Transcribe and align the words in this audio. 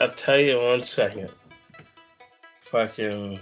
I'll 0.00 0.10
tell 0.10 0.38
you 0.38 0.60
one 0.60 0.82
second. 0.82 1.30
Fucking 2.60 3.38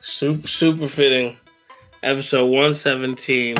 super, 0.00 0.48
super 0.48 0.88
fitting. 0.88 1.36
Episode 2.02 2.46
117 2.46 3.56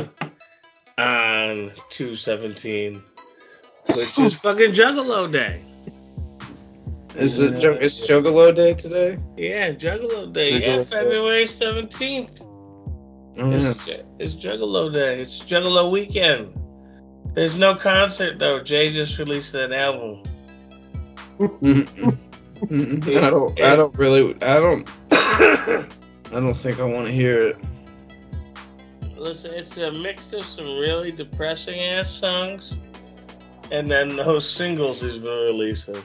on 0.98 1.70
217, 1.90 3.02
which 3.94 4.18
is 4.18 4.34
fucking 4.42 4.72
Juggalo 4.72 5.30
Day. 5.30 5.62
Is 7.14 7.38
it 7.38 7.60
Jug- 7.60 7.82
it's 7.82 8.00
Juggalo 8.08 8.54
Day 8.54 8.74
today? 8.74 9.18
Yeah, 9.36 9.72
Juggalo 9.72 10.32
Day. 10.32 10.54
Yeah, 10.54 10.76
Juggalo 10.76 10.78
Day. 10.78 10.84
February 10.84 11.44
17th. 11.44 12.46
Oh, 13.38 13.50
yeah. 13.50 13.70
It's, 13.70 13.84
Ju- 13.84 14.04
it's 14.18 14.32
Juggalo 14.34 14.92
Day. 14.92 15.20
It's 15.20 15.38
Juggalo 15.38 15.90
weekend. 15.90 16.58
There's 17.34 17.56
no 17.56 17.74
concert 17.76 18.38
though. 18.38 18.60
Jay 18.60 18.92
just 18.92 19.18
released 19.18 19.52
that 19.52 19.72
album. 19.72 20.22
Mm-mm. 21.42 22.18
Mm-mm. 22.60 23.16
I 23.16 23.30
don't. 23.30 23.60
I 23.60 23.76
don't 23.76 23.96
really. 23.98 24.34
I 24.42 24.60
don't. 24.60 24.88
I 25.10 25.86
don't 26.30 26.54
think 26.54 26.78
I 26.78 26.84
want 26.84 27.06
to 27.06 27.12
hear 27.12 27.48
it. 27.48 27.56
Listen, 29.16 29.52
it's 29.54 29.76
a 29.78 29.90
mix 29.90 30.32
of 30.32 30.44
some 30.44 30.66
really 30.78 31.10
depressing 31.10 31.80
ass 31.80 32.10
songs, 32.10 32.74
and 33.70 33.90
then 33.90 34.16
those 34.16 34.48
singles 34.48 35.00
he's 35.00 35.18
been 35.18 35.30
releasing. 35.30 35.96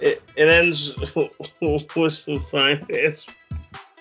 It 0.00 0.22
it 0.36 0.48
ends 0.48 0.94
with 1.60 2.12
some 2.12 2.40
fine 2.40 2.86
ass. 2.92 3.26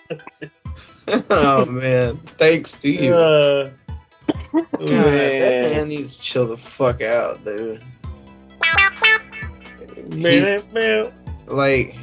oh 1.29 1.65
man, 1.65 2.17
thanks 2.17 2.79
to 2.81 2.89
you. 2.89 3.13
Uh, 3.13 3.69
God, 4.53 4.67
that 4.79 4.81
man. 4.81 5.71
man 5.71 5.87
needs 5.89 6.17
to 6.17 6.23
chill 6.23 6.47
the 6.47 6.57
fuck 6.57 7.01
out, 7.01 7.43
dude. 7.43 7.83
Man, 10.09 10.61
man, 10.73 11.11
Like, 11.47 11.95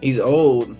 he's 0.00 0.20
old, 0.20 0.76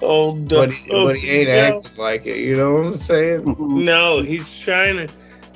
old 0.00 0.48
but 0.48 0.72
he, 0.72 0.90
but 0.90 1.16
he 1.16 1.30
ain't 1.30 1.48
no. 1.48 1.78
acting 1.78 1.96
like 1.96 2.26
it. 2.26 2.38
You 2.38 2.54
know 2.54 2.74
what 2.74 2.86
I'm 2.86 2.94
saying? 2.94 3.44
Mm-hmm. 3.44 3.84
No, 3.84 4.22
he's 4.22 4.58
trying 4.58 4.96
to 4.96 5.14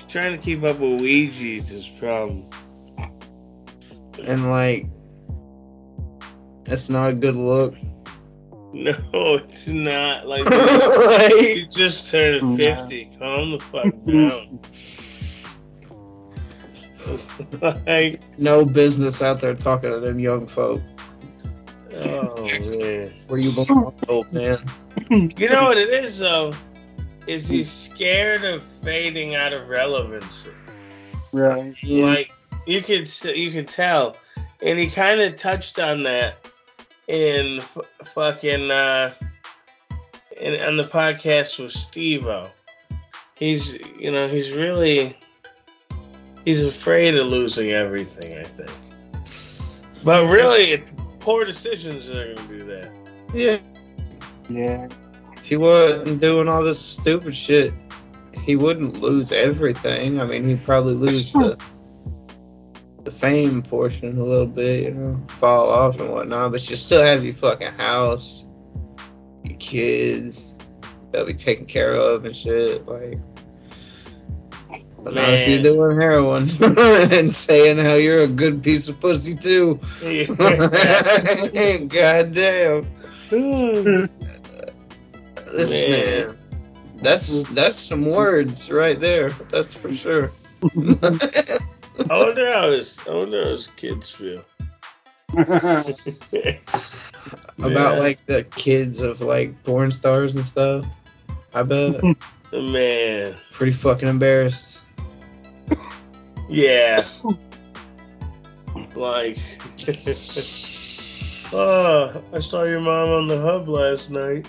trying 0.08 0.32
to 0.32 0.38
keep 0.38 0.62
up 0.62 0.78
with 0.78 1.00
Ouija's 1.00 1.68
his 1.68 1.86
problem. 1.86 2.48
And 4.26 4.50
like, 4.50 4.86
that's 6.64 6.88
not 6.88 7.10
a 7.10 7.14
good 7.14 7.36
look. 7.36 7.74
No, 8.72 8.94
it's 9.36 9.66
not 9.68 10.26
like 10.26 10.44
like, 10.50 11.32
he 11.34 11.66
just 11.66 12.10
turned 12.10 12.56
fifty. 12.56 13.10
Calm 13.18 13.52
the 13.52 13.60
fuck 13.60 13.84
down. 14.06 14.30
like, 17.60 18.20
no 18.38 18.64
business 18.64 19.22
out 19.22 19.40
there 19.40 19.54
talking 19.54 19.90
to 19.90 20.00
them 20.00 20.18
young 20.18 20.46
folk. 20.46 20.80
oh 21.94 22.44
man. 22.44 23.12
Where 23.28 23.40
you 23.40 23.52
belong, 23.52 23.94
old 24.08 24.32
man. 24.32 24.58
You 25.10 25.48
know 25.48 25.64
what 25.64 25.78
it 25.78 25.88
is 25.88 26.18
though? 26.18 26.52
Is 27.26 27.48
he's 27.48 27.70
scared 27.70 28.44
of 28.44 28.62
fading 28.82 29.34
out 29.34 29.52
of 29.52 29.68
relevance. 29.68 30.46
Right. 31.32 31.74
Like 31.84 32.32
you 32.66 32.82
could 32.82 33.08
you 33.24 33.50
could 33.50 33.68
tell, 33.68 34.16
and 34.62 34.78
he 34.78 34.90
kind 34.90 35.20
of 35.20 35.36
touched 35.36 35.78
on 35.78 36.02
that 36.04 36.50
in 37.08 37.58
f- 37.58 37.78
fucking 38.14 38.70
uh, 38.70 39.14
in 40.40 40.62
on 40.62 40.76
the 40.76 40.84
podcast 40.84 41.62
with 41.62 41.72
Steve-O. 41.72 42.48
He's 43.34 43.74
you 43.98 44.10
know 44.12 44.28
he's 44.28 44.52
really 44.52 45.16
he's 46.46 46.64
afraid 46.64 47.14
of 47.16 47.26
losing 47.26 47.72
everything. 47.72 48.38
I 48.38 48.44
think, 48.44 48.70
but 50.02 50.26
really 50.30 50.62
it's 50.62 50.90
poor 51.20 51.44
decisions 51.44 52.06
that 52.06 52.16
are 52.16 52.34
gonna 52.34 52.48
do 52.48 52.64
that. 52.64 52.90
Yeah. 53.34 53.58
Yeah. 54.48 54.88
If 55.36 55.46
he 55.46 55.56
wasn't 55.56 56.20
doing 56.20 56.48
all 56.48 56.62
this 56.62 56.80
stupid 56.80 57.36
shit, 57.36 57.74
he 58.42 58.56
wouldn't 58.56 59.00
lose 59.00 59.32
everything. 59.32 60.20
I 60.20 60.24
mean, 60.24 60.48
he'd 60.48 60.64
probably 60.64 60.94
lose 60.94 61.32
the 61.32 61.58
the 63.06 63.10
fame 63.12 63.62
portion 63.62 64.18
a 64.18 64.24
little 64.24 64.46
bit, 64.46 64.84
you 64.84 64.90
know, 64.90 65.14
fall 65.28 65.70
off 65.70 66.00
and 66.00 66.10
whatnot. 66.10 66.50
But 66.50 66.68
you 66.68 66.76
still 66.76 67.02
have 67.02 67.24
your 67.24 67.34
fucking 67.34 67.72
house, 67.72 68.46
your 69.44 69.56
kids, 69.58 70.56
they'll 71.12 71.24
be 71.24 71.34
taken 71.34 71.66
care 71.66 71.94
of 71.94 72.24
and 72.24 72.36
shit. 72.36 72.86
Like, 72.86 73.18
but 75.06 75.14
not 75.14 75.34
if 75.34 75.48
you're 75.48 75.62
doing 75.62 75.96
heroin 76.00 76.48
and 76.60 77.32
saying 77.32 77.78
how 77.78 77.94
you're 77.94 78.22
a 78.22 78.26
good 78.26 78.64
piece 78.64 78.88
of 78.88 78.98
pussy 78.98 79.36
too. 79.36 79.78
God 81.86 82.34
damn. 82.34 82.88
This 85.52 85.80
Man. 85.80 86.26
man. 86.26 86.38
That's 86.96 87.46
that's 87.50 87.76
some 87.76 88.04
words 88.04 88.72
right 88.72 88.98
there. 88.98 89.30
That's 89.30 89.74
for 89.74 89.92
sure. 89.92 90.32
I 90.64 91.58
wonder 92.10 92.52
how 92.52 92.72
his 92.72 92.98
I 93.06 93.14
wonder 93.14 93.44
how 93.44 93.50
his 93.50 93.68
kids 93.76 94.10
feel. 94.10 94.44
About 97.58 97.98
like 98.00 98.26
the 98.26 98.44
kids 98.56 99.00
of 99.00 99.20
like 99.20 99.62
porn 99.62 99.92
stars 99.92 100.34
and 100.34 100.44
stuff. 100.44 100.84
I 101.54 101.62
bet. 101.62 102.02
man. 102.52 103.36
Pretty 103.52 103.70
fucking 103.70 104.08
embarrassed. 104.08 104.82
Yeah. 106.48 107.04
Like, 108.94 109.38
oh, 111.52 112.22
I 112.32 112.38
saw 112.40 112.64
your 112.64 112.80
mom 112.80 113.08
on 113.08 113.26
the 113.26 113.40
hub 113.40 113.68
last 113.68 114.10
night. 114.10 114.48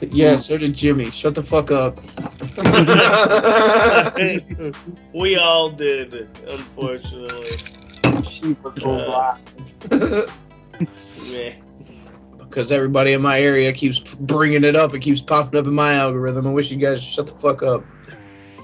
Yeah, 0.00 0.34
so 0.36 0.56
did 0.58 0.74
Jimmy. 0.74 1.10
Shut 1.10 1.34
the 1.36 1.42
fuck 1.42 1.70
up. 1.70 1.98
we 5.14 5.36
all 5.36 5.70
did, 5.70 6.28
unfortunately. 6.50 7.56
she 8.28 8.56
was 8.62 8.74
so 8.80 8.90
Uh, 8.90 9.38
blind. 9.90 10.28
Because 12.38 12.72
everybody 12.72 13.12
in 13.12 13.22
my 13.22 13.38
area 13.40 13.72
keeps 13.72 14.00
bringing 14.00 14.64
it 14.64 14.74
up. 14.74 14.92
It 14.92 15.00
keeps 15.00 15.22
popping 15.22 15.58
up 15.58 15.66
in 15.66 15.74
my 15.74 15.94
algorithm. 15.94 16.46
I 16.48 16.52
wish 16.52 16.70
you 16.72 16.78
guys 16.78 16.98
would 16.98 17.04
shut 17.04 17.26
the 17.28 17.34
fuck 17.34 17.62
up. 17.62 17.84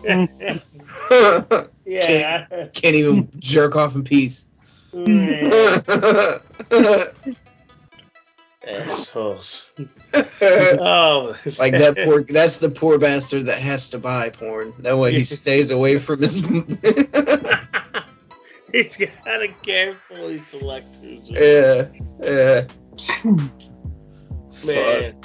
yeah. 1.85 2.69
Can't 2.73 2.95
even 2.95 3.31
jerk 3.39 3.77
off 3.77 3.95
in 3.95 4.05
peace. 4.05 4.47
Assholes. 8.67 9.71
Oh. 10.41 11.37
like 11.59 11.73
that 11.73 11.97
poor 12.05 12.23
that's 12.23 12.59
the 12.59 12.71
poor 12.71 12.99
bastard 12.99 13.47
that 13.47 13.61
has 13.61 13.91
to 13.91 13.99
buy 13.99 14.31
porn. 14.31 14.75
That 14.81 14.99
way 14.99 15.13
he 15.13 15.25
stays 15.39 15.71
away 15.71 15.99
from 15.99 16.21
his 16.21 16.41
He's 18.73 18.97
gotta 18.97 19.49
carefully 19.63 20.39
select 20.39 20.97
who's 20.97 21.31
Yeah. 21.31 21.89
Yeah. 22.23 22.67
Man. 24.67 25.17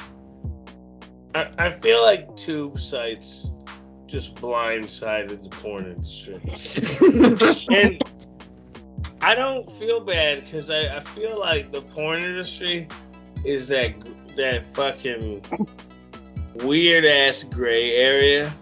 I, 1.36 1.50
I 1.58 1.72
feel 1.80 2.02
like 2.02 2.38
tube 2.38 2.80
sites 2.80 3.48
just 4.14 4.36
blindsided 4.36 5.42
the 5.42 5.50
porn 5.50 5.86
industry. 5.86 6.40
And 7.76 8.00
I 9.22 9.34
don't 9.34 9.68
feel 9.80 10.02
bad 10.02 10.44
because 10.44 10.70
I, 10.70 10.98
I 10.98 11.04
feel 11.04 11.40
like 11.40 11.72
the 11.72 11.82
porn 11.82 12.22
industry 12.22 12.88
is 13.44 13.68
that 13.70 13.96
that 14.36 14.72
fucking 14.76 15.44
weird 16.64 17.06
ass 17.06 17.44
gray 17.44 17.96
area 17.96 18.54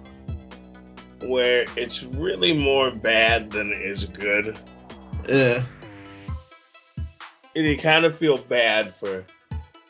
where 1.24 1.66
it's 1.76 2.02
really 2.02 2.54
more 2.54 2.90
bad 2.90 3.52
than 3.52 3.74
it 3.74 3.82
is 3.82 4.06
good. 4.06 4.58
Yeah. 5.28 5.64
And 7.58 7.68
you 7.68 7.78
kind 7.78 8.06
of 8.06 8.18
feel 8.18 8.38
bad 8.38 8.96
for 8.96 9.26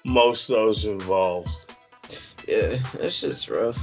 most 0.06 0.50
of 0.50 0.56
those 0.56 0.86
involved. 0.86 1.76
Yeah. 2.48 2.78
That's 2.94 3.22
just 3.22 3.48
rough. 3.48 3.78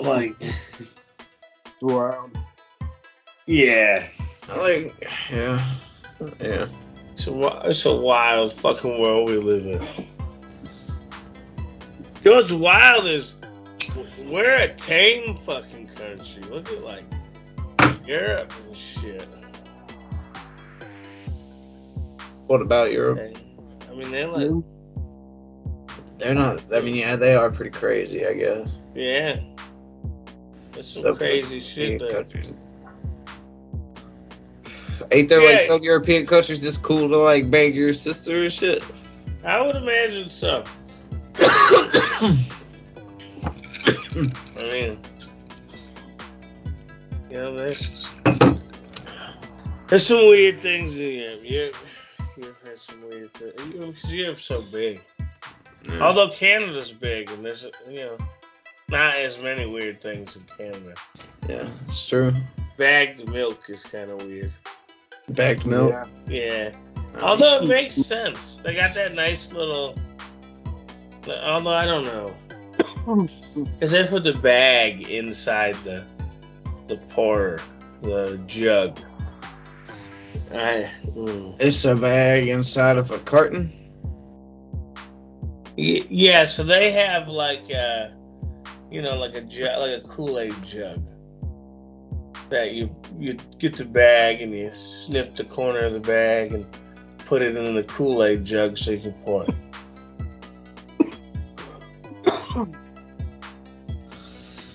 Like, 0.00 0.34
Wow. 1.82 2.30
yeah, 3.46 4.06
Like 4.58 4.94
yeah. 5.30 5.74
Yeah. 6.40 6.66
it's 7.12 7.26
a, 7.26 7.60
it's 7.64 7.84
a 7.84 7.94
wild 7.94 8.52
fucking 8.54 9.00
world 9.00 9.28
we 9.28 9.36
live 9.36 9.66
in. 9.66 10.06
What's 12.24 12.50
wild 12.50 13.06
is 13.06 13.34
we're 14.24 14.56
a 14.56 14.74
tame 14.74 15.36
fucking 15.44 15.88
country. 15.88 16.42
Look 16.50 16.68
at 16.72 16.82
like 16.82 17.04
Europe 18.06 18.52
and 18.66 18.76
shit. 18.76 19.28
What 22.46 22.62
about 22.62 22.90
Europe? 22.92 23.36
I 23.90 23.94
mean, 23.94 24.10
they're 24.10 24.28
like, 24.28 24.50
They're 26.18 26.34
not 26.34 26.62
I 26.74 26.80
mean 26.80 26.96
yeah, 26.96 27.16
they 27.16 27.34
are 27.34 27.50
pretty 27.50 27.70
crazy, 27.70 28.26
I 28.26 28.32
guess. 28.34 28.68
yeah. 28.94 29.40
Some 30.86 31.16
crazy 31.16 31.60
shit 31.60 32.00
European 32.00 32.24
countries. 32.24 32.54
Ain't 35.12 35.28
there 35.28 35.44
like 35.44 35.60
some 35.60 35.82
European 35.82 36.26
countries 36.26 36.64
it's 36.64 36.76
cool 36.76 37.08
to 37.08 37.18
like 37.18 37.50
bang 37.50 37.74
your 37.74 37.92
sister 37.92 38.42
and 38.42 38.52
shit? 38.52 38.82
I 39.44 39.60
would 39.60 39.76
imagine 39.76 40.30
so. 40.30 40.64
I 44.58 44.70
mean, 44.72 44.98
you 47.30 47.36
know, 47.36 47.54
there's, 47.54 48.08
there's 49.88 50.06
some 50.06 50.28
weird 50.28 50.60
things 50.60 50.96
in 50.96 51.12
Europe. 51.12 51.40
Europe, 51.44 51.76
Europe 52.36 52.56
has 52.66 52.80
some 52.82 53.02
weird 53.08 53.34
things. 53.34 54.12
Europe's 54.12 54.44
so 54.44 54.62
big. 54.62 55.00
Although 56.00 56.30
Canada's 56.30 56.92
big, 56.92 57.30
and 57.30 57.44
there's, 57.44 57.66
you 57.88 57.96
know, 57.96 58.16
not 58.90 59.14
as 59.14 59.38
many 59.38 59.66
weird 59.66 60.00
things 60.00 60.36
in 60.36 60.42
Canada. 60.56 60.94
yeah, 61.48 61.68
it's 61.84 62.08
true. 62.08 62.32
Bagged 62.76 63.28
milk 63.30 63.64
is 63.68 63.82
kind 63.82 64.10
of 64.10 64.24
weird. 64.24 64.52
Bagged 65.30 65.66
milk. 65.66 65.92
Yeah. 66.28 66.70
Yeah. 66.72 67.20
Although 67.22 67.62
it 67.62 67.68
makes 67.68 67.94
sense. 67.96 68.60
They 68.62 68.74
got 68.74 68.94
that 68.94 69.14
nice 69.14 69.52
little. 69.52 69.94
Although 71.28 71.74
I 71.74 71.84
don't 71.86 72.04
know. 72.04 72.36
Because 73.54 73.92
they 73.92 74.06
put 74.06 74.24
the 74.24 74.32
bag 74.34 75.08
inside 75.08 75.74
the 75.76 76.04
the 76.88 76.96
pour, 77.10 77.58
the 78.02 78.40
jug. 78.46 78.98
I. 80.52 80.90
Mm. 81.06 81.56
It's 81.60 81.84
a 81.84 81.94
bag 81.96 82.48
inside 82.48 82.98
of 82.98 83.10
a 83.12 83.18
carton. 83.18 83.70
Y- 85.78 86.04
Yeah, 86.08 86.44
so 86.46 86.64
they 86.64 86.90
have 86.92 87.28
like 87.28 87.70
a, 87.70 88.12
you 88.90 89.02
know, 89.02 89.16
like 89.16 89.36
a 89.36 89.40
jug, 89.42 89.80
like 89.80 90.02
a 90.02 90.08
Kool 90.08 90.38
Aid 90.38 90.54
jug. 90.64 91.02
That 92.50 92.72
you 92.72 92.94
you 93.18 93.36
get 93.58 93.74
the 93.74 93.84
bag 93.84 94.40
and 94.40 94.52
you 94.52 94.70
snip 94.74 95.34
the 95.34 95.44
corner 95.44 95.80
of 95.80 95.92
the 95.92 96.00
bag 96.00 96.52
and 96.52 96.64
put 97.18 97.42
it 97.42 97.56
in 97.56 97.74
the 97.74 97.82
Kool 97.82 98.22
Aid 98.22 98.44
jug 98.44 98.78
so 98.78 98.92
you 98.92 99.00
can 99.00 99.12
pour 99.24 99.44
it. 99.44 99.54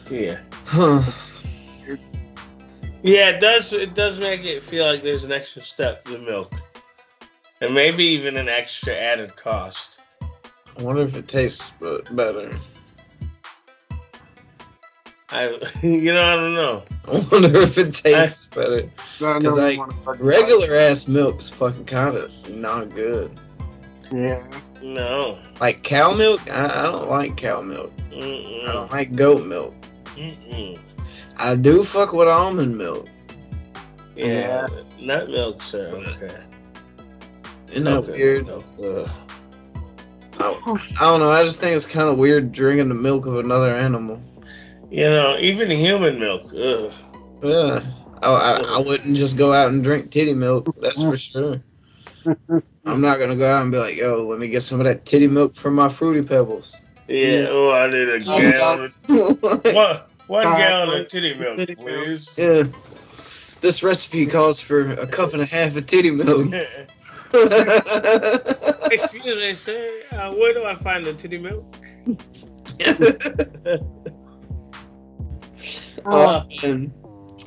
Yeah. 0.10 0.40
Huh. 0.66 1.04
Yeah, 3.02 3.30
it 3.30 3.40
does. 3.40 3.72
It 3.72 3.96
does 3.96 4.20
make 4.20 4.44
it 4.44 4.62
feel 4.62 4.86
like 4.86 5.04
there's 5.04 5.24
an 5.24 5.32
extra 5.32 5.64
step 5.64 6.04
to 6.06 6.12
the 6.12 6.20
milk, 6.20 6.54
and 7.62 7.74
maybe 7.74 8.04
even 8.04 8.36
an 8.36 8.50
extra 8.50 8.94
added 8.94 9.36
cost. 9.38 10.02
I 10.78 10.84
wonder 10.84 11.04
if 11.04 11.16
it 11.16 11.30
tastes 11.30 11.72
better. 12.12 12.60
I, 15.32 15.48
you 15.82 16.14
know, 16.14 16.22
I 16.22 16.36
don't 16.36 16.54
know. 16.54 16.84
I 17.08 17.20
wonder 17.32 17.62
if 17.62 17.78
it 17.78 17.94
tastes 17.94 18.48
better. 18.48 18.90
Cause 19.20 19.42
know 19.44 19.56
like 19.56 19.78
wanna 19.78 20.24
regular 20.24 20.76
ass 20.76 21.08
milk 21.08 21.40
is 21.40 21.50
fucking 21.50 21.86
kind 21.86 22.16
of 22.18 22.50
not 22.50 22.90
good. 22.90 23.40
Yeah. 24.12 24.46
No. 24.82 25.40
Like 25.60 25.84
cow 25.84 26.14
milk, 26.14 26.50
I, 26.52 26.66
I 26.66 26.84
don't 26.84 27.10
like 27.10 27.38
cow 27.38 27.62
milk. 27.62 27.94
I 28.12 28.14
Mm-mm. 28.16 28.66
don't 28.74 28.92
like 28.92 29.16
goat 29.16 29.46
milk. 29.46 29.74
Mm-mm. 30.16 30.80
I 31.38 31.56
do 31.56 31.84
fuck 31.84 32.14
with 32.14 32.28
almond 32.28 32.78
milk. 32.78 33.08
Yeah, 34.16 34.68
nut 35.00 35.30
milk 35.30 35.62
are 35.74 35.78
okay. 35.80 36.44
Isn't 37.72 37.86
that 37.86 37.94
Okay. 38.04 38.12
weird? 38.12 38.50
Ugh. 38.50 39.10
I, 40.40 40.90
I 41.00 41.04
don't 41.06 41.20
know. 41.20 41.30
I 41.32 41.44
just 41.44 41.62
think 41.62 41.76
it's 41.76 41.86
kind 41.86 42.10
of 42.10 42.18
weird 42.18 42.52
drinking 42.52 42.90
the 42.90 42.96
milk 42.96 43.26
of 43.26 43.38
another 43.38 43.74
animal. 43.74 44.22
You 44.92 45.10
know, 45.10 45.38
even 45.40 45.72
human 45.72 46.20
milk. 46.20 46.54
Ugh. 46.54 46.92
Yeah. 47.42 47.82
I, 48.22 48.28
I, 48.30 48.58
I 48.76 48.78
wouldn't 48.80 49.16
just 49.18 49.38
go 49.38 49.54
out 49.54 49.70
and 49.70 49.82
drink 49.84 50.12
titty 50.12 50.34
milk. 50.34 50.76
That's 50.80 51.02
for 51.02 51.16
sure. 51.18 51.62
I'm 52.86 53.02
not 53.02 53.18
gonna 53.18 53.36
go 53.38 53.50
out 53.50 53.64
and 53.64 53.72
be 53.72 53.78
like, 53.80 53.96
yo, 53.96 54.26
let 54.28 54.40
me 54.40 54.50
get 54.50 54.62
some 54.62 54.80
of 54.80 54.86
that 54.86 55.06
titty 55.06 55.28
milk 55.28 55.56
from 55.56 55.74
my 55.76 55.90
fruity 55.90 56.22
pebbles. 56.22 56.76
Yeah. 57.08 57.48
Oh, 57.50 57.72
I 57.72 57.88
need 57.90 58.10
a 58.10 58.20
gallon. 58.20 58.92
yeah. 59.08 59.32
One, 59.74 60.00
one 60.28 60.46
Uh, 60.48 60.58
gallon 60.58 61.02
of 61.02 61.10
titty 61.10 61.34
milk, 61.36 61.58
titty 61.58 61.76
milk. 61.76 62.20
please. 62.36 62.72
This 63.62 63.82
recipe 63.84 64.26
calls 64.28 64.60
for 64.60 64.90
a 64.92 65.08
cup 65.08 65.34
and 65.34 65.42
a 65.42 65.46
half 65.46 65.76
of 65.78 65.86
titty 65.86 66.12
milk. 66.12 66.54
Excuse 68.92 69.38
me, 69.38 69.56
sir. 69.56 69.90
Uh, 70.12 70.34
where 70.34 70.54
do 70.54 70.66
I 70.66 70.76
find 70.76 71.06
the 71.06 71.14
titty 71.14 71.38
milk? 71.38 71.66
oh, 76.06 76.44
man. 76.64 76.94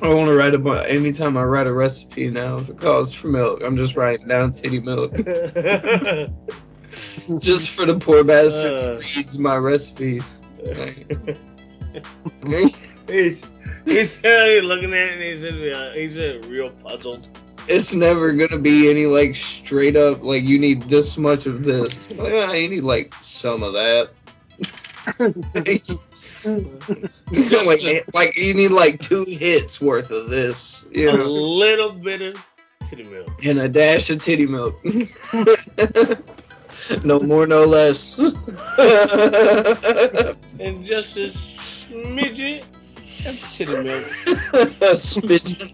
I 0.01 0.09
want 0.13 0.27
to 0.27 0.35
write 0.35 0.53
about 0.53 0.87
anytime 0.89 1.37
I 1.37 1.43
write 1.43 1.67
a 1.67 1.73
recipe 1.73 2.29
now. 2.29 2.57
If 2.57 2.69
it 2.69 2.77
calls 2.77 3.13
for 3.13 3.27
milk, 3.27 3.61
I'm 3.63 3.77
just 3.77 3.95
writing 3.95 4.27
down 4.27 4.51
titty 4.51 4.81
milk, 4.81 5.13
just 7.39 7.69
for 7.71 7.85
the 7.85 7.97
poor 7.99 8.23
bastard 8.25 8.73
Uh. 8.73 8.95
who 8.97 9.17
reads 9.17 9.39
my 9.39 9.55
recipes. 9.55 10.37
he's 12.45 13.01
he's 13.85 14.25
uh, 14.25 14.59
looking 14.63 14.93
at 14.93 14.99
it 14.99 15.13
and 15.13 15.21
he's 15.21 15.43
uh, 15.45 15.93
he's 15.95 16.17
uh, 16.17 16.41
real 16.49 16.71
puzzled. 16.71 17.29
it's 17.67 17.95
never 17.95 18.33
gonna 18.33 18.57
be 18.59 18.89
any 18.89 19.05
like 19.05 19.35
straight 19.35 19.95
up 19.95 20.23
like 20.23 20.43
you 20.43 20.59
need 20.59 20.83
this 20.83 21.17
much 21.17 21.45
of 21.45 21.63
this. 21.63 22.11
Like, 22.11 22.59
you 22.59 22.67
need 22.69 22.83
like 22.83 23.13
some 23.21 23.63
of 23.63 23.73
that. 23.73 24.09
Like, 27.65 27.81
like 28.13 28.37
you 28.37 28.53
need 28.53 28.69
like 28.69 29.01
two 29.01 29.25
hits 29.25 29.81
worth 29.81 30.11
of 30.11 30.29
this, 30.29 30.87
you 30.91 31.09
A 31.09 31.17
know, 31.17 31.25
little 31.25 31.91
bit 31.91 32.21
of 32.21 32.45
titty 32.87 33.03
milk. 33.03 33.43
and 33.43 33.57
a 33.59 33.67
dash 33.67 34.09
of 34.11 34.21
titty 34.21 34.45
milk. 34.45 34.75
no 37.03 37.19
more, 37.19 37.47
no 37.47 37.65
less. 37.65 38.19
And 40.59 40.85
just 40.85 41.17
a 41.17 41.27
smidget 41.27 42.63
of 43.25 43.39
titty 43.53 43.73
milk. 43.73 44.05
a 44.81 44.95
smidgen. 44.95 45.71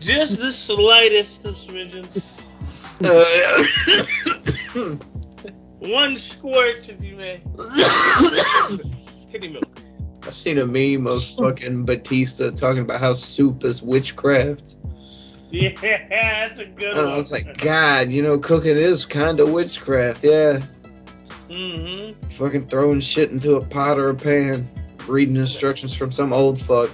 Just 0.00 0.38
the 0.38 0.50
slightest 0.52 1.44
of 1.44 1.54
smidgen. 1.56 2.06
Uh, 3.04 3.24
One 5.80 6.16
squirt 6.16 6.88
if 6.88 7.02
you 7.04 7.16
may. 7.16 7.40
Titty 9.28 9.48
milk. 9.48 9.64
I 10.26 10.30
seen 10.30 10.58
a 10.58 10.66
meme 10.66 11.06
of 11.06 11.24
fucking 11.24 11.84
Batista 11.84 12.50
talking 12.50 12.82
about 12.82 13.00
how 13.00 13.12
soup 13.14 13.64
is 13.64 13.82
witchcraft. 13.82 14.76
Yeah, 15.50 15.70
that's 16.10 16.58
a 16.58 16.66
good 16.66 16.88
And 16.90 16.98
one. 17.06 17.06
I 17.06 17.16
was 17.16 17.32
like, 17.32 17.58
God, 17.58 18.10
you 18.12 18.22
know, 18.22 18.38
cooking 18.38 18.76
is 18.76 19.06
kind 19.06 19.40
of 19.40 19.50
witchcraft. 19.50 20.24
Yeah. 20.24 20.60
mm-hmm. 21.48 22.28
Fucking 22.30 22.66
throwing 22.66 23.00
shit 23.00 23.30
into 23.30 23.54
a 23.56 23.64
pot 23.64 23.98
or 23.98 24.10
a 24.10 24.14
pan, 24.14 24.68
reading 25.06 25.36
instructions 25.36 25.96
from 25.96 26.12
some 26.12 26.32
old 26.32 26.60
fuck. 26.60 26.90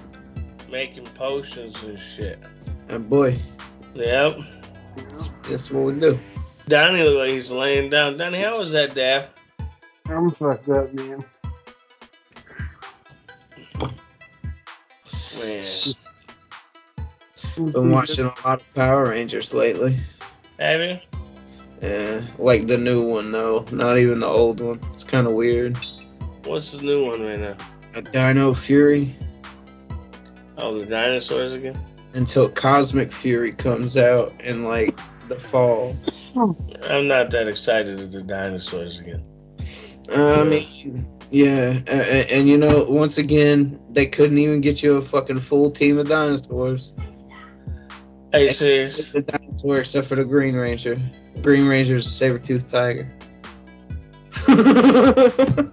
Making 0.71 1.05
potions 1.07 1.83
and 1.83 1.99
shit. 1.99 2.39
And 2.89 3.09
boy, 3.09 3.41
Yep. 3.95 4.39
that's 5.49 5.71
what 5.71 5.85
we 5.85 5.99
do. 6.01 6.21
Donnie 6.69 7.03
look 7.03 7.19
like 7.19 7.31
he's 7.31 7.51
laying 7.51 7.91
down. 7.91 8.17
Donnie, 8.17 8.41
how 8.43 8.59
was 8.59 8.73
that, 8.73 8.95
Dad? 8.95 9.29
I'm 10.07 10.31
fucked 10.31 10.69
up, 10.69 10.93
man. 10.95 11.25
Man. 15.41 15.65
Been 17.57 17.91
watching 17.91 18.25
a 18.25 18.35
lot 18.47 18.61
of 18.61 18.75
Power 18.75 19.11
Rangers 19.11 19.55
lately. 19.55 20.01
Have 20.59 20.81
you? 20.81 20.99
Yeah, 21.83 22.23
like 22.39 22.67
the 22.67 22.79
new 22.79 23.03
one 23.03 23.31
though, 23.31 23.65
not 23.71 23.99
even 23.99 24.19
the 24.21 24.27
old 24.27 24.61
one. 24.61 24.81
It's 24.93 25.05
kind 25.05 25.27
of 25.27 25.35
weird. 25.35 25.77
What's 26.45 26.73
the 26.73 26.79
new 26.79 27.07
one 27.07 27.21
right 27.23 27.39
now? 27.39 27.57
A 27.95 28.03
Dino 28.03 28.55
Fury 28.55 29.15
Oh, 30.57 30.79
the 30.79 30.87
dinosaurs 30.87 31.53
again? 31.53 31.79
until 32.15 32.49
Cosmic 32.51 33.13
Fury 33.13 33.53
comes 33.53 33.97
out 33.97 34.33
in 34.41 34.65
like 34.65 34.97
the 35.29 35.39
fall. 35.39 35.97
I'm 36.37 37.09
not 37.09 37.31
that 37.31 37.49
excited 37.49 38.01
at 38.01 38.13
the 38.13 38.23
dinosaurs 38.23 38.99
again. 38.99 39.23
Uh, 40.15 40.43
I 40.43 40.45
mean, 40.45 41.07
yeah, 41.31 41.81
and, 41.87 42.31
and 42.31 42.49
you 42.49 42.59
know, 42.59 42.85
once 42.85 43.19
again, 43.19 43.81
they 43.91 44.07
couldn't 44.07 44.39
even 44.39 44.61
get 44.61 44.83
you 44.83 44.97
a 44.97 45.03
fucking 45.03 45.39
full 45.39 45.71
team 45.71 45.99
of 45.99 46.09
dinosaurs. 46.09 46.93
Are 48.33 48.41
you 48.41 48.47
It's 48.47 48.59
serious? 48.59 49.15
a 49.15 49.23
dinosaur 49.23 49.79
except 49.79 50.09
for 50.09 50.17
the 50.17 50.25
Green 50.25 50.55
Ranger. 50.55 51.01
Green 51.43 51.69
Ranger's 51.69 52.07
a 52.07 52.11
saber-toothed 52.11 52.69
tiger. 52.69 53.09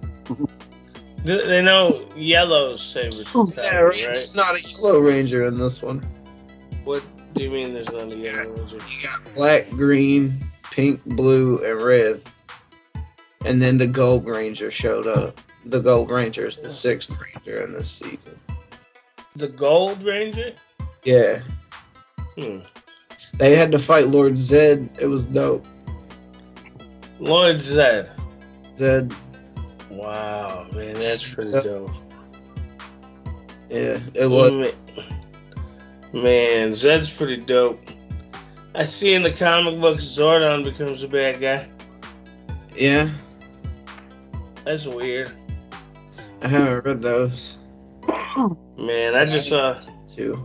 They 1.24 1.62
know 1.62 2.04
yellow's 2.16 2.82
saber 2.82 3.16
yeah, 3.16 3.76
right. 3.76 4.08
right? 4.08 4.16
It's 4.16 4.34
not 4.34 4.56
a 4.56 4.60
yellow 4.60 4.98
ranger 4.98 5.44
in 5.44 5.56
this 5.56 5.80
one. 5.80 6.04
What 6.82 7.02
do 7.34 7.42
you 7.44 7.50
mean 7.50 7.74
there's 7.74 7.88
not 7.90 8.12
a 8.12 8.16
yellow 8.16 8.50
ranger? 8.50 8.76
You 8.76 9.02
got 9.02 9.34
black, 9.34 9.70
green, 9.70 10.44
pink, 10.70 11.04
blue, 11.04 11.58
and 11.64 11.82
red. 11.82 12.22
And 13.44 13.60
then 13.60 13.76
the 13.76 13.86
Gold 13.86 14.26
Ranger 14.26 14.70
showed 14.70 15.06
up. 15.06 15.40
The 15.64 15.80
Gold 15.80 16.10
Ranger 16.10 16.46
is 16.46 16.60
the 16.62 16.70
sixth 16.70 17.16
Ranger 17.20 17.62
in 17.62 17.72
this 17.72 17.90
season. 17.90 18.38
The 19.34 19.48
gold 19.48 20.02
ranger? 20.02 20.52
Yeah. 21.04 21.40
Hmm. 22.38 22.58
They 23.38 23.56
had 23.56 23.72
to 23.72 23.78
fight 23.78 24.08
Lord 24.08 24.34
Zedd. 24.34 25.00
It 25.00 25.06
was 25.06 25.26
dope. 25.26 25.64
Lord 27.18 27.56
Zedd. 27.56 28.10
Zedd, 28.76 29.14
Wow, 29.90 30.66
man, 30.72 30.94
that's 30.94 31.28
pretty 31.28 31.50
dope. 31.52 31.90
yeah, 33.70 33.98
it 34.14 34.28
was. 34.28 34.74
Man, 36.12 36.72
Zedd's 36.72 37.10
pretty 37.10 37.38
dope. 37.38 37.80
I 38.74 38.84
see 38.84 39.14
in 39.14 39.22
the 39.22 39.32
comic 39.32 39.80
books 39.80 40.04
Zordon 40.04 40.64
becomes 40.64 41.02
a 41.02 41.08
bad 41.08 41.40
guy. 41.40 41.66
Yeah, 42.76 43.10
That's 44.64 44.86
weird. 44.86 45.32
I 46.42 46.48
haven't 46.48 46.84
read 46.84 47.02
those 47.02 47.58
Man, 48.78 49.14
I 49.14 49.24
just 49.26 49.50
saw 49.50 49.80
too. 50.06 50.44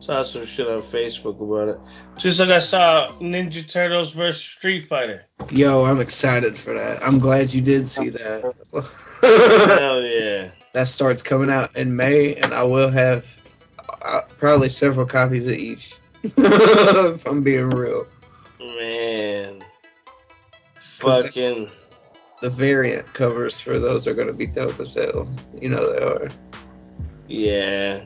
saw 0.00 0.22
some 0.22 0.44
shit 0.44 0.68
on 0.68 0.82
Facebook 0.82 1.40
about 1.40 1.68
it. 1.68 1.80
Just 2.18 2.40
like 2.40 2.50
I 2.50 2.58
saw 2.58 3.12
Ninja 3.20 3.66
Turtles 3.70 4.12
versus 4.12 4.42
Street 4.42 4.88
Fighter. 4.88 5.24
Yo, 5.50 5.84
I'm 5.84 6.00
excited 6.00 6.58
for 6.58 6.74
that. 6.74 7.02
I'm 7.02 7.18
glad 7.18 7.54
you 7.54 7.62
did 7.62 7.86
see 7.88 8.10
that. 8.10 9.78
Hell 9.80 10.02
yeah. 10.02 10.50
that 10.74 10.88
starts 10.88 11.22
coming 11.22 11.50
out 11.50 11.76
in 11.76 11.96
May, 11.96 12.34
and 12.34 12.52
I 12.52 12.64
will 12.64 12.90
have 12.90 13.37
probably 14.38 14.68
several 14.68 15.06
copies 15.06 15.46
of 15.46 15.54
each. 15.54 15.94
if 16.22 17.26
I'm 17.26 17.42
being 17.42 17.70
real, 17.70 18.06
Man. 18.58 19.62
Fucking 20.98 21.70
the 22.40 22.50
variant 22.50 23.12
covers 23.14 23.60
for 23.60 23.78
those 23.78 24.06
are 24.06 24.14
gonna 24.14 24.32
be 24.32 24.46
dope 24.46 24.80
as 24.80 24.94
hell. 24.94 25.28
You 25.60 25.68
know 25.68 25.92
they 25.92 26.04
are. 26.04 26.30
yeah. 27.28 28.04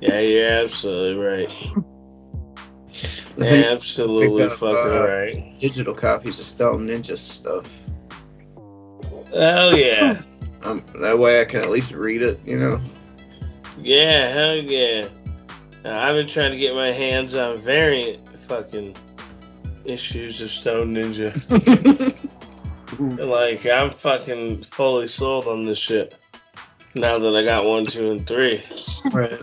Yeah, 0.00 0.20
you're 0.20 0.48
absolutely 0.48 1.24
right. 1.24 1.52
Absolutely 3.40 4.44
up, 4.44 4.52
fucking 4.54 4.98
uh, 4.98 5.04
right. 5.04 5.58
digital 5.60 5.94
copies 5.94 6.38
of 6.38 6.44
Stone 6.44 6.88
Ninja 6.88 7.16
stuff. 7.16 7.72
Hell 9.32 9.76
yeah. 9.76 10.22
Um, 10.64 10.84
that 11.00 11.18
way 11.18 11.40
I 11.40 11.44
can 11.44 11.60
at 11.60 11.70
least 11.70 11.92
read 11.92 12.22
it. 12.22 12.40
You 12.44 12.58
know. 12.58 12.80
Yeah, 13.82 14.32
hell 14.32 14.56
yeah. 14.56 15.08
Uh, 15.84 15.90
I've 15.90 16.16
been 16.16 16.28
trying 16.28 16.52
to 16.52 16.58
get 16.58 16.74
my 16.74 16.90
hands 16.90 17.34
on 17.34 17.58
variant 17.58 18.20
fucking 18.48 18.96
issues 19.84 20.40
of 20.40 20.50
Stone 20.50 20.94
Ninja. 20.94 21.34
Like, 22.98 23.64
I'm 23.64 23.90
fucking 23.90 24.64
fully 24.64 25.06
sold 25.06 25.46
on 25.46 25.62
this 25.62 25.78
shit. 25.78 26.16
Now 26.94 27.18
that 27.18 27.36
I 27.36 27.44
got 27.44 27.64
one, 27.64 27.86
two, 27.86 28.10
and 28.10 28.26
three. 28.26 28.64
right. 29.12 29.40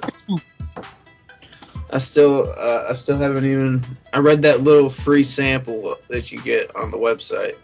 I 1.93 1.99
still, 1.99 2.51
uh, 2.57 2.87
I 2.89 2.93
still 2.93 3.17
haven't 3.17 3.45
even. 3.45 3.81
I 4.13 4.19
read 4.19 4.41
that 4.41 4.61
little 4.61 4.89
free 4.89 5.23
sample 5.23 5.95
that 6.09 6.31
you 6.33 6.41
get 6.41 6.75
on 6.75 6.91
the 6.91 6.97
website. 6.97 7.55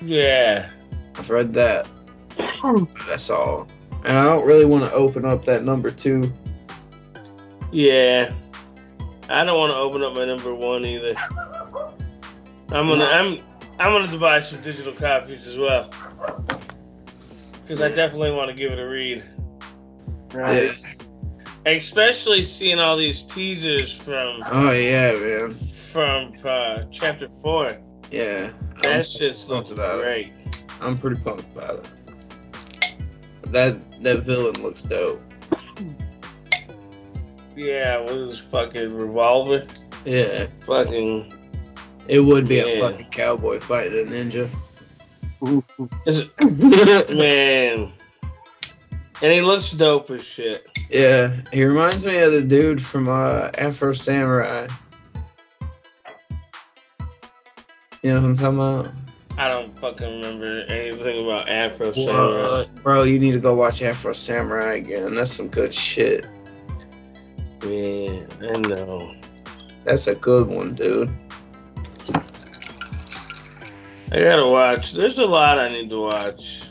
Yeah. 0.00 0.70
I've 1.16 1.28
read 1.28 1.52
that. 1.54 1.86
That's 3.06 3.28
all. 3.28 3.68
And 4.04 4.18
I 4.18 4.24
don't 4.24 4.46
really 4.46 4.66
want 4.66 4.84
to 4.84 4.92
open 4.92 5.24
up 5.24 5.44
that 5.46 5.64
number 5.64 5.90
two. 5.90 6.30
Yeah. 7.72 8.32
I 9.30 9.44
don't 9.44 9.58
want 9.58 9.72
to 9.72 9.78
open 9.78 10.02
up 10.02 10.14
my 10.14 10.24
number 10.26 10.54
one 10.54 10.84
either. 10.84 11.14
I'm 12.70 12.86
gonna 12.86 13.04
I'm 13.04 13.38
I'm 13.78 13.92
gonna 14.06 14.18
buy 14.18 14.40
some 14.40 14.60
digital 14.62 14.92
copies 14.92 15.46
as 15.46 15.56
well. 15.56 15.88
Cause 17.66 17.80
I 17.80 17.88
definitely 17.94 18.32
want 18.32 18.50
to 18.50 18.54
give 18.54 18.72
it 18.72 18.78
a 18.78 18.86
read. 18.86 19.24
Right. 20.34 20.70
Especially 21.64 22.42
seeing 22.42 22.78
all 22.78 22.98
these 22.98 23.22
teasers 23.22 23.90
from 23.92 24.40
Oh 24.46 24.70
yeah, 24.72 25.12
man. 25.14 25.54
from 25.92 26.34
uh, 26.44 26.84
chapter 26.92 27.28
four. 27.42 27.70
Yeah. 28.10 28.52
I'm, 28.76 28.82
That 28.82 29.06
shit's 29.06 29.46
pumped 29.46 29.70
looking 29.70 29.82
it. 29.82 29.98
great. 30.02 30.32
I'm 30.82 30.98
pretty 30.98 31.18
pumped 31.22 31.48
about 31.48 31.76
it. 31.78 31.90
That 33.48 33.76
that 34.02 34.22
villain 34.24 34.62
looks 34.62 34.82
dope. 34.82 35.20
Yeah, 37.56 38.00
with 38.00 38.28
his 38.30 38.38
fucking 38.40 38.94
revolver. 38.94 39.64
Yeah. 40.04 40.46
Fucking 40.66 41.32
It 42.08 42.20
would 42.20 42.48
be 42.48 42.56
Yeah. 42.56 42.62
a 42.64 42.80
fucking 42.80 43.06
cowboy 43.10 43.58
fighting 43.60 44.08
a 44.08 44.10
ninja. 44.10 44.50
man. 47.14 47.92
And 49.22 49.32
he 49.32 49.40
looks 49.40 49.70
dope 49.72 50.10
as 50.10 50.22
shit. 50.24 50.66
yeah, 50.90 51.36
he 51.52 51.64
reminds 51.64 52.04
me 52.04 52.18
of 52.18 52.32
the 52.32 52.42
dude 52.42 52.82
from 52.82 53.08
uh, 53.08 53.50
Afro 53.56 53.92
Samurai. 53.92 54.66
You 58.02 58.12
know 58.14 58.20
what 58.20 58.26
I'm 58.28 58.36
talking 58.36 58.58
about? 58.58 59.03
I 59.36 59.48
don't 59.48 59.76
fucking 59.78 60.06
remember 60.06 60.60
anything 60.68 61.24
about 61.24 61.48
Afro 61.48 61.92
Samurai. 61.92 62.64
Bro, 62.82 63.02
you 63.04 63.18
need 63.18 63.32
to 63.32 63.40
go 63.40 63.54
watch 63.54 63.82
Afro 63.82 64.12
Samurai 64.12 64.74
again. 64.74 65.14
That's 65.14 65.32
some 65.32 65.48
good 65.48 65.74
shit. 65.74 66.26
Man, 67.64 68.28
I 68.40 68.58
know. 68.58 69.14
That's 69.84 70.06
a 70.06 70.14
good 70.14 70.46
one, 70.46 70.74
dude. 70.74 71.10
I 74.12 74.20
gotta 74.20 74.46
watch. 74.46 74.92
There's 74.92 75.18
a 75.18 75.24
lot 75.24 75.58
I 75.58 75.68
need 75.68 75.90
to 75.90 76.00
watch. 76.00 76.68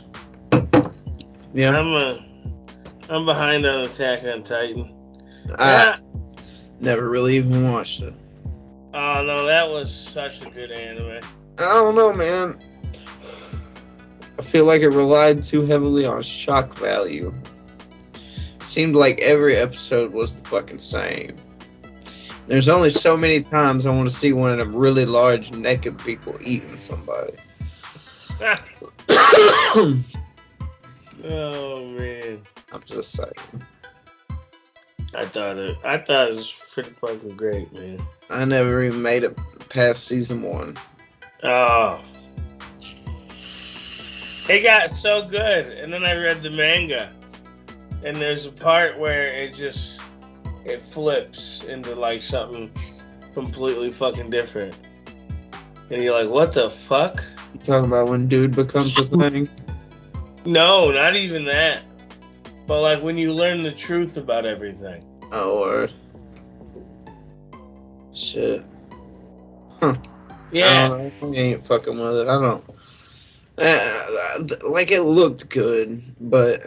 Yeah. 1.52 1.78
I'm 1.78 1.92
a, 1.92 2.24
I'm 3.10 3.26
behind 3.26 3.66
on 3.66 3.84
Attack 3.84 4.24
on 4.24 4.42
Titan. 4.42 4.94
I 5.58 5.98
never 6.80 7.08
really 7.08 7.36
even 7.36 7.70
watched 7.70 8.02
it. 8.02 8.14
Oh 8.94 9.22
no, 9.22 9.44
that 9.46 9.68
was 9.68 9.94
such 9.94 10.46
a 10.46 10.50
good 10.50 10.70
anime. 10.70 11.20
I 11.58 11.62
don't 11.62 11.94
know, 11.94 12.12
man. 12.12 12.58
I 14.38 14.42
feel 14.42 14.64
like 14.64 14.82
it 14.82 14.88
relied 14.88 15.44
too 15.44 15.64
heavily 15.66 16.04
on 16.06 16.22
shock 16.22 16.76
value. 16.76 17.32
Seemed 18.60 18.96
like 18.96 19.20
every 19.20 19.56
episode 19.56 20.12
was 20.12 20.40
the 20.40 20.48
fucking 20.48 20.80
same. 20.80 21.36
There's 22.46 22.68
only 22.68 22.90
so 22.90 23.16
many 23.16 23.40
times 23.42 23.86
I 23.86 23.90
want 23.90 24.08
to 24.08 24.14
see 24.14 24.32
one 24.32 24.52
of 24.52 24.58
them 24.58 24.74
really 24.74 25.06
large 25.06 25.52
naked 25.52 25.98
people 25.98 26.36
eating 26.40 26.76
somebody. 26.76 27.34
Oh 31.26 31.86
man. 31.86 32.42
I'm 32.72 32.82
just 32.84 33.12
saying. 33.12 33.32
I 35.14 35.24
thought 35.24 35.56
it. 35.58 35.78
I 35.82 35.96
thought 35.96 36.28
it 36.28 36.34
was 36.34 36.52
pretty 36.72 36.90
fucking 36.90 37.36
great, 37.36 37.72
man. 37.72 38.02
I 38.28 38.44
never 38.44 38.82
even 38.82 39.00
made 39.00 39.22
it 39.22 39.38
past 39.70 40.06
season 40.06 40.42
one. 40.42 40.76
Oh, 41.44 42.00
it 44.48 44.62
got 44.62 44.90
so 44.90 45.26
good, 45.28 45.66
and 45.66 45.92
then 45.92 46.04
I 46.04 46.14
read 46.14 46.42
the 46.42 46.50
manga, 46.50 47.12
and 48.04 48.16
there's 48.16 48.46
a 48.46 48.52
part 48.52 48.98
where 48.98 49.26
it 49.26 49.54
just 49.54 50.00
it 50.64 50.80
flips 50.80 51.64
into 51.64 51.94
like 51.94 52.22
something 52.22 52.70
completely 53.34 53.90
fucking 53.90 54.30
different, 54.30 54.78
and 55.90 56.02
you're 56.02 56.18
like, 56.18 56.30
what 56.30 56.54
the 56.54 56.70
fuck? 56.70 57.22
You 57.52 57.60
talking 57.60 57.90
about 57.90 58.08
when 58.08 58.26
dude 58.26 58.56
becomes 58.56 58.96
a 58.96 59.04
thing? 59.04 59.48
No, 60.46 60.90
not 60.90 61.14
even 61.14 61.44
that. 61.44 61.82
But 62.66 62.80
like 62.80 63.02
when 63.02 63.18
you 63.18 63.32
learn 63.32 63.62
the 63.62 63.72
truth 63.72 64.16
about 64.16 64.46
everything. 64.46 65.04
Oh, 65.30 65.60
word. 65.60 65.92
Shit. 68.14 68.62
Yeah. 70.54 70.88
I. 70.92 71.26
I 71.26 71.30
ain't 71.30 71.66
fucking 71.66 71.98
with 71.98 72.16
it. 72.16 72.28
I 72.28 72.40
don't. 72.40 72.64
Uh, 73.58 74.68
like 74.70 74.90
it 74.90 75.02
looked 75.02 75.48
good, 75.48 76.02
but 76.20 76.60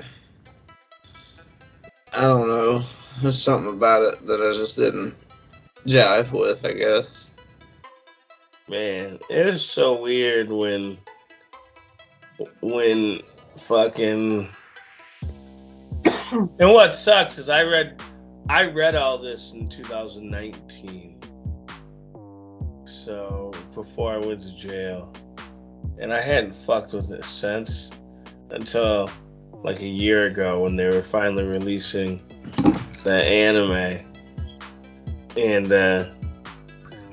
I 2.13 2.22
don't 2.22 2.48
know. 2.48 2.84
There's 3.22 3.41
something 3.41 3.74
about 3.74 4.03
it 4.03 4.27
that 4.27 4.41
I 4.41 4.51
just 4.51 4.77
didn't 4.77 5.15
jive 5.86 6.32
with. 6.32 6.65
I 6.65 6.74
guess. 6.74 7.29
Man, 8.67 9.20
it 9.29 9.48
is 9.48 9.63
so 9.63 10.01
weird 10.01 10.50
when 10.50 10.98
when 12.60 13.22
fucking 13.58 14.50
and 16.32 16.74
what 16.74 16.94
sucks 16.94 17.38
is 17.38 17.48
I 17.48 17.62
read 17.62 18.01
I 18.50 18.63
read 18.63 18.96
all 18.96 19.17
this 19.17 19.51
in 19.53 19.70
2019. 19.70 21.20
So 22.86 23.51
before 23.77 24.12
I 24.12 24.17
went 24.17 24.41
to 24.41 24.55
jail. 24.55 25.13
And 26.00 26.12
I 26.12 26.19
hadn't 26.19 26.55
fucked 26.55 26.93
with 26.93 27.12
it 27.12 27.24
since 27.24 27.91
until 28.50 29.10
like 29.63 29.79
a 29.79 29.88
year 29.88 30.27
ago 30.27 30.63
when 30.63 30.75
they 30.75 30.88
were 30.88 31.01
finally 31.01 31.46
releasing 31.46 32.22
the 33.03 33.24
anime. 33.24 34.03
And 35.38 35.72
uh 35.72 36.10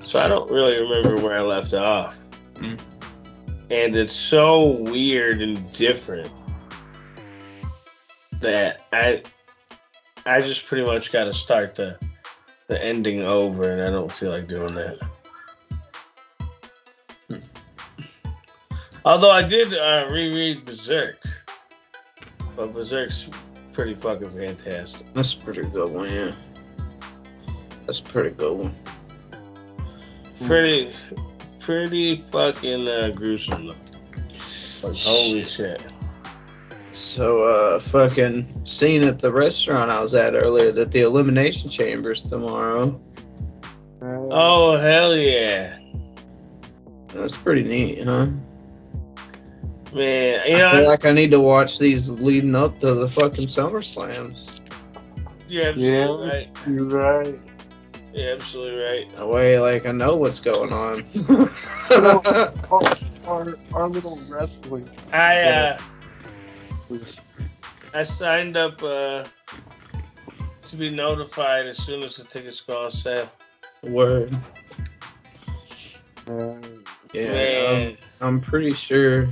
so 0.00 0.18
I 0.18 0.28
don't 0.28 0.50
really 0.50 0.80
remember 0.80 1.22
where 1.22 1.38
I 1.38 1.42
left 1.42 1.74
off. 1.74 2.14
Mm. 2.54 2.80
And 3.70 3.96
it's 3.96 4.12
so 4.12 4.66
weird 4.66 5.42
and 5.42 5.72
different 5.72 6.32
that 8.40 8.82
I 8.92 9.22
I 10.26 10.40
just 10.40 10.66
pretty 10.66 10.86
much 10.86 11.12
got 11.12 11.24
to 11.24 11.32
start 11.32 11.74
the 11.74 11.98
the 12.68 12.82
ending 12.82 13.20
over, 13.22 13.70
and 13.70 13.82
I 13.82 13.90
don't 13.90 14.10
feel 14.10 14.30
like 14.30 14.48
doing 14.48 14.74
that. 14.76 14.98
Although 19.04 19.30
I 19.30 19.42
did 19.42 19.74
uh, 19.74 20.08
reread 20.10 20.64
Berserk, 20.64 21.22
but 22.56 22.72
Berserk's 22.72 23.28
pretty 23.72 23.94
fucking 23.94 24.30
fantastic. 24.30 25.06
That's 25.12 25.34
a 25.34 25.40
pretty 25.40 25.62
good 25.62 25.92
one, 25.92 26.10
yeah. 26.10 26.30
That's 27.84 28.00
a 28.00 28.04
pretty 28.04 28.30
good 28.30 28.56
one. 28.56 28.74
Pretty, 30.46 30.94
pretty 31.60 32.24
fucking 32.30 32.88
uh, 32.88 33.12
gruesome 33.14 33.66
though. 33.68 33.74
Like 34.88 34.96
holy 34.96 35.44
shit. 35.44 35.84
So, 36.92 37.42
uh, 37.42 37.80
fucking 37.80 38.64
seen 38.66 39.02
at 39.02 39.18
the 39.18 39.32
restaurant 39.32 39.90
I 39.90 40.00
was 40.00 40.14
at 40.14 40.34
earlier 40.34 40.70
that 40.72 40.92
the 40.92 41.00
Elimination 41.00 41.68
Chamber's 41.68 42.22
tomorrow. 42.22 43.00
Oh 44.00 44.76
hell 44.76 45.16
yeah, 45.16 45.78
That's 47.08 47.36
pretty 47.36 47.64
neat, 47.64 48.04
huh? 48.04 48.28
Man! 49.94 50.40
You 50.46 50.56
I 50.56 50.70
feel 50.70 50.80
know, 50.82 50.86
like 50.86 51.04
I 51.04 51.12
need 51.12 51.30
to 51.32 51.40
watch 51.40 51.78
these 51.78 52.10
leading 52.10 52.54
up 52.54 52.80
to 52.80 52.94
the 52.94 53.08
fucking 53.08 53.48
Summer 53.48 53.82
Slams. 53.82 54.50
you're 55.48 55.68
absolutely 55.68 56.26
Yeah. 56.26 56.32
right. 56.32 56.48
You're 56.66 56.84
right. 56.86 57.40
You're 58.14 58.32
absolutely 58.34 58.80
right. 58.80 59.16
That 59.16 59.28
way, 59.28 59.58
like, 59.58 59.86
I 59.86 59.92
know 59.92 60.16
what's 60.16 60.40
going 60.40 60.72
on. 60.72 61.04
Our, 61.90 62.52
our, 63.26 63.58
our 63.74 63.88
little 63.88 64.18
wrestling 64.28 64.88
I 65.12 65.40
uh, 65.42 65.78
I 67.94 68.02
signed 68.02 68.56
up 68.56 68.82
uh, 68.82 69.24
to 70.68 70.76
be 70.76 70.90
notified 70.90 71.66
as 71.66 71.78
soon 71.78 72.02
as 72.02 72.16
the 72.16 72.24
tickets 72.24 72.60
go 72.60 72.84
on 72.84 72.90
sale. 72.90 73.30
Word. 73.82 74.34
uh, 76.28 76.54
Yeah, 77.12 77.66
I'm, 77.70 77.96
I'm 78.20 78.40
pretty 78.40 78.72
sure. 78.72 79.28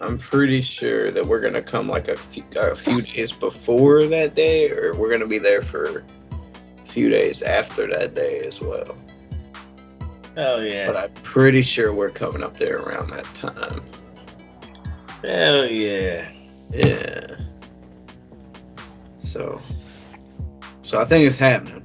I'm 0.00 0.16
pretty 0.16 0.62
sure 0.62 1.10
that 1.10 1.26
we're 1.26 1.40
gonna 1.40 1.62
come 1.62 1.86
like 1.88 2.08
a 2.08 2.16
few, 2.16 2.42
a 2.58 2.74
few 2.74 3.02
days 3.02 3.32
before 3.32 4.06
that 4.06 4.34
day, 4.34 4.70
or 4.70 4.94
we're 4.94 5.10
gonna 5.10 5.26
be 5.26 5.38
there 5.38 5.60
for 5.60 6.04
a 6.82 6.86
few 6.86 7.10
days 7.10 7.42
after 7.42 7.86
that 7.88 8.14
day 8.14 8.40
as 8.40 8.60
well. 8.60 8.96
Hell 10.36 10.62
yeah. 10.62 10.86
But 10.86 10.96
I'm 10.96 11.12
pretty 11.22 11.60
sure 11.60 11.94
we're 11.94 12.10
coming 12.10 12.42
up 12.42 12.56
there 12.56 12.78
around 12.78 13.10
that 13.10 13.24
time. 13.34 13.82
Hell 15.22 15.66
yeah. 15.66 16.28
Yeah. 16.70 17.36
So, 19.18 19.60
so 20.80 21.00
I 21.00 21.04
think 21.04 21.26
it's 21.26 21.36
happening. 21.36 21.84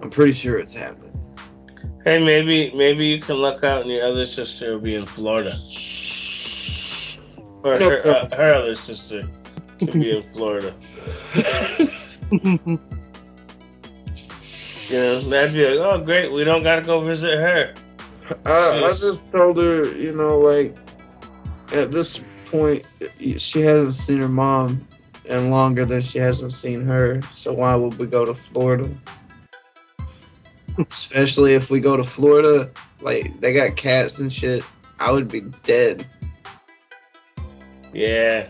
I'm 0.00 0.10
pretty 0.10 0.32
sure 0.32 0.58
it's 0.58 0.74
happening. 0.74 1.12
Hey, 2.04 2.18
maybe 2.18 2.72
maybe 2.74 3.06
you 3.06 3.20
can 3.20 3.36
look 3.36 3.64
out 3.64 3.82
and 3.82 3.90
your 3.90 4.04
other 4.06 4.26
sister 4.26 4.72
will 4.72 4.80
be 4.80 4.94
in 4.94 5.02
Florida. 5.02 5.52
Or 7.62 7.78
No 7.78 7.90
her, 7.90 8.06
uh, 8.06 8.36
her 8.36 8.54
other 8.54 8.76
sister 8.76 9.22
could 9.78 9.92
be 9.92 10.16
in 10.16 10.22
Florida. 10.32 10.74
You 14.88 14.96
know, 14.98 15.20
that'd 15.20 15.52
be 15.52 15.66
like, 15.66 15.78
oh 15.78 16.04
great, 16.04 16.30
we 16.30 16.44
don't 16.44 16.62
gotta 16.62 16.82
go 16.82 17.00
visit 17.00 17.38
her. 17.38 17.74
I, 18.44 18.82
I 18.84 18.88
just 18.90 19.32
told 19.32 19.58
her, 19.58 19.84
you 19.96 20.14
know, 20.14 20.38
like 20.38 20.76
at 21.74 21.90
this 21.90 22.22
point, 22.46 22.84
she 23.36 23.60
hasn't 23.62 23.94
seen 23.94 24.18
her 24.18 24.28
mom 24.28 24.86
in 25.24 25.50
longer 25.50 25.84
than 25.84 26.02
she 26.02 26.20
hasn't 26.20 26.52
seen 26.52 26.84
her. 26.86 27.20
So 27.32 27.52
why 27.52 27.74
would 27.74 27.98
we 27.98 28.06
go 28.06 28.24
to 28.24 28.34
Florida? 28.34 28.88
Especially 30.78 31.54
if 31.54 31.68
we 31.68 31.80
go 31.80 31.96
to 31.96 32.04
Florida, 32.04 32.70
like 33.00 33.40
they 33.40 33.52
got 33.52 33.74
cats 33.74 34.20
and 34.20 34.32
shit. 34.32 34.62
I 35.00 35.10
would 35.10 35.28
be 35.28 35.40
dead. 35.64 36.06
Yeah. 37.96 38.48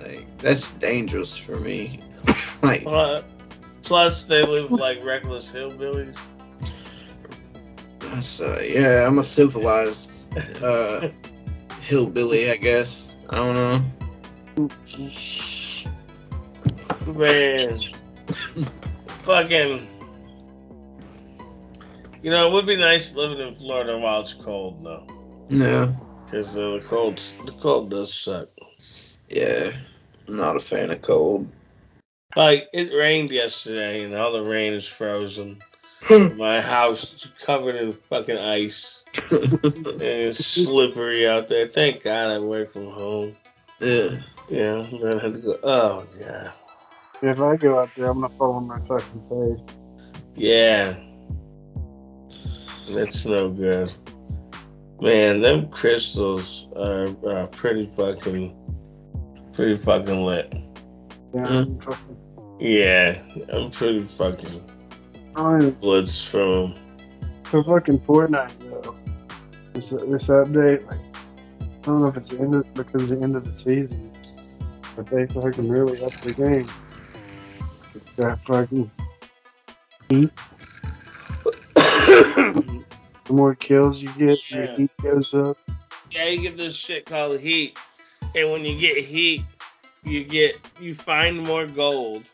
Like 0.00 0.26
that's 0.38 0.72
dangerous 0.72 1.34
for 1.38 1.56
me. 1.56 2.00
like 2.62 2.82
Plus, 2.82 3.24
plus 3.82 4.24
they 4.24 4.42
live 4.42 4.70
like 4.70 5.02
reckless 5.02 5.50
hillbillies. 5.50 6.18
that's 8.00 8.42
uh, 8.42 8.60
yeah, 8.62 9.06
I'm 9.06 9.18
a 9.18 9.22
civilized 9.22 10.36
uh, 10.62 11.08
hillbilly, 11.80 12.50
I 12.50 12.56
guess. 12.56 13.14
I 13.30 13.36
don't 13.36 13.54
know. 13.54 14.68
Man. 17.06 17.78
Fucking. 19.22 19.88
You 22.22 22.30
know, 22.30 22.46
it 22.48 22.52
would 22.52 22.66
be 22.66 22.76
nice 22.76 23.14
living 23.14 23.38
in 23.38 23.54
Florida 23.54 23.98
while 23.98 24.20
it's 24.20 24.34
cold, 24.34 24.84
though. 24.84 25.06
Yeah. 25.48 25.92
Because 26.34 26.58
uh, 26.58 26.72
the 26.72 26.84
cold, 26.88 27.22
the 27.44 27.52
cold 27.52 27.90
does 27.90 28.12
suck. 28.12 28.48
Yeah, 29.28 29.70
I'm 30.26 30.36
not 30.36 30.56
a 30.56 30.60
fan 30.60 30.90
of 30.90 31.00
cold. 31.00 31.46
Like 32.34 32.64
it 32.72 32.92
rained 32.92 33.30
yesterday, 33.30 34.02
and 34.02 34.12
all 34.16 34.32
the 34.32 34.42
rain 34.42 34.72
is 34.72 34.84
frozen. 34.84 35.58
My 36.34 36.60
house 36.60 37.04
is 37.04 37.28
covered 37.40 37.76
in 37.76 37.92
fucking 37.92 38.36
ice, 38.36 39.04
and 39.30 40.02
it's 40.02 40.44
slippery 40.44 41.28
out 41.28 41.46
there. 41.46 41.68
Thank 41.68 42.02
God 42.02 42.30
I 42.30 42.40
work 42.40 42.72
from 42.72 42.90
home. 42.90 43.36
yeah. 43.78 44.18
Yeah, 44.48 44.82
then 44.90 45.18
I 45.20 45.22
had 45.22 45.34
to 45.34 45.38
go. 45.38 45.58
Oh 45.62 46.06
god. 46.18 46.52
if 47.22 47.40
I 47.40 47.56
go 47.56 47.78
out 47.78 47.90
there, 47.96 48.06
I'm 48.06 48.20
gonna 48.20 48.34
fall 48.34 48.54
on 48.54 48.66
my 48.66 48.80
fucking 48.88 49.22
face. 49.30 49.64
Yeah. 50.34 50.96
That's 52.90 53.24
no 53.24 53.50
good. 53.50 53.94
Man, 55.04 55.42
them 55.42 55.68
crystals 55.68 56.66
are 56.76 57.06
uh, 57.28 57.46
pretty 57.48 57.92
fucking, 57.94 58.56
pretty 59.52 59.76
fucking 59.76 60.24
lit. 60.24 60.50
Yeah, 61.34 61.44
Mm. 61.44 61.86
I'm. 61.86 62.16
Yeah, 62.58 63.18
I'm 63.52 63.70
pretty 63.70 64.04
fucking 64.04 64.64
I 65.36 65.58
mean, 65.58 65.70
blitz 65.72 66.24
from 66.24 66.72
'em. 66.74 66.74
for 67.42 67.62
fucking 67.64 67.98
Fortnite 67.98 68.58
though. 68.60 68.96
This 69.74 69.90
this 69.90 70.28
update, 70.28 70.86
like, 70.86 71.00
I 71.60 71.66
don't 71.82 72.00
know 72.00 72.06
if 72.08 72.16
it's 72.16 72.30
the 72.30 72.40
end 72.40 72.54
of, 72.54 72.72
because 72.72 73.02
of 73.02 73.08
the 73.10 73.20
end 73.22 73.36
of 73.36 73.44
the 73.44 73.52
season, 73.52 74.10
but 74.96 75.04
they 75.04 75.26
fucking 75.26 75.68
really 75.68 76.02
upped 76.02 76.22
the 76.22 76.32
game. 76.32 76.66
It's 77.94 78.10
got 78.16 78.42
fucking 78.46 78.90
heat. 80.08 80.30
The 83.24 83.32
more 83.32 83.54
kills 83.54 84.02
you 84.02 84.08
get, 84.08 84.38
your 84.50 84.64
Yeah. 84.64 84.76
heat 84.76 84.90
goes 85.02 85.32
up. 85.34 85.56
Yeah, 86.10 86.28
you 86.28 86.40
get 86.42 86.56
this 86.56 86.74
shit 86.76 87.06
called 87.06 87.40
heat, 87.40 87.78
and 88.34 88.50
when 88.50 88.64
you 88.64 88.78
get 88.78 89.02
heat, 89.04 89.42
you 90.04 90.22
get 90.24 90.56
you 90.80 90.94
find 90.94 91.42
more 91.42 91.66
gold. 91.66 92.24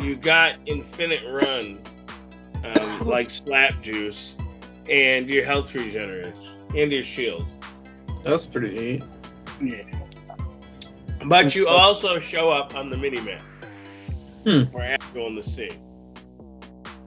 You 0.00 0.16
got 0.16 0.56
infinite 0.66 1.22
run, 1.24 1.78
um, 2.64 3.00
like 3.06 3.30
slap 3.30 3.80
juice, 3.82 4.34
and 4.90 5.28
your 5.28 5.44
health 5.44 5.74
regenerates, 5.74 6.36
and 6.74 6.92
your 6.92 7.04
shield. 7.04 7.46
That's 8.24 8.46
pretty 8.46 8.70
neat. 8.74 9.02
Yeah. 9.60 9.82
But 11.24 11.54
you 11.54 11.68
also 11.68 12.18
show 12.20 12.50
up 12.50 12.76
on 12.76 12.90
the 12.90 12.96
minimap. 12.96 13.40
Hmm. 14.44 14.74
Or 14.74 14.82
after 14.82 15.20
on 15.20 15.34
the 15.34 15.42
sea. 15.42 15.70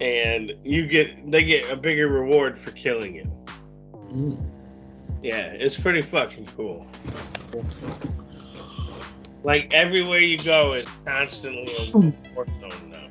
And 0.01 0.53
you 0.63 0.87
get 0.87 1.31
they 1.31 1.43
get 1.43 1.69
a 1.69 1.75
bigger 1.75 2.07
reward 2.07 2.57
for 2.57 2.71
killing 2.71 3.15
you. 3.15 3.31
Mm. 4.07 4.43
Yeah, 5.21 5.45
it's 5.45 5.79
pretty 5.79 6.01
fucking 6.01 6.47
cool. 6.57 6.87
Like 9.43 9.73
everywhere 9.73 10.19
you 10.19 10.37
go 10.37 10.73
is 10.73 10.87
constantly 11.05 11.73
a 11.75 11.91
hmm. 11.91 12.09
war 12.35 12.45
zone 12.45 12.89
now. 12.89 13.07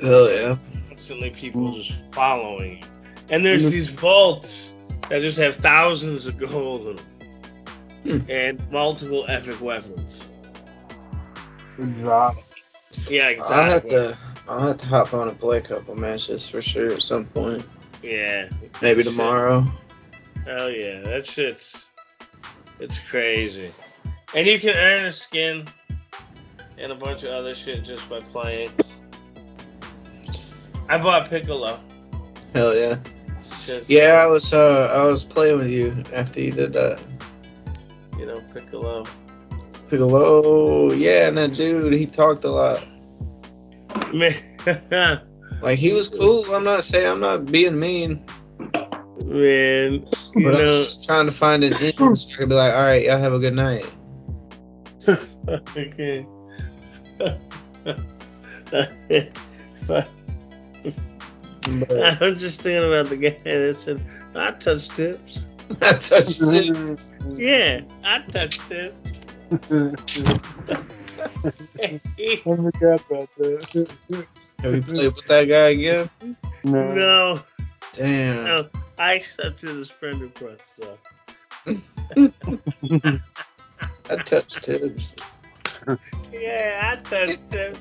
Hell 0.00 0.30
yeah. 0.30 0.56
Constantly 0.88 1.30
people 1.30 1.72
just 1.72 1.92
following 2.12 2.78
you. 2.78 2.88
And 3.30 3.44
there's 3.44 3.64
mm. 3.64 3.70
these 3.70 3.90
vaults 3.90 4.72
that 5.08 5.20
just 5.20 5.38
have 5.38 5.56
thousands 5.56 6.26
of 6.26 6.38
gold 6.38 6.86
in 6.86 6.96
them. 6.96 7.06
Hmm. 8.04 8.30
And 8.30 8.70
multiple 8.70 9.24
epic 9.28 9.60
weapons. 9.60 10.28
Exotic. 11.78 12.44
Yeah, 13.08 13.32
I'll 13.42 13.64
have 13.64 13.84
exactly. 13.84 13.90
to 13.90 14.18
I'll 14.48 14.68
have 14.68 14.78
to 14.78 14.86
hop 14.86 15.14
on 15.14 15.28
and 15.28 15.38
play 15.38 15.58
a 15.58 15.62
couple 15.62 15.94
matches 15.94 16.48
for 16.48 16.60
sure 16.60 16.92
at 16.92 17.02
some 17.02 17.24
point. 17.24 17.66
Yeah. 18.02 18.48
Maybe 18.82 19.02
tomorrow. 19.02 19.64
Hell 20.44 20.70
yeah, 20.70 21.00
that 21.00 21.26
shit's 21.26 21.88
it's 22.80 22.98
crazy. 22.98 23.72
And 24.34 24.46
you 24.46 24.58
can 24.58 24.76
earn 24.76 25.06
a 25.06 25.12
skin 25.12 25.66
and 26.76 26.92
a 26.92 26.94
bunch 26.94 27.22
of 27.22 27.30
other 27.30 27.54
shit 27.54 27.84
just 27.84 28.08
by 28.10 28.20
playing. 28.20 28.70
I 30.88 30.98
bought 30.98 31.30
Piccolo. 31.30 31.80
Hell 32.52 32.76
yeah. 32.76 32.98
Yeah, 33.86 34.18
I 34.20 34.26
was 34.26 34.52
uh 34.52 34.92
I 34.94 35.04
was 35.04 35.24
playing 35.24 35.56
with 35.56 35.70
you 35.70 36.04
after 36.14 36.40
you 36.40 36.52
did 36.52 36.74
that. 36.74 37.02
You 38.18 38.26
know, 38.26 38.42
Piccolo. 38.52 39.04
Piccolo, 39.88 40.92
yeah, 40.92 41.28
and 41.28 41.38
that 41.38 41.54
dude, 41.54 41.92
he 41.94 42.06
talked 42.06 42.44
a 42.44 42.50
lot. 42.50 42.86
Man, 44.12 44.34
Like 45.60 45.78
he 45.78 45.92
was 45.92 46.08
cool. 46.08 46.44
I'm 46.54 46.64
not 46.64 46.84
saying 46.84 47.06
I'm 47.06 47.20
not 47.20 47.46
being 47.46 47.78
mean, 47.78 48.24
Man, 49.24 50.06
you 50.34 50.44
but 50.44 50.54
I'm 50.54 50.70
just 50.70 51.06
trying 51.06 51.26
to 51.26 51.32
find 51.32 51.64
an 51.64 51.74
end 51.74 52.18
so 52.18 52.30
I 52.32 52.36
can 52.36 52.48
be 52.48 52.54
like, 52.54 52.74
all 52.74 52.82
right, 52.82 53.04
y'all 53.04 53.18
have 53.18 53.32
a 53.32 53.38
good 53.38 53.54
night. 53.54 53.86
okay. 55.76 56.26
But 61.88 62.22
I'm 62.22 62.36
just 62.36 62.60
thinking 62.60 62.86
about 62.86 63.06
the 63.06 63.16
guy 63.16 63.38
that 63.42 63.76
said, 63.78 64.04
I 64.34 64.50
touch 64.52 64.88
tips. 64.88 65.46
I 65.80 65.94
touched 65.94 66.40
tips. 66.50 67.12
Yeah, 67.36 67.80
I 68.04 68.18
touch 68.20 68.58
tips. 68.68 69.20
I 71.44 72.00
forgot 72.42 73.04
about 73.10 73.28
that. 73.38 73.88
Have 74.60 74.74
you 74.74 74.82
played 74.82 75.14
with 75.14 75.26
that 75.26 75.44
guy 75.44 75.68
again? 75.68 76.10
No. 76.64 76.94
no, 76.94 77.40
Damn. 77.92 78.44
no, 78.44 78.68
I 78.98 79.14
accepted 79.14 79.76
his 79.76 79.90
friend 79.90 80.20
request, 80.20 80.62
so. 80.80 80.98
I 84.10 84.16
touched 84.16 84.62
tips. 84.62 85.14
Yeah, 86.32 86.92
I 86.92 86.96
touched 87.02 87.50
tips. 87.50 87.80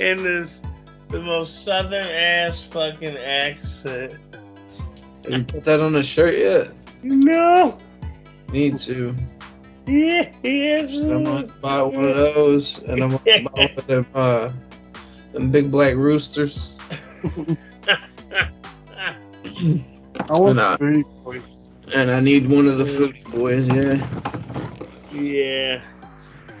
In 0.00 0.22
this, 0.22 0.62
the 1.08 1.20
most 1.20 1.64
southern 1.64 2.06
ass 2.06 2.62
fucking 2.62 3.16
accent. 3.16 4.14
Have 5.24 5.32
you 5.32 5.44
put 5.44 5.64
that 5.64 5.80
on 5.80 5.94
a 5.94 6.02
shirt 6.02 6.38
yet? 6.38 6.72
No! 7.02 7.78
Need 8.50 8.76
to. 8.78 9.14
Yeah, 9.86 10.32
yeah, 10.42 10.78
I'm 10.82 11.24
gonna 11.24 11.46
buy 11.60 11.82
one 11.82 12.04
of 12.04 12.16
those, 12.16 12.82
and 12.82 13.02
I'm 13.02 13.10
gonna 13.10 13.42
buy 13.42 13.50
one 13.52 13.70
of 13.76 13.86
them, 13.86 14.06
uh, 14.14 14.52
them 15.32 15.50
big 15.50 15.70
black 15.70 15.94
roosters. 15.94 16.76
I 20.28 20.38
want 20.38 20.56
Nah. 20.56 20.76
the 20.76 21.04
big. 21.26 21.42
And 21.94 22.10
I 22.10 22.20
need 22.20 22.48
one 22.48 22.66
of 22.66 22.78
the 22.78 22.84
foodie 22.84 23.30
boys, 23.32 23.68
yeah. 23.68 23.98
yeah. 25.12 25.82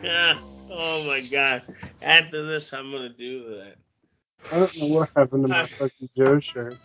Ah, 0.04 0.38
oh 0.70 1.06
my 1.06 1.22
god. 1.30 1.62
After 2.02 2.44
this, 2.46 2.72
I'm 2.72 2.90
gonna 2.90 3.08
do 3.08 3.56
that. 3.56 3.76
I 4.52 4.58
don't 4.58 4.78
know 4.78 4.86
what 4.86 5.10
happened 5.16 5.44
to 5.44 5.48
my 5.48 5.66
fucking 5.78 6.10
Joe 6.16 6.40
shirt. 6.40 6.76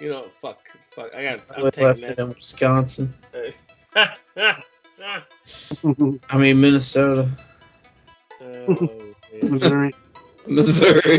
You 0.00 0.10
know, 0.10 0.22
fuck, 0.42 0.58
fuck. 0.90 1.14
I 1.14 1.22
got. 1.22 1.40
I 1.50 1.54
I'm 1.56 1.62
left 1.62 1.76
taking 1.76 2.04
it 2.04 2.18
in 2.18 2.28
Wisconsin. 2.28 3.14
that. 3.32 3.54
I 3.96 4.62
mean 6.36 6.60
Minnesota, 6.60 7.30
oh, 8.42 9.04
man. 9.32 9.42
Missouri. 9.42 9.94
Missouri, 10.46 11.18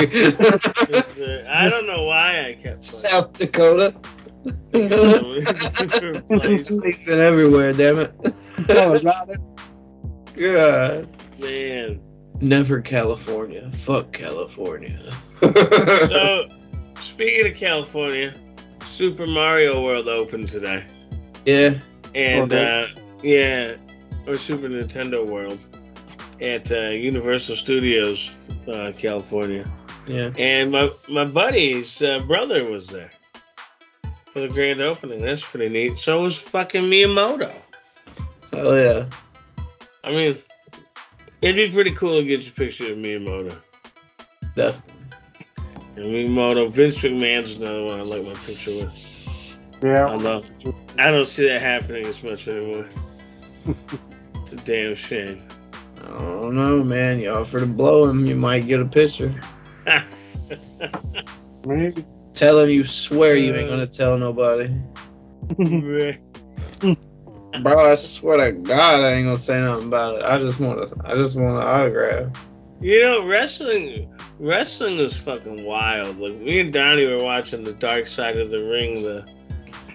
I 1.47 1.69
don't 1.69 1.87
know 1.87 2.03
why 2.03 2.49
I 2.49 2.53
kept. 2.61 2.85
South 2.85 3.33
Dakota. 3.33 3.95
Place. 4.71 5.47
It's 6.29 6.69
been 7.05 7.21
everywhere, 7.21 7.73
damn 7.73 7.97
it. 7.99 8.11
Colorado. 8.67 9.55
God. 10.35 11.09
Man. 11.39 11.99
Never 12.39 12.81
California. 12.81 13.71
Fuck 13.73 14.13
California. 14.13 15.11
So, 15.11 16.47
speaking 16.99 17.47
of 17.51 17.57
California, 17.57 18.33
Super 18.85 19.25
Mario 19.25 19.83
World 19.83 20.07
opened 20.07 20.49
today. 20.49 20.85
yeah. 21.45 21.79
And, 22.17 22.51
uh, 22.51 22.87
yeah, 23.21 23.75
or 24.25 24.35
Super 24.35 24.67
Nintendo 24.67 25.25
World 25.25 25.59
at 26.41 26.71
uh, 26.71 26.89
Universal 26.91 27.55
Studios, 27.57 28.31
uh, 28.67 28.91
California. 28.97 29.69
Yeah. 30.07 30.31
And 30.37 30.71
my, 30.71 30.89
my 31.07 31.25
buddy's 31.25 32.01
uh, 32.01 32.19
brother 32.19 32.63
was 32.69 32.87
there 32.87 33.11
for 34.33 34.39
the 34.39 34.47
grand 34.47 34.81
opening. 34.81 35.21
That's 35.21 35.43
pretty 35.43 35.69
neat. 35.69 35.99
So 35.99 36.21
was 36.21 36.37
fucking 36.37 36.83
Miyamoto. 36.83 37.51
Oh 38.53 38.73
yeah. 38.73 39.05
I 40.03 40.11
mean, 40.11 40.37
it'd 41.41 41.55
be 41.55 41.71
pretty 41.71 41.91
cool 41.91 42.19
to 42.19 42.25
get 42.25 42.41
your 42.41 42.53
picture 42.53 42.93
of 42.93 42.97
Miyamoto. 42.97 43.59
Definitely. 44.55 44.93
And 45.97 46.05
Miyamoto, 46.05 46.71
Vince 46.71 46.97
McMahon's 46.97 47.55
another 47.55 47.83
one 47.83 47.99
I 47.99 48.03
like 48.03 48.25
my 48.25 48.33
picture 48.33 48.71
with. 48.71 49.16
Yeah. 49.81 50.07
I 50.07 50.15
love 50.15 50.45
I 50.97 51.11
don't 51.11 51.25
see 51.25 51.47
that 51.47 51.61
happening 51.61 52.05
as 52.05 52.23
much 52.23 52.47
anymore. 52.47 52.87
it's 54.35 54.53
a 54.53 54.57
damn 54.57 54.95
shame. 54.95 55.47
I 56.01 56.17
don't 56.17 56.55
know, 56.55 56.83
man. 56.83 57.19
You 57.19 57.31
offer 57.31 57.59
to 57.59 57.65
blow 57.65 58.09
him, 58.09 58.25
you 58.25 58.35
might 58.35 58.65
get 58.67 58.79
a 58.79 58.85
picture. 58.85 59.39
Maybe. 61.65 62.05
Tell 62.33 62.59
him 62.59 62.69
you 62.69 62.85
swear 62.85 63.35
you 63.35 63.53
ain't 63.53 63.69
gonna 63.69 63.83
uh. 63.83 63.87
tell 63.87 64.17
nobody. 64.17 64.75
Bro, 67.61 67.91
I 67.91 67.95
swear 67.95 68.37
to 68.37 68.51
God, 68.51 69.01
I 69.01 69.13
ain't 69.13 69.25
gonna 69.25 69.37
say 69.37 69.59
nothing 69.59 69.87
about 69.87 70.15
it. 70.15 70.23
I 70.23 70.37
just 70.37 70.59
want 70.59 70.87
to. 70.87 70.95
I 71.03 71.15
just 71.15 71.35
want 71.35 71.57
an 71.57 71.63
autograph. 71.63 72.47
you 72.79 73.01
know, 73.01 73.25
wrestling 73.25 74.13
wrestling 74.39 74.99
is 74.99 75.15
fucking 75.15 75.63
wild. 75.63 76.19
Like 76.19 76.35
me 76.35 76.59
and 76.59 76.71
Donnie 76.71 77.05
were 77.05 77.23
watching 77.23 77.63
the 77.63 77.73
Dark 77.73 78.07
Side 78.07 78.37
of 78.37 78.51
the 78.51 78.63
Ring, 78.63 79.01
the 79.01 79.25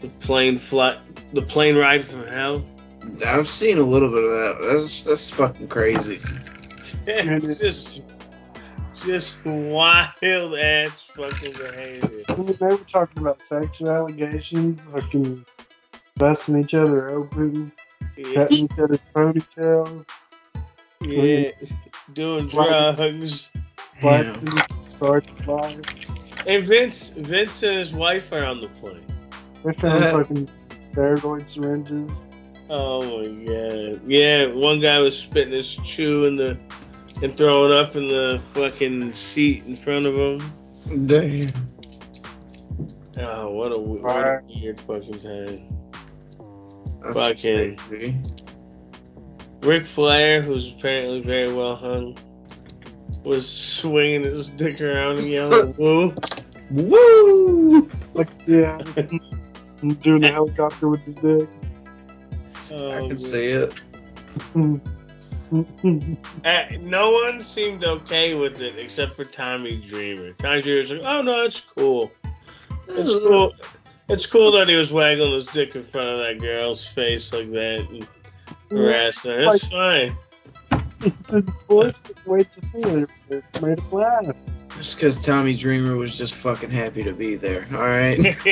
the 0.03 0.09
plane 0.09 0.59
flight, 0.59 0.99
the 1.33 1.43
plane 1.43 1.77
ride 1.77 2.05
from 2.05 2.27
hell. 2.27 2.65
I've 3.27 3.49
seen 3.49 3.79
a 3.79 3.83
little 3.83 4.11
bit 4.11 4.23
of 4.25 4.31
that. 4.31 4.69
That's 4.73 5.05
that's 5.05 5.31
fucking 5.31 5.69
crazy. 5.69 6.21
it's 7.07 7.59
just 7.61 8.01
just 9.05 9.37
wild 9.45 10.55
ass 10.55 10.91
fucking 11.17 11.53
behavior. 11.55 12.23
They 12.29 12.67
were 12.67 12.77
talking 12.79 13.23
about 13.23 13.41
sexual 13.43 13.91
allegations, 13.91 14.85
fucking 14.93 15.45
busting 16.17 16.61
each 16.61 16.75
other 16.75 17.11
open, 17.11 17.73
Yeah, 18.17 18.35
cutting 18.35 18.65
each 18.65 18.79
other's 18.79 19.01
ponytails, 19.15 20.07
yeah. 21.01 21.51
doing 22.13 22.47
drugs. 22.49 23.49
Yeah. 23.55 23.61
blasting, 24.01 24.61
starting. 24.91 25.85
And 26.47 26.65
Vince, 26.65 27.11
Vince 27.11 27.63
and 27.63 27.79
his 27.79 27.93
wife 27.93 28.33
are 28.33 28.45
on 28.45 28.61
the 28.61 28.69
plane. 28.69 29.05
They 29.65 29.73
found 29.75 30.05
Uh-huh. 30.05 30.19
fucking 30.19 30.49
steroid 30.93 31.49
syringes. 31.49 32.11
Oh 32.71 33.01
my 33.19 33.27
god. 33.45 34.01
Yeah, 34.07 34.47
one 34.47 34.81
guy 34.81 34.99
was 34.99 35.19
spitting 35.19 35.53
his 35.53 35.75
chew 35.85 36.25
in 36.27 36.37
the 36.37 36.59
and 37.23 37.37
throwing 37.37 37.73
up 37.73 37.95
in 37.97 38.09
the 38.09 38.41
fucking 38.55 39.13
seat 39.13 39.65
in 39.67 39.77
front 39.77 40.07
of 40.07 40.15
him. 40.15 41.07
Damn. 41.07 41.49
Oh, 43.21 43.51
what 43.51 43.71
a, 43.73 43.79
what 43.79 44.11
a 44.27 44.41
weird 44.49 44.81
fucking 44.81 45.19
time. 45.21 45.69
That's 47.03 47.15
Fucking- 47.15 47.77
crazy. 47.77 48.21
Ric 49.63 49.87
Flair, 49.87 50.41
who's 50.43 50.73
apparently 50.73 51.21
very 51.21 51.53
well 51.53 51.77
hung, 51.77 52.17
was 53.25 53.49
swinging 53.49 54.25
his 54.25 54.49
dick 54.49 54.81
around 54.81 55.19
and 55.19 55.29
yelling 55.29 55.75
"woo." 55.79 56.13
Woo! 56.71 57.91
Like, 58.15 58.29
yeah, 58.47 58.79
doing 59.89 60.23
the 60.23 60.31
helicopter 60.31 60.89
with 60.89 61.05
the 61.05 61.39
dick. 61.39 61.49
Oh, 62.71 62.91
I 62.91 63.01
man. 63.01 63.09
can 63.09 63.17
see 63.17 63.47
it. 63.47 63.83
Uh, 66.47 66.65
no 66.81 67.11
one 67.11 67.43
seemed 67.43 67.85
okay 67.85 68.35
with 68.35 68.63
it 68.63 68.79
except 68.79 69.15
for 69.15 69.27
Tommy 69.27 69.77
Dreamer. 69.77 70.33
Tommy 70.33 70.63
Dreamer's 70.63 70.91
like, 70.91 71.03
"Oh 71.05 71.21
no, 71.21 71.43
it's 71.43 71.61
cool. 71.61 72.11
It's 72.89 73.27
cool. 73.27 73.53
It's 74.09 74.25
cool 74.25 74.51
that 74.53 74.71
he 74.71 74.77
was 74.77 74.91
waggling 74.91 75.35
his 75.35 75.45
dick 75.47 75.77
in 75.77 75.85
front 75.85 76.09
of 76.09 76.19
that 76.21 76.41
girl's 76.41 76.87
face 76.87 77.35
like 77.35 77.51
that 77.53 77.87
and 77.91 78.09
harassing 78.71 79.33
her. 79.33 79.55
It's 79.55 79.67
fine." 79.67 80.17
He 81.03 81.13
said, 81.27 81.51
boys, 81.69 81.99
just 81.99 82.27
wait 82.27 82.49
to 82.53 82.69
see 82.69 82.79
it. 82.79 83.11
It's 83.29 83.61
made 83.61 83.79
us 83.79 83.93
laugh. 83.93 84.37
Just 84.83 84.97
because 84.97 85.21
Tommy 85.21 85.55
Dreamer 85.55 85.95
was 85.95 86.19
just 86.19 86.35
fucking 86.35 86.73
happy 86.73 87.05
to 87.05 87.15
be 87.15 87.37
there. 87.37 87.65
All 87.73 87.79
right. 87.79 88.19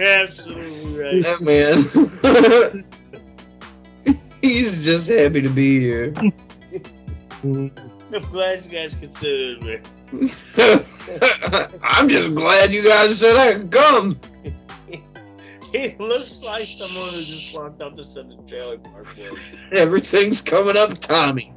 Absolutely 0.00 0.98
right. 0.98 1.22
that 1.22 1.40
man. 4.04 4.16
He's 4.42 4.84
just 4.84 5.08
happy 5.08 5.42
to 5.42 5.48
be 5.48 5.78
here. 5.78 6.12
I'm 7.44 7.70
glad 8.32 8.64
you 8.64 8.70
guys 8.72 8.92
considered 8.94 9.62
me. 9.62 9.78
I'm 11.84 12.08
just 12.08 12.34
glad 12.34 12.72
you 12.72 12.82
guys 12.82 13.20
said 13.20 13.36
I 13.36 13.52
could 13.52 13.70
come. 13.70 14.18
He 15.72 15.94
looks 16.00 16.42
like 16.42 16.66
someone 16.66 17.10
who 17.10 17.22
just 17.22 17.54
walked 17.54 17.80
up 17.80 17.94
to 17.94 18.02
set 18.02 18.24
a 18.26 18.36
trailer 18.48 18.78
park 18.78 19.06
was. 19.16 19.38
Everything's 19.70 20.42
coming 20.42 20.76
up, 20.76 20.98
Tommy. 20.98 21.54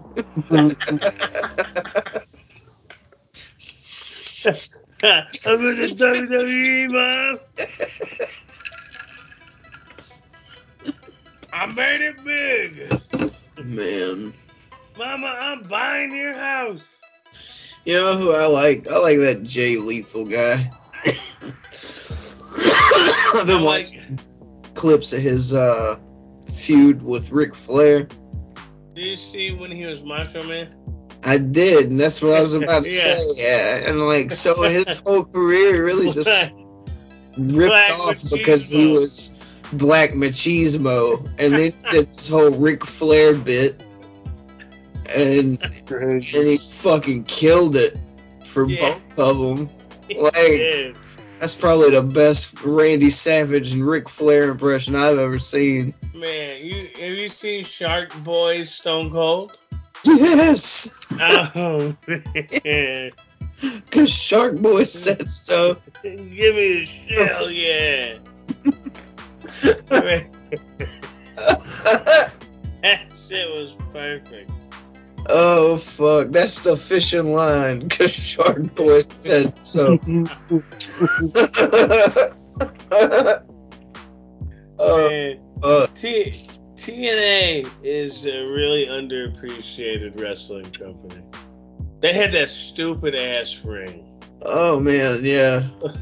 I'm 4.45 5.59
in 5.67 5.75
the 5.81 5.87
WWE, 5.97 6.91
mom. 6.91 7.39
I 11.53 11.65
made 11.67 12.01
it 12.01 12.23
big. 12.23 12.91
Man. 13.65 14.33
Mama, 14.97 15.27
I'm 15.27 15.63
buying 15.63 16.15
your 16.15 16.33
house. 16.33 16.81
You 17.85 17.93
know 17.95 18.17
who 18.17 18.31
I 18.33 18.45
like? 18.47 18.89
I 18.89 18.97
like 18.97 19.17
that 19.19 19.43
Jay 19.43 19.77
Lethal 19.77 20.25
guy. 20.25 20.71
I've 23.35 23.47
been 23.47 23.61
like- 23.61 23.85
watching 23.85 24.19
clips 24.73 25.13
of 25.13 25.21
his 25.21 25.53
uh, 25.53 25.97
feud 26.51 27.01
with 27.01 27.31
Ric 27.31 27.55
Flair. 27.55 28.07
Did 28.93 29.03
you 29.05 29.17
see 29.17 29.51
when 29.53 29.71
he 29.71 29.85
was 29.85 30.03
Macho 30.03 30.43
Man? 30.47 30.73
I 31.25 31.37
did, 31.37 31.89
and 31.89 31.99
that's 31.99 32.21
what 32.21 32.33
I 32.33 32.39
was 32.41 32.53
about 32.53 32.83
to 32.83 32.89
Yeah. 32.93 32.95
say. 33.01 33.19
Yeah, 33.35 33.89
and 33.89 33.99
like 34.01 34.31
so, 34.31 34.61
his 34.63 34.97
whole 35.05 35.23
career 35.25 35.83
really 35.85 36.11
just 36.11 36.53
ripped 37.37 37.69
Black 37.69 37.91
off 37.91 38.29
because 38.29 38.69
he 38.69 38.87
was 38.87 39.37
black 39.71 40.11
machismo, 40.11 41.27
and 41.39 41.53
then 41.53 41.73
did 41.91 42.15
this 42.17 42.29
whole 42.29 42.51
Ric 42.51 42.85
Flair 42.85 43.33
bit, 43.35 43.81
and 45.15 45.61
and 45.89 46.23
he 46.23 46.57
fucking 46.57 47.23
killed 47.23 47.75
it 47.75 47.97
for 48.43 48.69
Yeah. 48.69 48.97
both 49.15 49.19
of 49.19 49.57
them. 49.57 49.69
Like 50.15 50.95
that's 51.39 51.55
probably 51.55 51.91
the 51.91 52.03
best 52.03 52.61
Randy 52.61 53.09
Savage 53.09 53.71
and 53.71 53.87
Ric 53.87 54.09
Flair 54.09 54.49
impression 54.51 54.95
I've 54.95 55.17
ever 55.17 55.39
seen. 55.39 55.93
Man, 56.13 56.63
you 56.63 56.89
have 56.99 57.17
you 57.17 57.29
seen 57.29 57.63
Shark 57.63 58.13
Boy 58.23 58.63
Stone 58.63 59.11
Cold? 59.11 59.57
Yes, 60.03 60.93
Oh 61.19 61.95
man. 62.07 63.11
because 63.61 64.09
Shark 64.13 64.57
Boy 64.57 64.83
said 64.83 65.31
so. 65.31 65.77
Give 66.03 66.55
me 66.55 66.81
a 66.81 66.85
shell, 66.85 67.49
yeah. 67.49 68.17
That 72.81 73.03
shit 73.27 73.49
was 73.49 73.75
perfect. 73.93 74.51
oh 75.29 75.77
fuck, 75.77 76.31
that's 76.31 76.61
the 76.61 76.75
fishing 76.75 77.31
line. 77.31 77.79
Because 77.87 78.11
Shark 78.11 78.75
Boy 78.75 79.01
said 79.21 79.53
so. 79.65 79.97
oh 84.79 85.09
Man, 85.09 85.39
fuck. 85.61 85.93
T- 85.95 86.33
TNA 86.83 87.69
is 87.81 88.25
a 88.25 88.43
really 88.43 88.87
underappreciated 88.87 90.21
wrestling 90.21 90.69
company. 90.71 91.23
They 92.01 92.13
had 92.13 92.33
that 92.33 92.49
stupid 92.49 93.15
ass 93.15 93.61
ring. 93.63 94.19
Oh 94.41 94.81
man, 94.81 95.23
yeah. 95.23 95.69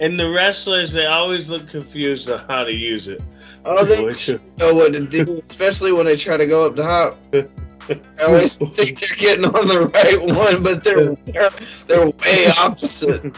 And 0.00 0.16
the 0.16 0.30
wrestlers, 0.30 0.92
they 0.92 1.06
always 1.06 1.50
look 1.50 1.66
confused 1.66 2.30
on 2.30 2.48
how 2.48 2.62
to 2.62 2.72
use 2.72 3.08
it. 3.08 3.20
Oh, 3.64 3.84
they 3.84 3.96
know 4.58 4.72
what 4.72 4.92
to 4.92 5.04
do, 5.04 5.42
especially 5.50 5.90
when 5.90 6.06
they 6.06 6.14
try 6.14 6.36
to 6.36 6.46
go 6.46 6.66
up 6.66 6.76
top. 6.76 7.18
I 7.36 8.22
always 8.22 8.54
think 8.54 9.00
they're 9.00 9.16
getting 9.16 9.44
on 9.44 9.66
the 9.66 9.88
right 9.92 10.22
one, 10.24 10.62
but 10.62 10.84
they're 10.84 11.16
they're, 11.26 11.50
they're 11.88 12.10
way 12.10 12.46
opposite. 12.56 13.34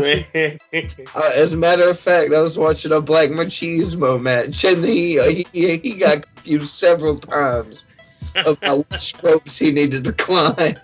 Man, 0.00 0.58
Uh, 1.14 1.30
as 1.34 1.52
a 1.52 1.56
matter 1.56 1.88
of 1.88 1.98
fact, 1.98 2.32
I 2.32 2.40
was 2.40 2.58
watching 2.58 2.92
a 2.92 3.00
Black 3.00 3.30
Machismo 3.30 4.20
match, 4.20 4.64
and 4.64 4.84
he 4.84 5.18
uh, 5.18 5.44
he, 5.52 5.76
he 5.78 5.96
got 5.96 6.22
confused 6.34 6.68
several 6.70 7.18
times 7.18 7.86
about 8.34 8.90
which 8.90 9.14
ropes 9.22 9.58
he 9.58 9.72
needed 9.72 10.04
to 10.04 10.12
climb. 10.12 10.76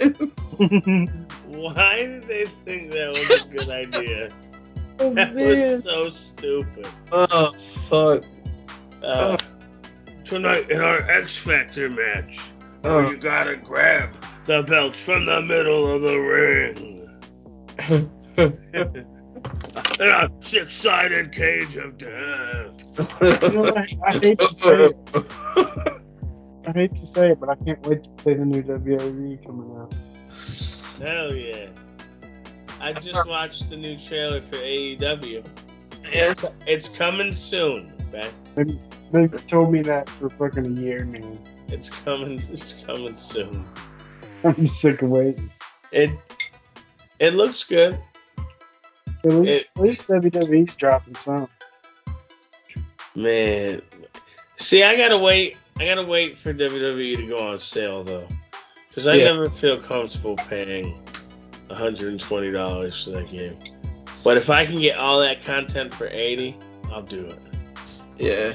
Why 1.47 1.97
did 1.99 2.27
they 2.29 2.47
think 2.65 2.93
that 2.93 3.09
was 3.11 3.43
a 3.43 3.49
good 3.49 3.71
idea? 3.95 4.29
oh 5.01 5.15
That 5.15 5.35
was 5.35 5.83
so 5.85 6.11
stupid. 6.11 6.87
Oh 7.11 7.53
fuck! 7.53 8.25
Uh, 9.03 9.37
tonight 10.25 10.71
in 10.71 10.81
our 10.81 10.99
X 11.11 11.37
Factor 11.37 11.89
match, 11.91 12.39
Oh. 12.85 13.09
you 13.11 13.17
gotta 13.17 13.57
grab 13.57 14.11
the 14.47 14.63
belts 14.63 14.99
from 14.99 15.27
the 15.27 15.41
middle 15.43 15.95
of 15.95 16.03
the 16.03 16.17
ring. 16.19 16.99
In 18.39 19.07
a 20.01 20.29
six-sided 20.41 21.33
cage 21.33 21.77
of 21.77 21.99
death. 21.99 22.71
You 23.43 23.53
know, 23.53 23.73
I, 23.77 23.89
I 24.07 24.13
hate 24.13 24.39
to 24.39 24.55
say 24.55 24.85
it. 24.85 24.97
I 26.67 26.73
hate 26.73 26.95
to 26.95 27.07
say 27.07 27.33
it, 27.33 27.41
but 27.41 27.49
I 27.49 27.57
can't 27.57 27.85
wait 27.87 28.05
to 28.05 28.11
play 28.11 28.35
the 28.35 28.45
new 28.45 28.63
WWE 28.63 29.45
coming 29.45 29.77
out. 29.79 29.95
Hell 30.99 31.35
yeah. 31.35 31.69
I 32.81 32.93
just 32.93 33.27
watched 33.27 33.69
the 33.69 33.77
new 33.77 33.99
trailer 33.99 34.41
for 34.41 34.57
AEW. 34.57 35.45
yeah. 36.13 36.35
It's 36.67 36.89
coming 36.89 37.33
soon. 37.33 37.93
man. 38.13 38.79
They've 39.13 39.47
told 39.47 39.73
me 39.73 39.83
that 39.83 40.09
for 40.09 40.31
fucking 40.31 40.79
a 40.79 40.81
year, 40.81 41.05
man. 41.05 41.39
It's 41.69 41.91
coming. 41.91 42.39
It's 42.39 42.73
coming 42.85 43.17
soon. 43.17 43.67
I'm 44.45 44.67
sick 44.69 45.03
of 45.03 45.11
waiting. 45.11 45.51
It 45.93 46.11
it 47.19 47.35
looks 47.35 47.65
good. 47.65 47.99
At 49.25 49.33
least, 49.33 49.61
It- 49.61 49.69
at 49.77 49.83
least 49.83 50.09
WWE's 50.09 50.75
dropping 50.77 51.15
some. 51.17 51.49
Man, 53.15 53.83
see, 54.59 54.83
I 54.83 54.97
gotta 54.97 55.19
wait. 55.19 55.57
I 55.79 55.87
gotta 55.87 56.05
wait 56.05 56.39
for 56.39 56.53
WWE 56.53 57.17
to 57.17 57.27
go 57.27 57.37
on 57.39 57.59
sale 57.59 58.03
though, 58.03 58.27
because 58.89 59.07
I 59.07 59.15
Yeah. 59.15 59.25
never 59.27 59.49
feel 59.51 59.79
comfortable 59.79 60.37
paying 60.49 60.99
120 61.69 62.51
dollars 62.51 63.05
for 63.05 63.11
that 63.11 63.31
game. 63.31 63.59
But 64.25 64.37
if 64.37 64.51
I 64.51 64.65
can 64.65 64.77
get 64.77 64.97
all 64.99 65.21
that 65.21 65.45
content 65.45 65.93
for 65.93 66.09
80, 66.09 66.57
I'll 66.93 67.03
do 67.03 67.27
it. 67.27 67.39
Yeah. 68.19 68.53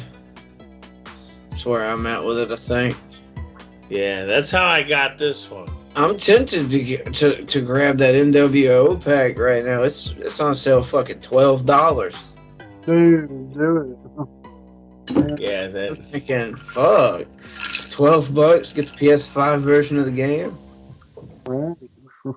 That's 1.50 1.66
where 1.66 1.84
I'm 1.86 2.06
at 2.08 2.24
with 2.24 2.40
it, 2.40 2.52
I 2.52 2.56
think. 2.56 2.98
Yeah, 3.90 4.26
that's 4.26 4.50
how 4.52 4.66
I 4.66 4.84
got 4.84 5.18
this 5.18 5.50
one. 5.50 5.68
I'm 5.98 6.16
tempted 6.18 6.70
to 6.70 6.84
get, 6.84 7.14
to 7.16 7.44
to 7.46 7.62
grab 7.62 7.98
that 7.98 8.14
NWO 8.14 9.04
pack 9.04 9.40
right 9.40 9.66
now. 9.66 9.82
It's 9.84 10.12
it's 10.18 10.40
on 10.40 10.54
sale 10.54 10.84
fucking 10.84 11.22
twelve 11.22 11.66
dollars. 11.66 12.36
Dude, 12.86 13.54
do 13.54 13.98
it. 14.22 14.28
Yeah, 15.40 15.64
I'm 15.64 15.72
that. 15.72 15.96
thinking, 15.98 16.56
fuck. 16.58 17.26
Twelve 17.90 18.36
bucks, 18.36 18.74
get 18.74 18.88
the 18.88 18.98
PS5 18.98 19.60
version 19.62 19.98
of 19.98 20.06
the 20.06 20.12
game. 20.12 20.58
Right. 21.46 21.78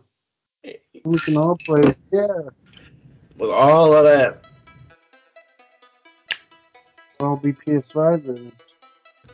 We 1.04 1.18
can 1.18 1.36
all 1.36 1.56
play. 1.66 1.80
it. 1.80 1.96
Yeah. 2.12 2.26
With 3.36 3.50
all 3.50 3.92
of 3.94 4.04
that. 4.04 4.44
I'll 7.18 7.36
be 7.36 7.52
PS5 7.54 8.24
then. 8.26 8.52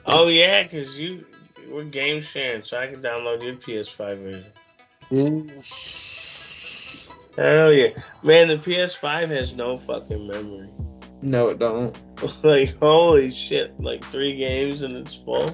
Oh 0.06 0.28
yeah, 0.28 0.62
because 0.62 0.98
you 0.98 1.26
we're 1.70 1.84
game 1.84 2.20
sharing, 2.20 2.64
so 2.64 2.78
I 2.78 2.86
can 2.86 3.02
download 3.02 3.42
your 3.42 3.54
PS5 3.54 4.18
version. 4.22 4.44
Yeah. 5.10 5.62
Hell 7.36 7.72
yeah, 7.72 7.88
man! 8.22 8.48
The 8.48 8.56
PS5 8.56 9.28
has 9.30 9.54
no 9.54 9.76
fucking 9.78 10.26
memory. 10.26 10.70
No 11.20 11.48
it 11.48 11.58
don't. 11.58 12.00
like 12.42 12.78
holy 12.78 13.30
shit, 13.30 13.78
like 13.80 14.02
three 14.04 14.36
games 14.36 14.82
and 14.82 14.96
it's 14.96 15.16
full. 15.16 15.50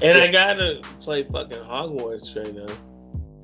And 0.00 0.16
I 0.16 0.28
gotta 0.28 0.80
play 1.00 1.24
fucking 1.24 1.58
Hogwarts 1.58 2.34
right 2.36 2.54
now. 2.54 2.74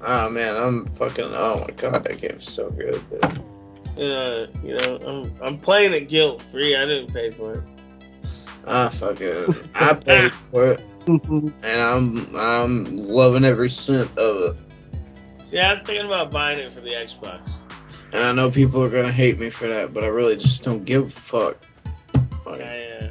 Oh 0.06 0.30
man, 0.30 0.56
I'm 0.56 0.86
fucking 0.86 1.26
oh 1.26 1.60
my 1.60 1.74
god, 1.76 2.04
that 2.04 2.20
game's 2.20 2.50
so 2.50 2.70
good, 2.70 3.00
dude. 3.10 4.10
Uh, 4.10 4.46
you 4.62 4.76
know, 4.76 4.98
I'm 5.06 5.42
I'm 5.42 5.58
playing 5.58 5.92
it 5.92 6.08
guilt 6.08 6.42
free. 6.50 6.74
I 6.74 6.84
didn't 6.84 7.12
pay 7.12 7.30
for 7.30 7.54
it. 7.54 7.62
I 8.66 8.88
fucking 8.88 9.54
I 9.74 9.92
paid 9.94 10.32
for 10.50 10.72
it 10.72 10.80
and 11.06 11.52
I'm 11.64 12.36
I'm 12.36 12.96
loving 12.96 13.44
every 13.44 13.68
cent 13.68 14.16
of 14.16 14.56
it. 14.56 14.56
Yeah, 15.50 15.72
I'm 15.72 15.84
thinking 15.84 16.06
about 16.06 16.30
buying 16.30 16.58
it 16.58 16.72
for 16.72 16.80
the 16.80 16.90
Xbox. 16.90 17.48
And 18.12 18.22
I 18.22 18.32
know 18.32 18.50
people 18.50 18.82
are 18.82 18.90
gonna 18.90 19.12
hate 19.12 19.38
me 19.38 19.50
for 19.50 19.68
that, 19.68 19.92
but 19.92 20.04
I 20.04 20.08
really 20.08 20.36
just 20.36 20.64
don't 20.64 20.84
give 20.84 21.06
a 21.06 21.10
fuck. 21.10 21.56
Like, 22.46 22.60
I, 22.60 22.84
uh, 22.84 23.10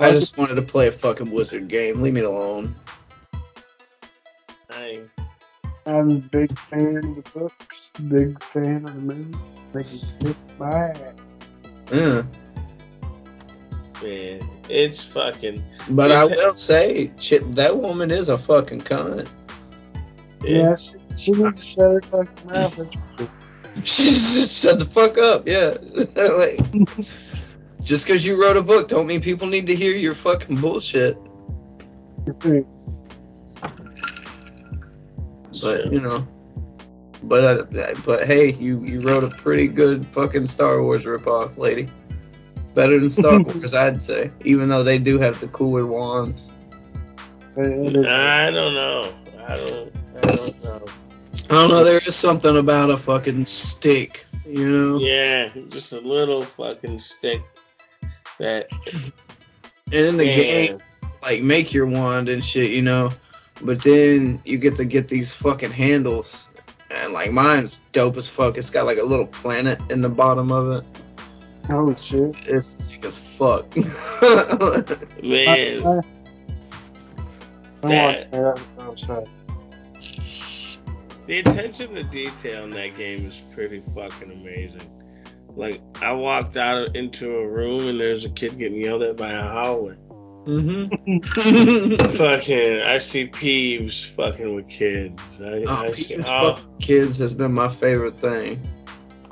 I 0.00 0.10
just 0.10 0.38
wanted 0.38 0.56
to 0.56 0.62
play 0.62 0.88
a 0.88 0.92
fucking 0.92 1.30
Wizard 1.30 1.68
game. 1.68 2.02
Leave 2.02 2.14
me 2.14 2.20
alone. 2.20 2.74
I, 4.70 5.00
I'm 5.86 6.10
a 6.10 6.14
big 6.14 6.56
fan 6.58 6.96
of 6.98 7.02
the 7.02 7.30
books, 7.34 7.90
big 8.08 8.42
fan 8.42 8.84
of 8.84 8.94
the 8.94 9.00
movies. 9.00 9.36
They 9.72 9.84
can 9.84 10.32
kiss 10.32 10.46
my 10.58 10.90
ass. 10.90 11.02
Yeah. 11.92 12.22
Man, 14.02 14.40
it's 14.68 15.02
fucking. 15.02 15.62
But 15.90 16.12
I 16.12 16.24
It's- 16.26 16.38
will 16.38 16.56
say, 16.56 17.12
shit, 17.18 17.48
that 17.56 17.78
woman 17.78 18.10
is 18.10 18.28
a 18.28 18.38
fucking 18.38 18.82
cunt. 18.82 19.28
Yeah, 20.44 20.76
she, 20.76 20.94
she 21.16 21.32
needs 21.32 21.60
to 21.60 21.66
shut 21.66 21.90
her 21.92 22.00
fucking 22.02 22.50
mouth. 22.50 22.76
That's 22.76 22.94
for 22.94 23.18
sure. 23.18 23.30
She 23.84 24.04
just 24.04 24.62
shut 24.62 24.78
the 24.78 24.84
fuck 24.84 25.18
up. 25.18 25.46
Yeah. 25.46 25.76
like, 26.16 26.58
just 27.82 28.06
because 28.06 28.24
you 28.26 28.40
wrote 28.40 28.56
a 28.56 28.62
book 28.62 28.88
don't 28.88 29.06
mean 29.06 29.20
people 29.20 29.46
need 29.46 29.66
to 29.68 29.74
hear 29.74 29.92
your 29.92 30.14
fucking 30.14 30.56
bullshit. 30.60 31.16
But 35.60 35.92
you 35.92 36.00
know. 36.00 36.26
But 37.22 37.44
uh, 37.44 37.94
but 38.04 38.26
hey, 38.26 38.52
you 38.52 38.84
you 38.84 39.00
wrote 39.00 39.24
a 39.24 39.28
pretty 39.28 39.66
good 39.68 40.06
fucking 40.06 40.48
Star 40.48 40.82
Wars 40.82 41.04
ripoff, 41.04 41.56
lady. 41.58 41.88
Better 42.78 43.00
than 43.00 43.10
Star 43.10 43.40
Wars, 43.42 43.74
I'd 43.74 44.00
say. 44.00 44.30
Even 44.44 44.68
though 44.68 44.84
they 44.84 44.98
do 44.98 45.18
have 45.18 45.40
the 45.40 45.48
cooler 45.48 45.84
wands. 45.84 46.48
I 47.56 47.62
don't 47.62 47.92
know. 47.92 48.08
I 48.08 48.50
don't. 48.52 49.92
I 50.14 50.20
don't 50.20 50.62
know. 50.62 50.86
I 51.50 51.54
don't 51.54 51.70
know. 51.70 51.82
There 51.82 51.98
is 51.98 52.14
something 52.14 52.56
about 52.56 52.90
a 52.90 52.96
fucking 52.96 53.46
stick, 53.46 54.26
you 54.46 54.70
know. 54.70 55.00
Yeah, 55.00 55.48
just 55.70 55.92
a 55.92 55.98
little 55.98 56.42
fucking 56.42 57.00
stick. 57.00 57.42
That. 58.38 58.68
And 59.86 59.94
in 59.94 60.16
the 60.16 60.26
man, 60.26 60.34
game, 60.36 60.78
like 61.20 61.42
make 61.42 61.74
your 61.74 61.86
wand 61.86 62.28
and 62.28 62.44
shit, 62.44 62.70
you 62.70 62.82
know. 62.82 63.10
But 63.60 63.82
then 63.82 64.40
you 64.44 64.56
get 64.56 64.76
to 64.76 64.84
get 64.84 65.08
these 65.08 65.34
fucking 65.34 65.72
handles, 65.72 66.48
and 66.94 67.12
like 67.12 67.32
mine's 67.32 67.82
dope 67.90 68.16
as 68.18 68.28
fuck. 68.28 68.56
It's 68.56 68.70
got 68.70 68.86
like 68.86 68.98
a 68.98 69.04
little 69.04 69.26
planet 69.26 69.80
in 69.90 70.00
the 70.00 70.08
bottom 70.08 70.52
of 70.52 70.70
it. 70.70 70.84
Oh 71.70 71.94
shit. 71.94 72.36
It's 72.48 72.66
sick 72.66 73.04
as 73.04 73.18
fuck. 73.18 73.74
Man, 75.22 75.48
I, 75.48 75.80
I, 75.84 75.98
I 75.98 76.02
That- 77.82 78.30
want 78.30 78.30
that 78.32 78.60
outside. 78.80 79.28
the 81.26 81.38
attention 81.40 81.94
to 81.94 82.02
detail 82.04 82.64
in 82.64 82.70
that 82.70 82.96
game 82.96 83.26
is 83.26 83.40
pretty 83.54 83.82
fucking 83.94 84.30
amazing. 84.32 84.90
Like, 85.56 85.80
I 86.02 86.12
walked 86.12 86.56
out 86.56 86.94
into 86.94 87.36
a 87.36 87.46
room 87.46 87.88
and 87.88 87.98
there's 87.98 88.24
a 88.24 88.30
kid 88.30 88.58
getting 88.58 88.80
yelled 88.80 89.02
at 89.02 89.16
by 89.16 89.32
a 89.32 89.42
hallway. 89.42 89.96
mm-hmm. 90.46 91.98
Fucking, 92.16 92.80
I 92.82 92.98
see 92.98 93.26
Peeves 93.26 94.06
fucking 94.10 94.54
with 94.54 94.68
kids. 94.68 95.42
I, 95.42 95.64
oh, 95.66 95.82
I 95.84 95.88
see 95.92 96.04
Peter's 96.14 96.26
oh, 96.28 96.54
fucking 96.56 96.78
kids 96.80 97.18
has 97.18 97.34
been 97.34 97.52
my 97.52 97.68
favorite 97.68 98.14
thing. 98.20 98.60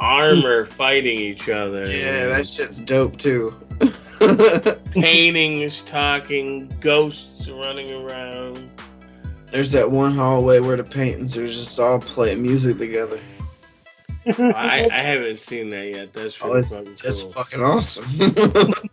Armor 0.01 0.67
fighting 0.67 1.19
each 1.19 1.49
other. 1.49 1.85
Yeah, 1.91 2.27
that 2.27 2.47
shit's 2.47 2.81
dope 2.81 3.17
too. 3.17 3.55
paintings 4.93 5.83
talking, 5.83 6.69
ghosts 6.81 7.49
running 7.49 7.93
around. 8.05 8.71
There's 9.53 9.73
that 9.73 9.91
one 9.91 10.13
hallway 10.13 10.61
where 10.61 10.77
the 10.77 10.85
paintings 10.85 11.37
are 11.37 11.47
just 11.47 11.79
all 11.79 12.01
playing 12.01 12.43
music 12.43 12.79
together. 12.79 13.21
I, 14.27 14.89
I 14.91 15.03
haven't 15.03 15.39
seen 15.41 15.69
that 15.69 15.87
yet. 15.95 16.13
That's 16.13 16.37
Oh, 16.43 16.49
really 16.49 16.59
it's 16.61 16.73
fucking 16.75 16.97
just 16.97 17.25
cool. 17.25 17.33
fucking 17.33 17.63
awesome. 17.63 18.73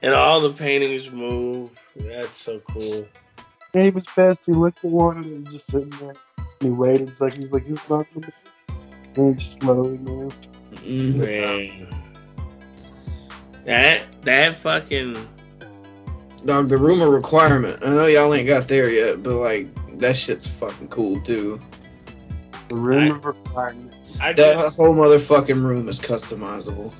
And 0.00 0.14
all 0.14 0.40
the 0.40 0.52
paintings 0.52 1.10
move. 1.10 1.70
That's 1.96 2.30
so 2.36 2.60
cool. 2.70 3.04
Yeah, 3.74 3.82
he 3.82 3.90
was 3.90 4.06
fast. 4.06 4.46
He 4.46 4.52
looked 4.52 4.84
at 4.84 4.90
one 4.92 5.16
and 5.16 5.24
he 5.24 5.32
was 5.32 5.52
just 5.54 5.66
sitting 5.66 5.90
there. 5.90 6.14
And 6.36 6.46
he 6.62 6.70
waited 6.70 7.08
a 7.08 7.12
second. 7.12 7.42
He's 7.42 7.50
like, 7.50 7.66
he's 7.66 7.80
not 7.90 8.06
going 8.14 8.32
to 9.18 9.22
And 9.22 9.38
just 9.38 9.60
slowly 9.60 9.98
moved. 9.98 10.46
Mhm. 10.72 11.16
Man. 11.16 11.88
That 13.64 14.06
that 14.22 14.56
fucking 14.56 15.16
Dog, 16.44 16.68
the 16.68 16.78
room 16.78 17.02
of 17.02 17.08
requirement. 17.12 17.78
I 17.84 17.94
know 17.94 18.06
y'all 18.06 18.32
ain't 18.32 18.46
got 18.46 18.68
there 18.68 18.88
yet, 18.90 19.22
but 19.22 19.34
like 19.34 19.66
that 19.98 20.16
shit's 20.16 20.46
fucking 20.46 20.88
cool 20.88 21.20
too. 21.20 21.60
The 22.68 22.76
room 22.76 23.12
I- 23.12 23.16
of 23.16 23.24
requirement. 23.24 23.94
I 24.20 24.32
That 24.32 24.54
just 24.54 24.76
whole 24.76 24.94
motherfucking 24.94 25.62
room 25.62 25.88
is 25.88 26.00
customizable. 26.00 26.92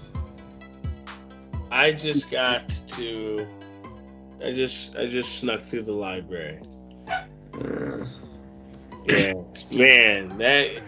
I 1.71 1.93
just 1.93 2.31
got 2.31 2.69
to 2.97 3.47
I 4.45 4.53
just 4.53 4.97
I 4.97 5.07
just 5.07 5.39
snuck 5.39 5.65
through 5.65 5.83
the 5.85 5.93
library. 5.93 6.61
Uh, 7.09 8.05
Yeah. 9.09 9.33
Man, 9.73 10.39
that 10.39 10.83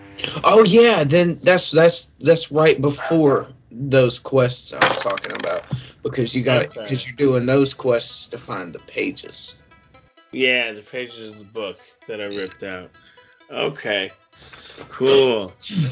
oh 0.44 0.64
yeah, 0.64 1.04
then 1.04 1.38
that's 1.42 1.70
that's 1.70 2.04
that's 2.20 2.50
right 2.52 2.80
before 2.80 3.48
those 3.70 4.18
quests 4.18 4.72
I 4.74 4.78
was 4.88 4.98
talking 5.02 5.32
about 5.32 5.64
because 6.02 6.34
you 6.34 6.42
got 6.42 6.66
Okay. 6.66 6.82
because 6.82 7.06
you're 7.06 7.16
doing 7.16 7.46
those 7.46 7.74
quests 7.74 8.28
to 8.28 8.38
find 8.38 8.72
the 8.72 8.78
pages. 8.80 9.56
yeah, 10.32 10.72
the 10.72 10.82
pages 10.82 11.28
of 11.30 11.38
the 11.38 11.44
book 11.44 11.78
that 12.08 12.20
I 12.20 12.26
ripped 12.26 12.62
out. 12.62 12.90
Okay. 13.50 14.10
Cool. 14.90 15.42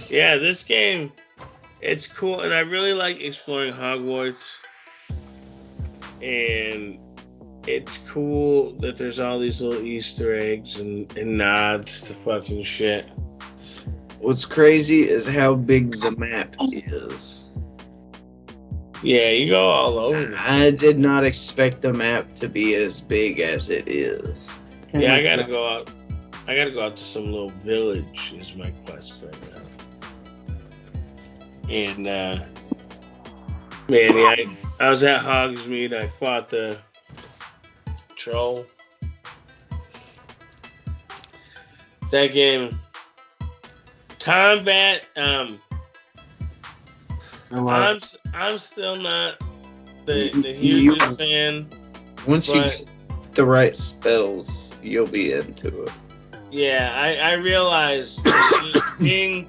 Yeah, 0.09 0.37
this 0.37 0.63
game, 0.63 1.13
it's 1.81 2.07
cool, 2.07 2.41
and 2.41 2.55
I 2.55 2.61
really 2.61 2.95
like 2.95 3.21
exploring 3.21 3.73
Hogwarts. 3.73 4.45
And 6.23 6.99
it's 7.67 7.99
cool 8.09 8.73
that 8.81 8.97
there's 8.97 9.21
all 9.21 9.39
these 9.39 9.61
little 9.61 9.85
Easter 9.85 10.37
eggs 10.37 10.81
and, 10.81 11.15
and 11.17 11.37
nods 11.37 12.01
to 12.09 12.15
fucking 12.15 12.63
shit. 12.63 13.07
What's 14.21 14.45
crazy 14.45 15.09
is 15.09 15.27
how 15.27 15.55
big 15.55 15.93
the 16.01 16.11
map 16.17 16.57
is. 16.61 17.51
Yeah, 19.03 19.31
you 19.31 19.49
go 19.49 19.71
all 19.71 19.99
over. 19.99 20.35
I 20.39 20.73
did 20.73 20.99
not 20.99 21.25
expect 21.25 21.83
the 21.83 21.93
map 21.93 22.35
to 22.35 22.49
be 22.49 22.75
as 22.75 23.01
big 23.01 23.39
as 23.39 23.71
it 23.71 23.89
is. 23.89 24.59
Yeah, 24.93 25.15
I 25.15 25.23
gotta 25.23 25.45
go 25.45 25.69
out. 25.69 25.91
I 26.49 26.57
gotta 26.57 26.73
go 26.73 26.81
out 26.81 26.97
to 26.97 27.03
some 27.03 27.25
little 27.25 27.51
village. 27.51 28.35
Is 28.37 28.57
my 28.57 28.71
quest 28.87 29.23
right 29.23 29.39
now. 29.55 29.63
And 31.69 32.09
uh, 32.09 32.45
man, 33.89 34.17
yeah, 34.17 34.25
I, 34.25 34.57
I 34.81 34.91
was 34.91 35.05
at 35.05 35.23
Hogsmeade. 35.23 35.95
I 35.95 36.09
fought 36.09 36.49
the 36.49 36.81
troll. 38.17 38.67
That 42.11 42.33
game, 42.33 42.81
combat. 44.29 45.05
Um, 45.17 45.59
I 47.51 47.59
like 47.61 47.75
I'm 47.75 48.01
I'm 48.35 48.59
still 48.59 48.97
not 48.97 49.39
the 50.05 50.31
the 50.43 50.53
You- 50.53 50.97
fan. 51.17 51.69
Once 52.27 52.49
you 52.49 52.63
get 52.63 52.91
the 53.33 53.45
right 53.45 53.75
spells, 53.75 54.77
you'll 54.83 55.07
be 55.07 55.33
into 55.33 55.85
it. 55.85 55.93
Yeah, 56.51 56.93
I, 56.95 57.31
I 57.31 57.33
realized 57.35 58.21
being 59.01 59.49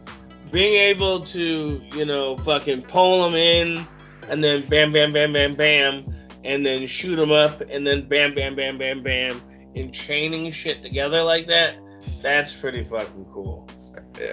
being 0.52 0.76
able 0.78 1.22
to, 1.26 1.82
you 1.94 2.06
know, 2.06 2.38
fucking 2.38 2.84
pull 2.84 3.30
them 3.30 3.38
in 3.38 3.86
and 4.30 4.44
then 4.44 4.68
bam, 4.68 4.92
bam, 4.92 5.12
bam, 5.13 5.34
bam, 5.34 5.56
bam, 5.56 6.15
and 6.44 6.65
then 6.65 6.88
shoot 6.88 7.15
them 7.18 7.32
up 7.32 7.62
and 7.62 7.86
then 7.86 8.08
bam, 8.08 8.34
bam, 8.36 8.56
bam, 8.56 8.78
bam, 8.78 9.04
bam, 9.04 9.42
and 9.76 9.94
chaining 9.94 10.52
shit 10.52 10.82
together 10.82 11.24
like 11.24 11.48
that. 11.48 11.76
That's 12.22 12.56
pretty 12.56 12.84
fucking 12.84 13.26
cool. 13.34 13.69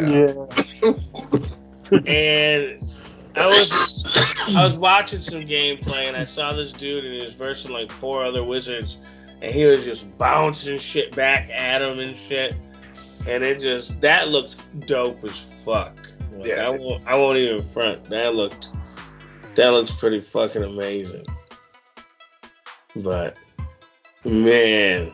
Yeah. 0.00 0.46
Yeah. 0.82 0.92
And 1.92 2.80
I 3.37 3.46
was 3.46 4.04
I 4.56 4.64
was 4.64 4.76
watching 4.76 5.20
some 5.20 5.42
gameplay 5.42 6.06
and 6.09 6.16
I 6.16 6.24
saw 6.24 6.52
this 6.52 6.72
dude 6.72 7.04
and 7.04 7.14
he 7.14 7.24
was 7.24 7.35
versing 7.35 7.70
like 7.70 7.92
four 7.92 8.24
other 8.24 8.42
wizards 8.42 8.98
and 9.40 9.54
he 9.54 9.66
was 9.66 9.85
just 9.85 10.16
bouncing 10.18 10.78
shit 10.78 11.14
back 11.14 11.48
at 11.50 11.82
him 11.82 12.00
and 12.00 12.16
shit. 12.16 12.54
And 13.28 13.44
it 13.44 13.61
just 13.61 14.00
that 14.00 14.30
looks 14.30 14.56
dope 14.80 15.22
as 15.22 15.44
fuck. 15.64 15.96
Like, 16.32 16.46
Yeah. 16.48 16.66
I 16.66 16.70
won't 16.70 17.06
I 17.06 17.16
won't 17.16 17.38
even 17.38 17.62
front. 17.68 18.02
That 18.11 18.35
looked 18.35 18.70
that 19.54 19.68
looks 19.68 19.92
pretty 19.92 20.20
fucking 20.20 20.64
amazing. 20.64 21.24
But 22.96 23.37
man, 24.24 25.12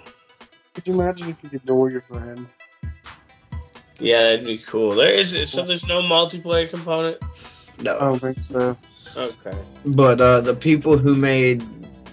Could 0.74 0.86
you 0.86 0.94
imagine 0.94 1.28
if 1.28 1.36
you 1.42 1.50
could 1.50 1.66
duel 1.66 1.92
your 1.92 2.00
friend? 2.00 2.46
Yeah, 4.02 4.22
that'd 4.22 4.44
be 4.44 4.58
cool. 4.58 4.90
There 4.92 5.12
is 5.12 5.30
so 5.50 5.64
there's 5.64 5.86
no 5.86 6.02
multiplayer 6.02 6.68
component. 6.68 7.18
No. 7.80 7.96
I 7.96 8.00
don't 8.00 8.18
think 8.18 8.38
so. 8.50 8.76
Okay. 9.16 9.56
But 9.84 10.20
uh, 10.20 10.40
the 10.40 10.54
people 10.54 10.98
who 10.98 11.14
made 11.14 11.62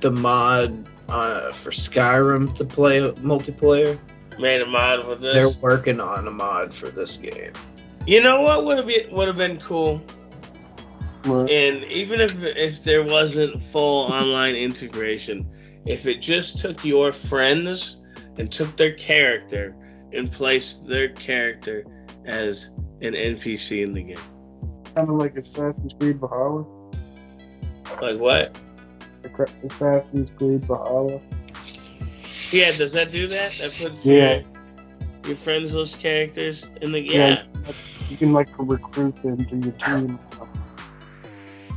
the 0.01 0.11
mod 0.11 0.87
uh, 1.09 1.51
for 1.51 1.71
Skyrim 1.71 2.55
to 2.55 2.65
play 2.65 2.99
multiplayer, 3.21 3.97
Made 4.37 4.61
a 4.61 4.65
mod 4.65 5.03
for 5.03 5.15
this. 5.15 5.35
they're 5.35 5.49
working 5.61 5.99
on 5.99 6.27
a 6.27 6.31
mod 6.31 6.73
for 6.73 6.89
this 6.89 7.17
game. 7.17 7.51
You 8.07 8.21
know 8.21 8.41
what 8.41 8.65
would 8.65 8.77
have 8.77 8.87
been 8.87 9.11
would 9.13 9.27
have 9.27 9.37
been 9.37 9.59
cool, 9.59 10.01
But 11.23 11.49
and 11.49 11.83
even 11.85 12.21
if 12.21 12.41
if 12.41 12.83
there 12.83 13.03
wasn't 13.03 13.61
full 13.65 14.11
online 14.11 14.55
integration, 14.55 15.45
if 15.85 16.05
it 16.05 16.21
just 16.21 16.59
took 16.59 16.85
your 16.85 17.11
friends 17.11 17.97
and 18.37 18.51
took 18.51 18.75
their 18.77 18.93
character 18.93 19.75
and 20.13 20.31
place 20.31 20.79
their 20.85 21.09
character 21.09 21.85
as 22.25 22.69
an 23.01 23.13
NPC 23.13 23.83
in 23.83 23.93
the 23.93 24.03
game, 24.03 24.17
kind 24.95 25.09
of 25.09 25.15
like 25.15 25.35
Assassin's 25.37 25.93
Creed 25.99 26.19
Valhalla. 26.19 26.65
like 28.01 28.17
what? 28.19 28.59
Assassin's 29.63 30.31
Creed 30.37 30.65
Valhalla. 30.65 31.19
Yeah, 32.51 32.71
does 32.71 32.93
that 32.93 33.11
do 33.11 33.27
that? 33.27 33.51
That 33.53 33.71
puts 33.79 34.05
Yeah. 34.05 34.35
your 34.35 34.43
your 35.25 35.35
friends 35.35 35.75
list 35.75 35.99
characters 35.99 36.65
in 36.81 36.91
the 36.91 37.01
game? 37.01 37.19
yeah. 37.19 37.43
You 38.09 38.17
can 38.17 38.33
like 38.33 38.49
recruit 38.57 39.15
them 39.21 39.45
to 39.45 39.55
your 39.57 39.71
team. 39.73 40.17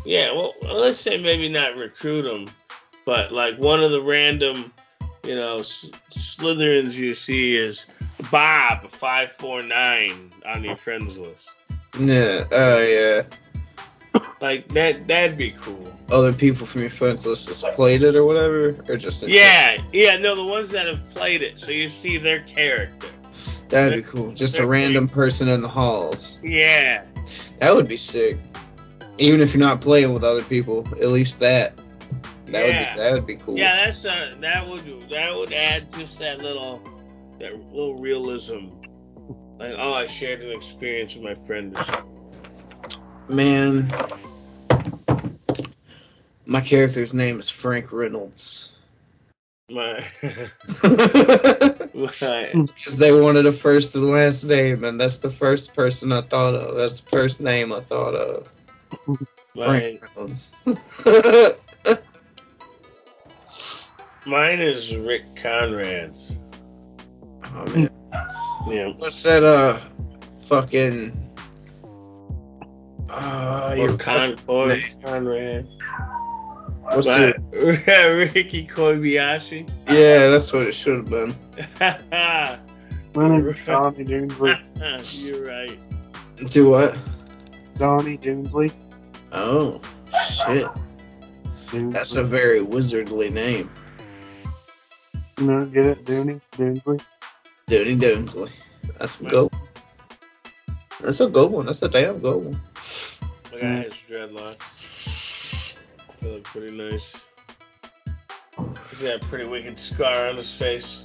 Yeah, 0.05 0.33
well, 0.33 0.55
let's 0.63 0.99
say 0.99 1.17
maybe 1.19 1.49
not 1.49 1.77
recruit 1.77 2.23
them, 2.23 2.47
but 3.05 3.33
like 3.33 3.57
one 3.59 3.83
of 3.85 3.91
the 3.91 4.01
random, 4.01 4.73
you 5.25 5.35
know, 5.37 5.59
S- 5.59 5.87
Slytherins 6.17 6.95
you 6.95 7.15
see 7.15 7.55
is 7.55 7.87
Bob 8.33 8.91
five 8.93 9.31
four 9.31 9.63
nine 9.63 10.33
on 10.47 10.65
your 10.65 10.77
friends 10.77 11.19
list. 11.19 11.51
Yeah. 12.01 12.45
Oh 12.51 12.79
yeah. 12.79 13.23
Like 14.41 14.69
that 14.69 15.07
that'd 15.07 15.37
be 15.37 15.53
cool. 15.53 15.87
Other 16.11 16.33
people 16.33 16.67
from 16.67 16.81
your 16.81 16.91
friends 16.91 17.27
list 17.27 17.49
has 17.49 17.63
played 17.75 18.03
it 18.03 18.17
or 18.17 18.25
whatever, 18.25 18.77
or 18.89 18.97
just 18.97 19.29
Yeah, 19.29 19.77
yeah, 19.93 20.17
no, 20.17 20.35
the 20.35 20.45
ones 20.45 20.71
that 20.71 20.87
have 20.87 21.11
played 21.15 21.43
it, 21.43 21.61
so 21.61 21.71
you 21.71 21.91
see 21.91 22.17
their 22.17 22.41
character. 22.41 23.09
That'd 23.69 24.03
be 24.05 24.11
cool. 24.11 24.33
Just 24.33 24.59
a 24.59 24.67
random 24.67 25.09
person 25.09 25.49
in 25.49 25.61
the 25.61 25.69
halls. 25.69 26.41
Yeah. 26.43 27.07
That 27.61 27.75
would 27.75 27.89
be 27.89 27.97
sick. 27.97 28.39
Even 29.19 29.41
if 29.41 29.55
you're 29.55 29.61
not 29.61 29.81
playing 29.81 30.13
with 30.13 30.25
other 30.25 30.43
people, 30.43 30.87
at 31.01 31.09
least 31.09 31.39
that. 31.41 31.77
That 32.47 32.69
yeah. 32.69 32.79
would 32.79 32.95
be 32.95 33.01
that 33.03 33.13
would 33.13 33.27
be 33.27 33.37
cool. 33.37 33.59
Yeah, 33.59 33.85
that's 33.85 34.05
uh, 34.05 34.35
that 34.41 34.67
would 34.67 35.09
that 35.11 35.35
would 35.35 35.53
add 35.53 35.83
just 35.93 36.19
that 36.19 36.39
little 36.39 36.83
that 37.43 37.55
little 37.73 37.97
realism. 37.97 38.69
Like, 39.59 39.75
oh, 39.77 39.93
I 39.95 40.07
shared 40.07 40.43
an 40.43 40.53
experience 40.53 41.17
with 41.17 41.25
my 41.25 41.35
friend. 41.45 41.77
Man, 43.29 43.93
my 46.47 46.61
character's 46.61 47.13
name 47.13 47.41
is 47.41 47.49
Frank 47.49 47.91
Reynolds. 47.91 48.73
My, 49.69 50.05
Because 51.93 52.99
they 52.99 53.19
wanted 53.21 53.47
a 53.47 53.53
first 53.53 53.97
and 53.97 54.09
last 54.11 54.45
name, 54.45 54.85
and 54.85 55.01
that's 55.01 55.19
the 55.19 55.31
first 55.31 55.75
person 55.75 56.13
I 56.13 56.21
thought 56.21 56.55
of. 56.55 56.77
That's 56.77 57.01
the 57.01 57.11
first 57.11 57.41
name 57.41 57.73
I 57.73 57.81
thought 57.81 58.15
of. 58.15 58.49
my 59.57 59.65
Frank 59.65 60.17
Reynolds. 60.17 60.53
mine 64.27 64.61
is 64.61 64.95
Rick 64.97 65.25
Conrad's. 65.37 66.37
Oh 67.55 67.67
man, 67.75 67.91
Yeah. 68.69 68.93
what's 68.99 69.23
that? 69.25 69.45
Uh, 69.45 69.79
fucking. 70.41 71.13
Uh, 73.09 73.71
Or 73.73 73.77
your 73.77 73.97
Con 73.99 74.37
or 74.47 74.77
Conrad. 75.05 75.67
What's 76.83 77.07
My- 77.07 77.35
your, 77.53 78.17
Ricky 78.19 78.67
Kobayashi. 78.67 79.69
yeah, 79.89 80.29
that's 80.29 80.53
what 80.53 80.63
it 80.63 80.73
should 80.75 80.97
have 80.99 81.11
been. 81.11 81.35
My 83.15 83.29
name 83.29 83.55
Donnie 83.65 84.05
Doonsley. 84.05 84.59
You're 85.27 85.47
right. 85.47 85.79
Do 86.51 86.71
what? 86.71 86.99
Donnie 87.77 88.17
Doonsley. 88.17 88.73
Oh, 89.33 89.81
shit. 90.29 90.67
Doonsley. 91.67 91.93
That's 91.93 92.17
a 92.17 92.25
very 92.25 92.61
wizardly 92.61 93.31
name. 93.31 93.71
You 95.39 95.47
know, 95.47 95.65
get 95.67 95.85
it? 95.87 96.05
Dooney? 96.07 96.41
Doonsley? 96.53 97.05
Dooney 97.69 97.99
Doonsley. 97.99 98.51
That's 98.99 99.21
a 99.21 99.25
good 99.25 99.53
one. 99.53 99.63
That's 101.01 101.21
a 101.21 101.29
good 101.29 101.51
one. 101.51 101.67
That's 101.67 101.83
a 101.83 101.89
damn 101.89 102.19
good 102.19 102.45
one. 102.45 102.61
Look 103.53 103.63
at 103.63 103.85
his 103.85 103.95
dreadlocks. 104.09 105.75
They 106.21 106.33
look 106.33 106.45
pretty 106.45 106.77
nice. 106.77 107.13
He's 108.91 109.03
got 109.03 109.17
a 109.17 109.27
pretty 109.27 109.49
wicked 109.49 109.79
scar 109.79 110.29
on 110.29 110.37
his 110.37 110.55
face. 110.55 111.05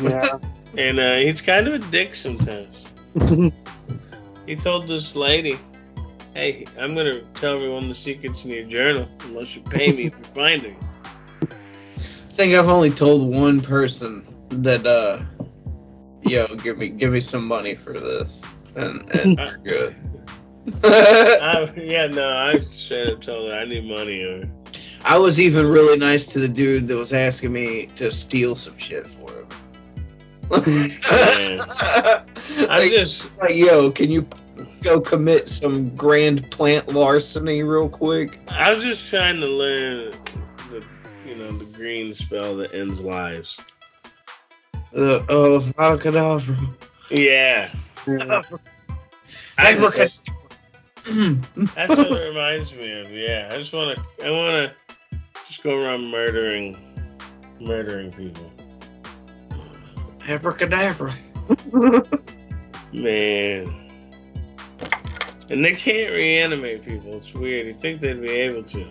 Yeah. 0.00 0.38
And 0.78 1.00
uh, 1.00 1.16
he's 1.16 1.40
kind 1.40 1.66
of 1.66 1.74
a 1.74 1.78
dick 1.90 2.14
sometimes. 2.14 2.76
He 4.50 4.56
told 4.56 4.88
this 4.88 5.14
lady, 5.14 5.56
hey, 6.34 6.66
I'm 6.76 6.94
going 6.94 7.06
to 7.06 7.20
tell 7.34 7.54
everyone 7.54 7.88
the 7.88 7.94
secrets 7.94 8.44
in 8.44 8.50
your 8.50 8.64
journal 8.64 9.06
unless 9.20 9.54
you 9.54 9.62
pay 9.62 9.92
me 9.92 10.08
for 10.10 10.24
finding 10.24 10.72
it. 10.72 11.52
I 11.92 12.32
think 12.32 12.54
I've 12.54 12.68
only 12.68 12.90
told 12.90 13.32
one 13.32 13.60
person 13.60 14.26
that, 14.48 14.84
uh, 14.84 15.22
yo, 16.30 16.46
give 16.56 16.78
me 16.78 16.88
give 16.88 17.12
me 17.12 17.20
some 17.20 17.46
money 17.46 17.74
for 17.74 17.92
this, 17.92 18.42
and 18.76 19.08
and 19.10 19.38
you're 19.38 19.58
good. 19.58 19.96
I, 20.84 21.72
yeah, 21.76 22.06
no, 22.06 22.28
I 22.28 22.58
straight 22.58 23.08
up 23.08 23.20
told 23.20 23.50
her 23.50 23.58
I 23.58 23.64
need 23.64 23.84
money. 23.84 24.22
Or, 24.22 24.48
I 25.04 25.18
was 25.18 25.40
even 25.40 25.66
really 25.66 25.98
nice 25.98 26.26
to 26.34 26.38
the 26.38 26.48
dude 26.48 26.86
that 26.88 26.96
was 26.96 27.12
asking 27.12 27.52
me 27.52 27.86
to 27.96 28.10
steal 28.10 28.54
some 28.54 28.78
shit 28.78 29.06
for 29.06 29.40
him. 29.40 29.48
I 30.52 31.58
Like, 32.68 32.90
just, 32.90 33.36
like, 33.38 33.54
yo, 33.54 33.90
can 33.90 34.10
you 34.10 34.28
go 34.82 35.00
commit 35.00 35.48
some 35.48 35.94
grand 35.96 36.50
plant 36.50 36.92
larceny 36.92 37.62
real 37.62 37.88
quick? 37.88 38.38
I 38.50 38.72
was 38.72 38.84
just 38.84 39.08
trying 39.08 39.40
to 39.40 39.48
learn 39.48 40.12
the, 40.70 40.84
you 41.26 41.36
know, 41.36 41.50
the 41.52 41.64
green 41.64 42.12
spell 42.12 42.56
that 42.58 42.74
ends 42.74 43.00
lives. 43.00 43.56
Uh, 44.96 45.20
oh, 45.28 45.60
Falcadavra. 45.60 46.56
Yeah. 47.10 47.68
yeah. 48.06 48.42
I 49.58 49.74
Look 49.78 49.98
at- 49.98 50.18
that's 51.74 51.88
what 51.88 52.12
it 52.12 52.28
reminds 52.28 52.74
me 52.74 53.00
of. 53.00 53.10
Yeah, 53.10 53.48
I 53.50 53.56
just 53.56 53.72
want 53.72 53.96
to, 53.96 54.26
I 54.26 54.30
want 54.30 54.54
to 54.56 55.18
just 55.46 55.62
go 55.62 55.76
around 55.78 56.10
murdering, 56.10 56.76
murdering 57.60 58.12
people. 58.12 58.50
Abracadabra. 60.28 61.14
Man. 62.92 63.90
And 65.50 65.64
they 65.64 65.72
can't 65.72 66.12
reanimate 66.12 66.84
people. 66.84 67.14
It's 67.14 67.32
weird. 67.34 67.66
You 67.66 67.74
think 67.74 68.00
they'd 68.00 68.20
be 68.20 68.30
able 68.30 68.62
to? 68.64 68.86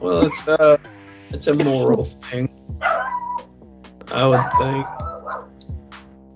Well, 0.00 0.26
it's 0.26 0.46
uh, 0.46 0.78
it's 1.30 1.46
a 1.48 1.54
moral 1.54 2.04
thing. 2.04 2.48
I 4.12 4.26
would 4.26 4.40
think, 4.58 4.86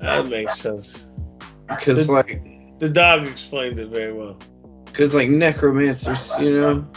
That 0.00 0.28
makes 0.28 0.60
sense. 0.60 1.06
because 1.68 2.08
like, 2.08 2.42
The 2.78 2.88
dog 2.88 3.26
explained 3.26 3.78
it 3.78 3.88
very 3.88 4.12
well. 4.12 4.36
because 4.86 5.14
like 5.14 5.28
necromancers, 5.28 6.32
you 6.40 6.60
know, 6.60 6.88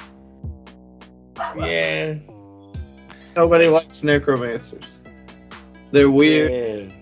Yeah. 1.58 2.16
nobody 3.36 3.68
likes 3.68 4.04
necromancers. 4.04 5.00
They're 5.92 6.10
weird 6.10 6.52
Yeah. 6.52 6.96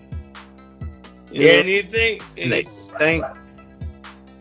You 1.32 1.46
Yeah, 1.46 1.52
know? 1.52 1.58
and 1.60 1.68
you 1.68 1.82
think 1.84 2.22
and 2.36 2.52
they 2.52 2.62
stink. 2.64 3.24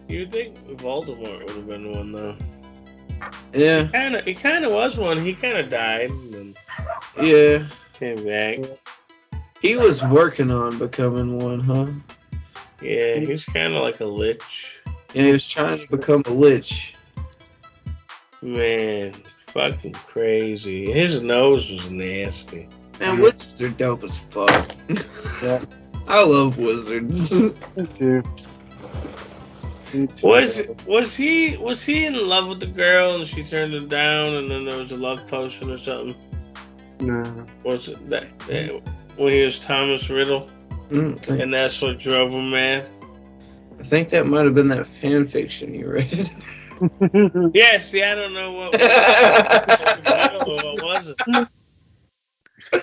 you 0.10 0.26
think 0.26 0.58
Voldemort 0.78 1.40
would 1.46 1.50
have 1.56 1.68
been 1.68 1.92
one 1.92 2.12
though? 2.12 2.36
Yeah, 3.54 3.88
Kind 3.92 4.16
of, 4.16 4.26
he 4.26 4.34
kind 4.34 4.66
of 4.66 4.74
was 4.74 4.98
one. 4.98 5.18
He 5.20 5.34
kind 5.34 5.58
of 5.58 5.70
died 5.70 6.10
and 6.10 6.58
yeah. 7.22 7.68
came 7.94 8.26
back. 8.26 8.60
He 9.62 9.78
was 9.78 10.04
working 10.04 10.50
on 10.50 10.80
becoming 10.80 11.38
one, 11.38 11.60
huh? 11.60 11.88
Yeah, 12.82 13.20
he 13.20 13.28
was 13.28 13.46
kind 13.46 13.76
of 13.76 13.84
like 13.84 14.00
a 14.00 14.06
lich. 14.06 14.80
Yeah, 15.14 15.24
he 15.24 15.32
was 15.34 15.48
trying 15.48 15.80
to 15.80 15.88
become 15.88 16.24
a 16.26 16.32
lich. 16.32 16.96
Man, 18.42 19.14
fucking 19.48 19.94
crazy. 19.94 20.92
His 20.92 21.22
nose 21.22 21.70
was 21.70 21.90
nasty. 21.92 22.68
Man, 23.00 23.18
Yeah. 23.18 23.22
wizards 23.22 23.62
are 23.62 23.70
dope 23.70 24.04
as 24.04 24.18
fuck. 24.18 24.50
Yeah. 25.44 25.64
I 26.08 26.24
love 26.24 26.58
wizards. 26.58 27.32
Me 27.32 27.88
too. 28.00 28.24
Me 29.94 30.08
too. 30.08 30.10
Was 30.24 30.64
was 30.88 31.16
he 31.16 31.58
was 31.58 31.84
he 31.84 32.06
in 32.06 32.16
love 32.16 32.48
with 32.48 32.60
the 32.60 32.66
girl 32.66 33.16
and 33.16 33.28
she 33.28 33.44
turned 33.44 33.76
him 33.76 33.88
down 33.88 34.34
and 34.34 34.50
then 34.50 34.66
there 34.66 34.80
was 34.80 34.92
a 34.92 34.98
love 34.98 35.28
potion 35.28 35.70
or 35.70 35.78
something? 35.78 36.16
No. 37.00 37.46
Was 37.64 37.90
it 37.90 38.10
that, 38.10 38.40
that 38.40 38.82
when 39.18 39.34
he 39.34 39.42
was 39.42 39.60
Thomas 39.60 40.10
Riddle 40.10 40.50
mm, 40.90 41.32
I 41.32 41.42
and 41.42 41.54
that's 41.54 41.82
what 41.82 42.00
drove 42.00 42.32
him 42.32 42.52
mad? 42.52 42.90
I 43.80 43.84
think 43.84 44.10
that 44.10 44.28
might 44.28 44.46
have 44.46 44.56
been 44.56 44.68
that 44.70 44.88
fan 44.88 45.28
fiction 45.28 45.74
you 45.74 45.92
read. 45.92 46.30
Yeah, 47.54 47.78
see, 47.78 48.02
I 48.02 48.16
don't 48.16 48.34
know 48.34 48.54
what 48.54 48.74
was 48.74 48.82
I 48.82 50.30
don't 50.32 50.48
know 50.48 50.74
what 50.74 50.84
was 50.84 51.10
it. 51.10 51.48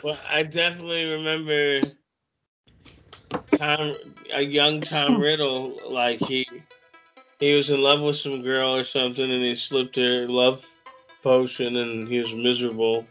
Well, 0.04 0.18
I 0.28 0.44
definitely 0.44 1.04
remember 1.04 1.80
Tom, 3.56 3.94
a 4.32 4.42
young 4.42 4.80
Tom 4.80 5.20
Riddle, 5.20 5.80
like 5.90 6.20
he 6.20 6.46
he 7.40 7.54
was 7.54 7.70
in 7.70 7.80
love 7.80 8.00
with 8.00 8.16
some 8.16 8.42
girl 8.42 8.74
or 8.74 8.84
something, 8.84 9.28
and 9.28 9.44
he 9.44 9.56
slipped 9.56 9.96
her 9.96 10.28
love 10.28 10.64
potion, 11.22 11.76
and 11.76 12.06
he 12.06 12.18
was 12.18 12.32
miserable. 12.32 13.06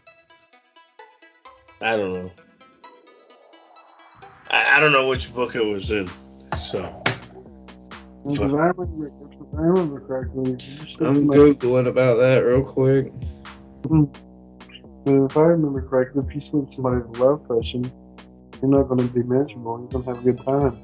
I 1.80 1.96
don't 1.96 2.12
know. 2.12 2.32
I, 4.50 4.76
I 4.76 4.80
don't 4.80 4.92
know 4.92 5.08
which 5.08 5.32
book 5.34 5.54
it 5.54 5.64
was 5.64 5.90
in. 5.90 6.08
So 6.70 7.02
Because 8.26 8.54
I 8.54 8.66
remember, 8.76 9.06
if 9.08 9.58
I 9.58 9.62
remember 9.62 10.00
correctly. 10.00 10.52
I'm 10.52 10.58
somebody- 11.16 11.54
googling 11.54 11.86
about 11.88 12.16
that 12.16 12.38
real 12.40 12.62
quick. 12.62 13.12
Hmm. 13.86 14.04
if 15.06 15.36
I 15.36 15.40
remember 15.42 15.82
correctly, 15.82 16.22
if 16.28 16.34
you 16.34 16.40
slip 16.40 16.72
somebody's 16.74 17.18
love 17.20 17.46
potion, 17.46 17.84
you're 18.60 18.70
not 18.70 18.84
going 18.88 18.98
to 18.98 19.14
be 19.14 19.22
miserable. 19.22 19.78
You're 19.92 20.02
going 20.02 20.04
to 20.04 20.10
have 20.14 20.18
a 20.18 20.32
good 20.32 20.38
time. 20.44 20.80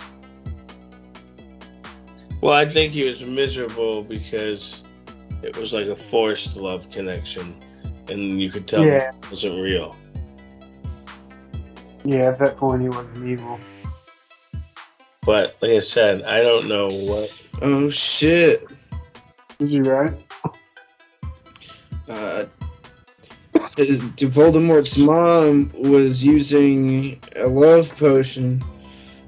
Well, 2.40 2.54
I 2.54 2.68
think 2.68 2.92
he 2.92 3.04
was 3.04 3.22
miserable 3.22 4.02
because 4.04 4.82
it 5.42 5.56
was 5.56 5.72
like 5.72 5.86
a 5.86 5.96
forced 5.96 6.56
love 6.56 6.88
connection, 6.90 7.54
and 8.08 8.40
you 8.40 8.50
could 8.50 8.68
tell 8.68 8.84
Yeah. 8.84 9.10
it 9.10 9.30
wasn't 9.30 9.60
real. 9.60 9.96
Yeah, 12.04 12.28
at 12.28 12.38
that 12.38 12.56
point 12.56 12.82
he 12.82 12.88
wasn't 12.88 13.26
evil. 13.26 13.58
But 15.24 15.56
like 15.62 15.70
I 15.70 15.78
said, 15.80 16.22
I 16.22 16.42
don't 16.42 16.68
know 16.68 16.88
what. 16.88 17.48
Oh 17.62 17.88
shit! 17.88 18.66
Is 19.58 19.72
he 19.72 19.80
right? 19.80 20.12
Uh, 22.08 22.44
his, 23.76 24.02
Voldemort's 24.02 24.98
mom 24.98 25.70
was 25.74 26.24
using 26.24 27.20
a 27.36 27.46
love 27.46 27.96
potion 27.96 28.60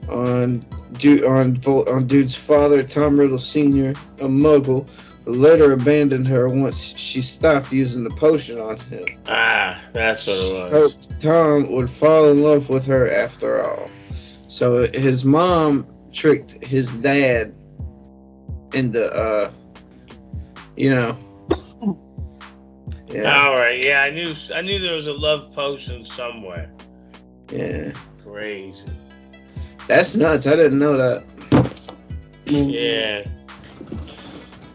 on 0.09 0.63
dude 0.93 1.25
on 1.25 1.57
on 1.67 2.07
dude's 2.07 2.35
father, 2.35 2.83
Tom 2.83 3.19
Riddle 3.19 3.39
Sr., 3.39 3.91
a 3.91 4.29
Muggle, 4.29 4.87
who 5.27 5.33
later 5.35 5.73
abandoned 5.73 6.29
her 6.29 6.49
once 6.49 6.83
she 6.97 7.21
stopped 7.21 7.73
using 7.73 8.05
the 8.05 8.11
potion 8.11 8.59
on 8.61 8.79
him. 8.79 9.05
Ah, 9.29 9.83
that's 9.93 10.23
She 10.23 10.31
what 10.31 10.39
it 10.39 10.73
was. 10.73 10.95
hoped 10.95 11.21
Tom 11.21 11.73
would 11.73 11.91
fall 11.91 12.31
in 12.31 12.43
love 12.43 12.69
with 12.71 12.87
her 12.87 13.11
after 13.13 13.61
all. 13.63 13.91
So 14.47 14.87
his 14.87 15.25
mom 15.25 15.87
tricked 16.13 16.65
his 16.65 16.95
dad 16.97 17.53
into, 18.73 19.05
uh, 19.05 19.51
you 20.77 20.91
know, 20.91 21.19
yeah, 23.09 23.45
All 23.47 23.55
right, 23.55 23.85
yeah, 23.85 24.01
I 24.03 24.11
knew 24.11 24.33
I 24.55 24.63
knew 24.63 24.79
there 24.81 24.95
was 24.95 25.07
a 25.09 25.13
love 25.13 25.53
potion 25.55 26.05
somewhere. 26.05 26.71
yeah. 27.51 27.93
Crazy. 28.25 28.87
That's 29.89 30.17
nuts. 30.17 30.47
I 30.47 30.57
didn't 30.57 30.79
know 30.79 30.97
that. 30.97 31.25
Yeah, 32.47 33.25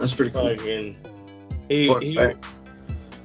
That's 0.01 0.13
pretty 0.13 0.31
cool. 0.31 0.49
fucking. 0.57 0.97
He, 1.69 1.85
Fun 1.85 2.01
he, 2.01 2.15
fact. 2.15 2.45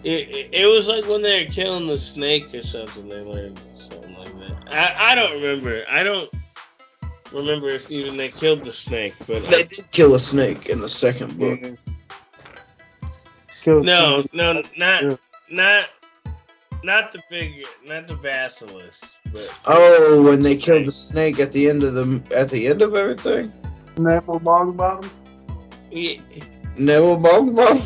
it, 0.05 0.29
it, 0.29 0.49
it 0.53 0.67
was 0.67 0.87
like 0.87 1.07
when 1.09 1.23
they 1.23 1.45
were 1.45 1.51
killing 1.51 1.89
the 1.89 1.99
snake 1.99 2.55
or 2.55 2.63
something. 2.63 3.09
They 3.09 3.21
learned 3.23 3.59
something 3.59 4.15
like 4.15 4.33
that. 4.39 4.73
I, 4.99 5.13
I 5.13 5.15
don't 5.17 5.33
remember. 5.43 5.85
I 5.91 6.03
don't 6.05 6.31
remember 7.33 7.69
if 7.69 7.91
even 7.91 8.17
they 8.17 8.29
killed 8.29 8.63
the 8.63 8.73
snake, 8.73 9.15
but 9.27 9.43
They 9.51 9.65
did 9.65 9.91
kill 9.91 10.15
a 10.15 10.21
snake 10.21 10.67
in 10.67 10.81
the 10.81 10.89
second 10.89 11.39
book. 11.39 11.59
Yeah. 11.63 11.71
No, 13.81 14.23
no, 14.33 14.63
not 14.77 15.03
Yeah. 15.03 15.17
not 15.51 15.89
not 16.85 17.13
the 17.13 17.21
big, 17.29 17.67
not 17.85 18.07
the 18.07 18.15
basilisk, 18.15 19.11
but 19.33 19.61
Oh, 19.67 20.23
when 20.23 20.43
they 20.43 20.55
killed 20.57 20.87
the 20.87 20.93
snake 20.93 21.41
at 21.41 21.51
the 21.51 21.69
end 21.69 21.83
of 21.83 21.95
the 21.95 22.23
at 22.37 22.49
the 22.49 22.69
end 22.69 22.81
of 22.83 22.95
everything. 22.95 23.53
Neville 23.99 24.39
Longbottom. 24.41 25.09
yeah, 25.91 26.21
Neville 26.79 27.19
Longbottom. 27.19 27.81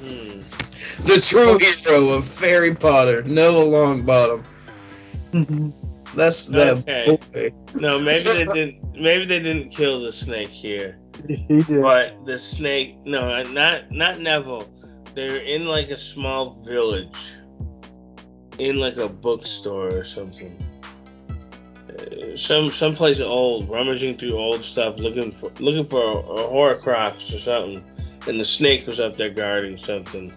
hmm. 0.00 1.04
the 1.04 1.20
true 1.20 1.58
hero 1.58 2.10
of 2.10 2.38
Harry 2.40 2.74
Potter, 2.74 3.22
Neville 3.24 3.68
Longbottom. 3.70 4.44
That's 6.14 6.46
that 6.48 6.78
Okay. 6.88 7.18
boy. 7.32 7.52
no, 7.80 7.98
maybe 7.98 8.24
they 8.24 8.44
didn't. 8.44 8.94
Maybe 9.00 9.24
they 9.24 9.40
didn't 9.40 9.70
kill 9.70 10.02
the 10.02 10.12
snake 10.12 10.48
here. 10.48 10.98
he 11.26 11.36
did. 11.62 11.80
But 11.80 12.26
the 12.26 12.36
snake, 12.38 12.98
no, 13.06 13.42
not 13.44 13.90
not 13.90 14.18
Neville. 14.18 14.68
They're 15.14 15.38
in 15.38 15.64
like 15.64 15.88
a 15.90 15.96
small 15.96 16.62
village, 16.66 17.32
in 18.58 18.76
like 18.76 18.98
a 18.98 19.08
bookstore 19.08 19.88
or 19.88 20.04
something. 20.04 20.54
Uh, 21.98 22.36
some 22.36 22.68
someplace 22.68 23.20
old, 23.20 23.68
rummaging 23.68 24.16
through 24.16 24.38
old 24.38 24.64
stuff, 24.64 24.98
looking 24.98 25.32
for 25.32 25.50
looking 25.60 25.86
for 25.86 26.02
a, 26.02 26.16
a 26.16 26.48
Horcrux 26.48 27.34
or 27.34 27.38
something, 27.38 27.84
and 28.26 28.40
the 28.40 28.44
snake 28.44 28.86
was 28.86 29.00
up 29.00 29.16
there 29.16 29.30
guarding 29.30 29.78
something. 29.78 30.32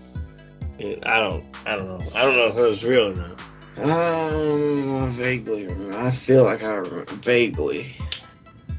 And 0.79 1.05
I 1.05 1.19
don't, 1.19 1.45
I 1.65 1.75
don't 1.75 1.87
know, 1.87 2.01
I 2.13 2.23
don't 2.23 2.35
know 2.35 2.47
if 2.47 2.57
it 2.57 2.61
was 2.61 2.83
real 2.83 3.07
or 3.07 3.15
not. 3.15 3.41
Um, 3.77 5.09
vaguely 5.11 5.67
remember. 5.67 5.97
I 5.97 6.11
feel 6.11 6.43
like 6.43 6.63
I 6.63 6.75
remember 6.75 7.13
vaguely. 7.15 7.95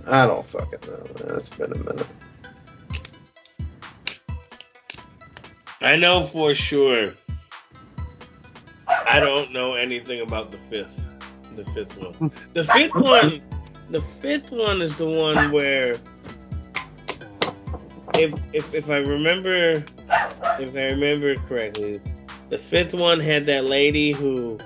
I 0.07 0.27
don't 0.27 0.47
fucking 0.47 0.81
know. 0.87 1.05
Man. 1.27 1.37
It's 1.37 1.49
been 1.51 1.73
a 1.73 1.77
minute. 1.77 2.07
I 5.81 5.97
know 5.97 6.27
for 6.27 6.55
sure. 6.55 7.15
I 8.89 9.21
don't 9.21 9.53
know 9.53 9.75
anything 9.75 10.21
about 10.21 10.51
the 10.51 10.59
fifth, 10.71 11.06
the 11.57 11.65
fifth 11.73 11.99
one. 11.99 12.31
The 12.53 12.65
fifth 12.65 12.95
one, 12.95 13.43
the 13.91 14.03
fifth 14.21 14.51
one 14.53 14.83
is 14.83 14.97
the 14.97 15.07
one 15.09 15.51
where, 15.51 15.97
if 18.15 18.33
if 18.53 18.75
if 18.75 18.91
I 18.91 18.97
remember, 18.99 19.85
if 20.59 20.75
I 20.75 20.83
remember 20.95 21.35
correctly, 21.49 22.01
the 22.51 22.59
fifth 22.59 22.95
one 22.95 23.21
had 23.21 23.45
that 23.47 23.65
lady 23.65 24.13
who 24.13 24.59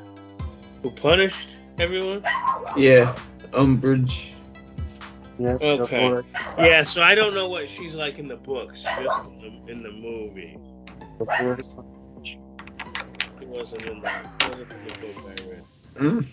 who 0.83 0.91
punished 0.91 1.51
everyone. 1.79 2.23
Yeah, 2.77 3.15
Umbridge. 3.53 4.35
Yeah, 5.39 5.57
Okay. 5.63 6.23
Yeah, 6.59 6.83
so 6.83 7.03
I 7.03 7.15
don't 7.15 7.35
know 7.35 7.49
what 7.49 7.69
she's 7.69 7.95
like 7.95 8.19
in 8.19 8.29
the 8.29 8.37
books, 8.37 8.83
just 8.83 9.29
in 9.31 9.63
the, 9.67 9.73
in 9.73 9.83
the 9.83 9.91
movie. 9.91 10.59
before- 11.19 11.59
It 13.41 13.49
wasn't 13.49 13.83
in 13.83 14.01
the 14.03 14.11
wasn't 14.43 14.71
in 14.73 14.85
the 14.85 14.95
book 15.01 15.17
I 15.25 15.51
read. 15.51 15.65
Mm. 15.97 16.27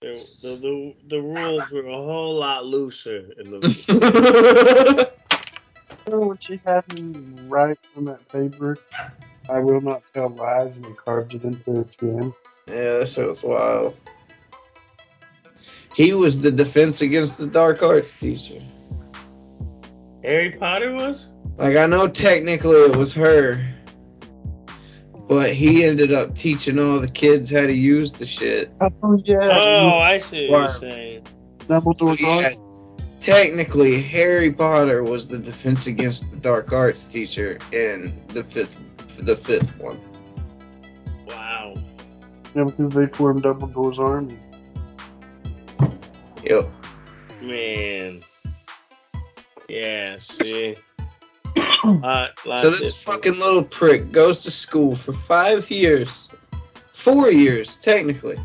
The, 0.00 0.12
the, 0.42 0.56
the, 0.56 0.94
the 1.08 1.20
rules 1.20 1.72
were 1.72 1.86
a 1.86 1.96
whole 1.96 2.38
lot 2.38 2.64
looser 2.64 3.32
in 3.36 3.50
the 3.50 5.10
You 6.06 6.12
know 6.12 6.20
what 6.20 6.44
she 6.44 6.60
had 6.64 6.84
him 6.92 7.48
write 7.48 7.80
on 7.96 8.04
that 8.04 8.28
paper? 8.28 8.78
I 9.50 9.58
will 9.58 9.80
not 9.80 10.02
tell 10.14 10.28
lies, 10.28 10.76
and 10.76 10.86
he 10.86 10.92
carved 10.92 11.34
it 11.34 11.42
into 11.42 11.72
his 11.72 11.90
skin. 11.90 12.32
yeah, 12.68 12.98
that 12.98 13.08
shit 13.08 13.26
was 13.26 13.42
wild. 13.42 13.96
He 15.96 16.12
was 16.12 16.40
the 16.42 16.52
defense 16.52 17.02
against 17.02 17.38
the 17.38 17.48
dark 17.48 17.82
arts 17.82 18.20
teacher. 18.20 18.62
Harry 20.22 20.52
Potter 20.52 20.92
was? 20.92 21.28
Like 21.56 21.76
I 21.76 21.86
know 21.86 22.06
technically 22.06 22.76
it 22.76 22.94
was 22.94 23.14
her, 23.14 23.74
but 25.28 25.50
he 25.50 25.84
ended 25.84 26.12
up 26.12 26.34
teaching 26.34 26.78
all 26.78 27.00
the 27.00 27.08
kids 27.08 27.50
how 27.52 27.60
to 27.60 27.72
use 27.72 28.14
the 28.14 28.26
shit. 28.26 28.72
Oh 28.80 29.20
yeah. 29.24 29.38
Oh, 29.42 29.98
I 29.98 30.18
see 30.18 30.48
what 30.50 30.82
you're 30.82 30.92
saying. 30.92 31.26
So, 31.96 32.16
yeah, 32.18 32.50
technically 33.20 34.00
Harry 34.00 34.50
Potter 34.50 35.02
was 35.02 35.28
the 35.28 35.38
defense 35.38 35.86
against 35.86 36.30
the 36.30 36.38
dark 36.38 36.72
arts 36.72 37.04
teacher 37.04 37.58
in 37.72 38.14
the 38.28 38.42
fifth, 38.42 38.80
the 39.18 39.36
fifth 39.36 39.78
one. 39.78 40.00
Wow. 41.26 41.74
Yeah, 42.56 42.64
because 42.64 42.90
they 42.90 43.06
formed 43.08 43.42
Dumbledore's 43.42 43.98
army. 43.98 44.38
Yep. 46.42 46.70
Man. 47.42 48.22
Yeah, 49.68 50.16
see? 50.20 50.76
Lot, 51.84 52.30
lot 52.46 52.58
So 52.58 52.70
this 52.70 52.98
different. 52.98 53.24
fucking 53.24 53.40
little 53.40 53.64
prick 53.64 54.12
goes 54.12 54.42
to 54.42 54.50
school 54.50 54.94
for 54.96 55.12
five 55.12 55.70
years, 55.70 56.28
four 56.92 57.30
years 57.30 57.76
technically, 57.76 58.36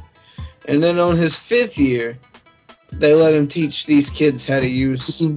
and 0.68 0.82
then 0.84 1.00
on 1.00 1.16
his 1.16 1.38
fifth 1.38 1.78
year, 1.78 2.18
they 2.92 3.14
let 3.14 3.34
him 3.34 3.48
teach 3.48 3.86
these 3.86 4.10
kids 4.10 4.48
how 4.48 4.60
to 4.60 4.68
use 4.68 5.18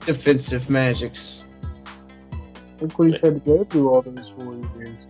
defensive 0.00 0.68
magics. 0.70 1.44
Look 2.80 2.98
what 2.98 3.10
he's 3.10 3.20
had 3.20 3.34
to 3.34 3.40
go 3.40 3.64
through 3.64 3.90
all 3.90 4.02
those 4.02 4.32
four 4.36 4.56
years. 4.78 5.06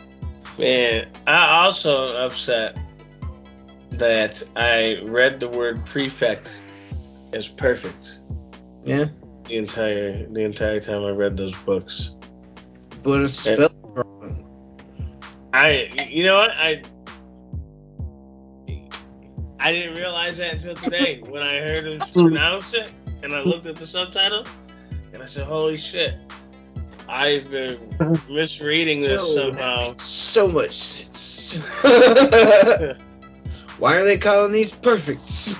Man, 0.58 1.08
I 1.26 1.64
also 1.64 2.16
upset 2.16 2.76
that 3.92 4.42
I 4.56 5.00
read 5.04 5.40
the 5.40 5.48
word 5.48 5.84
prefect 5.86 6.60
as 7.32 7.48
perfect 7.48 8.18
Yeah, 8.84 9.06
the 9.50 9.56
entire 9.58 10.26
the 10.28 10.42
entire 10.42 10.80
time 10.80 11.04
I 11.04 11.10
read 11.10 11.36
those 11.36 11.56
books. 11.62 12.12
but 13.02 13.20
it's 13.22 13.34
spelled 13.34 13.72
wrong. 13.82 14.46
I, 15.52 15.90
you 16.08 16.24
know 16.24 16.36
what, 16.36 16.50
I, 16.52 16.80
I 19.58 19.72
didn't 19.72 19.96
realize 19.96 20.38
that 20.38 20.54
until 20.54 20.76
today 20.76 21.20
when 21.28 21.42
I 21.42 21.58
heard 21.58 21.84
him 21.84 21.98
pronounce 22.14 22.72
it, 22.80 22.92
and 23.24 23.32
I 23.34 23.40
looked 23.42 23.66
at 23.66 23.74
the 23.76 23.86
subtitle, 23.86 24.46
and 25.12 25.20
I 25.22 25.26
said, 25.26 25.46
"Holy 25.46 25.74
shit!" 25.76 26.14
I've 27.08 27.50
been 27.50 27.78
misreading 28.30 29.00
this 29.00 29.20
So- 29.20 29.50
somehow. 29.52 29.94
So 29.96 30.46
much 30.48 30.70
sense. 30.70 31.54
Why 33.78 33.96
are 33.96 34.04
they 34.04 34.18
calling 34.18 34.52
these 34.52 34.70
perfects? 34.70 35.58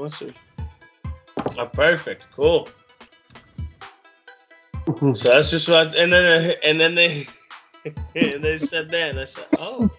I 0.00 0.04
was 0.04 0.22
like, 0.22 0.36
all 0.36 1.12
right, 1.12 1.20
what's 1.36 1.52
it? 1.52 1.58
Oh, 1.58 1.66
perfect, 1.66 2.28
cool. 2.34 2.68
Mm-hmm. 4.86 5.14
So 5.14 5.30
that's 5.30 5.50
just 5.50 5.68
what, 5.68 5.94
and 5.94 6.12
then 6.12 6.54
and 6.64 6.80
then 6.80 6.94
they 6.94 7.26
and 8.14 8.42
they 8.42 8.58
said 8.58 8.88
that, 8.90 9.10
and 9.10 9.20
I 9.20 9.24
said, 9.24 9.46
oh, 9.58 9.90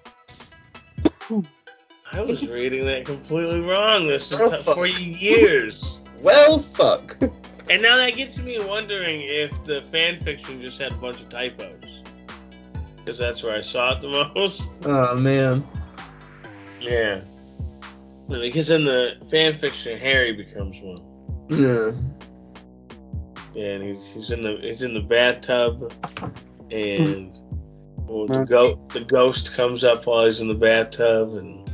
I 2.11 2.21
was 2.21 2.47
reading 2.47 2.85
that 2.85 3.05
completely 3.05 3.61
wrong 3.61 4.07
this 4.07 4.29
enti- 4.31 4.63
fuck. 4.63 4.75
for 4.75 4.87
years, 4.87 5.97
well, 6.21 6.59
fuck. 6.59 7.17
and 7.69 7.81
now 7.81 7.95
that 7.97 8.15
gets 8.15 8.37
me 8.37 8.59
wondering 8.59 9.21
if 9.21 9.51
the 9.65 9.83
fan 9.91 10.19
fiction 10.19 10.61
just 10.61 10.79
had 10.79 10.91
a 10.91 10.95
bunch 10.95 11.21
of 11.21 11.29
typos, 11.29 12.01
because 12.97 13.17
that's 13.17 13.43
where 13.43 13.55
I 13.55 13.61
saw 13.61 13.97
it 13.97 14.01
the 14.01 14.09
most. 14.35 14.63
Oh 14.85 15.15
man. 15.15 15.63
Yeah, 16.81 17.21
because 18.39 18.69
in 18.69 18.85
the 18.85 19.17
fan 19.29 19.57
fiction, 19.57 19.99
Harry 19.99 20.33
becomes 20.33 20.77
one. 20.79 21.01
Yeah. 21.49 21.91
and 23.61 23.83
he's, 23.83 24.13
he's 24.13 24.31
in 24.31 24.41
the 24.41 24.57
he's 24.61 24.83
in 24.83 24.93
the 24.93 25.01
bathtub, 25.01 25.91
and 26.71 27.37
well, 28.07 28.25
the 28.27 28.45
go 28.45 28.75
the 28.93 29.01
ghost 29.01 29.53
comes 29.53 29.83
up 29.83 30.05
while 30.05 30.25
he's 30.25 30.39
in 30.39 30.47
the 30.47 30.53
bathtub, 30.53 31.35
and 31.35 31.69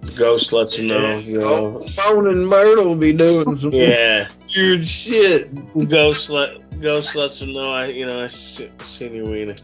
the 0.00 0.18
ghost 0.18 0.52
lets 0.52 0.76
him 0.76 0.88
know, 0.88 1.16
you 1.18 1.40
know, 1.40 1.86
Moaning 1.96 2.46
Myrtle 2.46 2.94
be 2.94 3.12
doing 3.12 3.54
some 3.54 3.72
yeah. 3.72 4.28
weird 4.56 4.86
shit. 4.86 5.88
Ghost 5.88 6.30
let 6.30 6.80
Ghost 6.80 7.14
lets 7.16 7.40
him 7.40 7.52
know 7.52 7.72
I 7.72 7.86
you 7.86 8.06
know 8.06 8.22
I 8.22 8.28
se- 8.28 8.70
seen 8.84 9.14
your 9.14 9.26
wiener. 9.26 9.56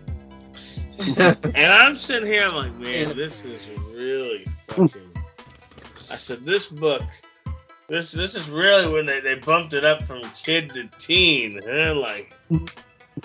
And 0.96 1.56
I'm 1.56 1.96
sitting 1.96 2.32
here, 2.32 2.46
I'm 2.46 2.54
like, 2.54 2.74
man, 2.78 3.16
this 3.16 3.44
is 3.44 3.58
really 3.92 4.46
fucking. 4.68 5.03
I 6.14 6.16
said, 6.16 6.44
this 6.44 6.66
book, 6.66 7.02
this 7.88 8.12
this 8.12 8.36
is 8.36 8.48
really 8.48 8.90
when 8.92 9.04
they, 9.04 9.18
they 9.18 9.34
bumped 9.34 9.74
it 9.74 9.84
up 9.84 10.04
from 10.06 10.22
kid 10.42 10.70
to 10.74 10.86
teen. 11.00 11.60
Huh? 11.66 11.94
Like, 11.94 12.32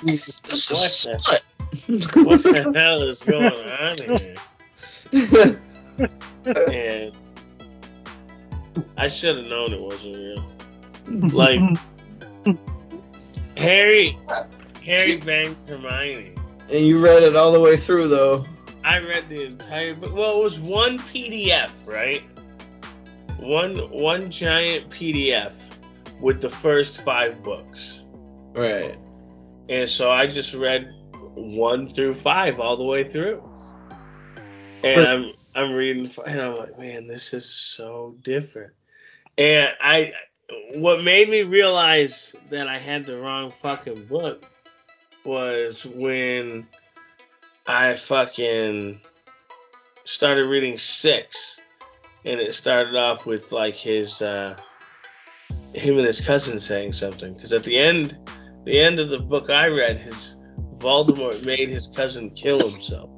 This 0.04 0.42
What 0.72 0.86
is 0.88 1.04
the- 1.04 2.24
what 2.24 2.42
the 2.42 2.72
hell 2.76 3.04
is 3.04 3.20
going 3.20 3.44
on 3.44 3.96
here? 4.18 5.60
And 6.72 7.14
I 8.98 9.08
should 9.08 9.38
have 9.38 9.48
known 9.48 9.74
it 9.74 9.82
wasn't 9.82 10.16
real. 10.16 10.44
Like, 11.34 11.60
Harry, 13.58 14.18
Harry 14.84 15.18
banged 15.26 15.58
Hermione. 15.68 16.34
and 16.72 16.80
you 16.80 17.00
read 17.00 17.22
it 17.24 17.36
all 17.36 17.52
the 17.52 17.60
way 17.60 17.76
through 17.78 18.08
though. 18.08 18.46
I 18.84 19.00
read 19.00 19.28
the 19.28 19.44
entire 19.44 19.94
book. 19.96 20.16
Well, 20.16 20.40
it 20.40 20.44
was 20.44 20.60
one 20.60 20.98
PDF, 20.98 21.70
right? 21.86 22.24
One 23.40 23.78
one 23.92 24.30
giant 24.32 24.90
PDF 24.90 25.54
with 26.20 26.42
the 26.42 26.50
first 26.50 27.02
five 27.02 27.42
books, 27.42 28.02
Right. 28.54 28.98
and 29.70 29.88
so 29.88 30.12
I 30.12 30.28
just 30.28 30.54
read 30.54 30.94
one 31.36 31.88
through 31.90 32.16
five 32.16 32.60
all 32.60 32.76
the 32.78 32.84
way 32.84 33.04
through. 33.04 33.42
And 34.84 34.96
But- 34.96 35.08
I'm 35.08 35.34
I'm 35.56 35.72
reading, 35.74 36.12
and 36.26 36.42
I'm 36.42 36.58
like, 36.58 36.78
man, 36.78 37.08
this 37.08 37.34
is 37.34 37.50
so 37.50 38.16
different. 38.24 38.72
And 39.38 39.70
I, 39.82 40.14
what 40.76 41.04
made 41.04 41.28
me 41.30 41.42
realize 41.42 42.36
that 42.50 42.68
I 42.68 42.78
had 42.78 43.04
the 43.06 43.18
wrong 43.18 43.52
fucking 43.62 44.06
book 44.06 44.46
was 45.26 45.86
when 45.86 46.68
I 47.68 47.96
fucking 47.96 49.00
started 50.06 50.46
reading 50.46 50.78
six, 50.78 51.49
and 52.26 52.40
it 52.40 52.54
started 52.54 52.96
off 52.96 53.26
with 53.26 53.52
like 53.52 53.76
his 53.76 54.22
uh, 54.22 54.56
him 55.74 55.98
and 55.98 56.08
his 56.08 56.22
cousin 56.22 56.60
saying 56.60 56.94
something. 56.94 57.34
Because 57.34 57.54
at 57.54 57.64
the 57.64 57.78
end, 57.78 58.18
the 58.66 58.80
end 58.80 59.00
of 59.00 59.10
the 59.10 59.20
book 59.20 59.50
I 59.50 59.68
read, 59.68 59.98
his 59.98 60.36
Voldemort 60.78 61.46
made 61.46 61.70
his 61.70 61.88
cousin 61.88 62.32
kill 62.32 62.70
himself. 62.70 63.10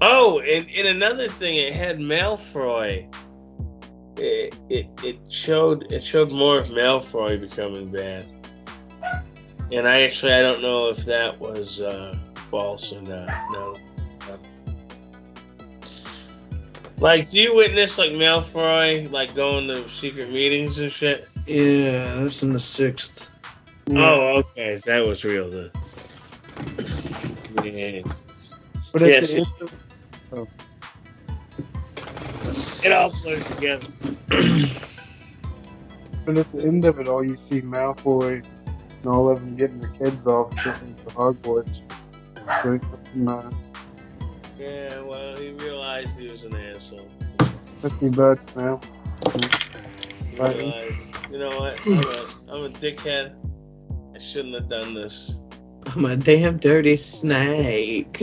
Oh, 0.00 0.40
and, 0.40 0.68
and 0.76 0.88
another 0.88 1.28
thing, 1.28 1.56
it 1.56 1.72
had 1.72 1.98
Malfoy. 1.98 3.12
It, 4.18 4.58
it 4.68 4.86
it 5.02 5.18
showed 5.32 5.90
it 5.92 6.04
showed 6.04 6.30
more 6.30 6.58
of 6.58 6.68
Malfoy 6.68 7.40
becoming 7.40 7.90
bad. 7.90 8.26
And 9.70 9.88
I 9.88 10.02
actually 10.02 10.34
I 10.34 10.42
don't 10.42 10.60
know 10.60 10.88
if 10.88 10.98
that 11.06 11.38
was 11.40 11.80
uh, 11.80 12.14
false 12.50 12.92
or 12.92 13.00
not. 13.00 13.28
No. 13.52 13.74
Like, 17.02 17.30
do 17.30 17.40
you 17.40 17.52
witness 17.54 17.98
like 17.98 18.12
Malfoy 18.12 19.10
like 19.10 19.34
going 19.34 19.66
to 19.66 19.88
secret 19.88 20.30
meetings 20.32 20.78
and 20.78 20.92
shit? 20.92 21.28
Yeah, 21.48 22.14
that's 22.14 22.44
in 22.44 22.52
the 22.52 22.60
sixth. 22.60 23.28
Oh, 23.90 24.36
okay, 24.38 24.76
so 24.76 24.92
that 24.92 25.04
was 25.06 25.24
real 25.24 25.50
then. 25.50 25.70
Yeah. 27.64 28.02
But 28.92 29.02
at 29.02 29.08
Yes. 29.08 29.32
the 29.32 29.38
end 29.38 29.46
of- 30.32 30.48
It 32.84 32.92
all 32.92 33.10
blurs 33.22 33.44
together. 33.56 33.86
But 36.24 36.38
at 36.38 36.52
the 36.52 36.62
end 36.62 36.84
of 36.84 37.00
it 37.00 37.08
all, 37.08 37.24
you 37.24 37.34
see 37.34 37.60
Malfoy 37.62 38.44
and 38.44 39.06
all 39.06 39.28
of 39.28 39.40
them 39.40 39.56
getting 39.56 39.80
their 39.80 39.90
kids 39.90 40.24
off 40.24 40.54
getting 40.54 40.94
to 40.94 41.04
Hogwarts. 41.16 41.80
So, 42.62 42.78
uh, 43.26 43.50
Yeah, 44.56 45.00
well, 45.00 45.36
he 45.36 45.50
realized 46.00 46.18
he 46.18 46.28
was 46.28 46.42
an 46.44 46.54
asshole. 46.56 47.10
fifty 47.78 48.08
bucks 48.10 48.56
now. 48.56 48.80
He 50.30 50.36
Right. 50.38 50.56
realized, 50.56 51.14
you 51.30 51.38
know 51.38 51.50
what? 51.50 51.78
I'm 51.86 51.98
a, 51.98 52.54
I'm 52.54 52.64
a 52.64 52.68
dickhead. 52.78 53.34
I 54.14 54.18
shouldn't 54.18 54.54
have 54.54 54.68
done 54.68 54.94
this. 54.94 55.34
I'm 55.94 56.04
a 56.06 56.16
damn 56.16 56.58
dirty 56.58 56.96
snake. 56.96 58.16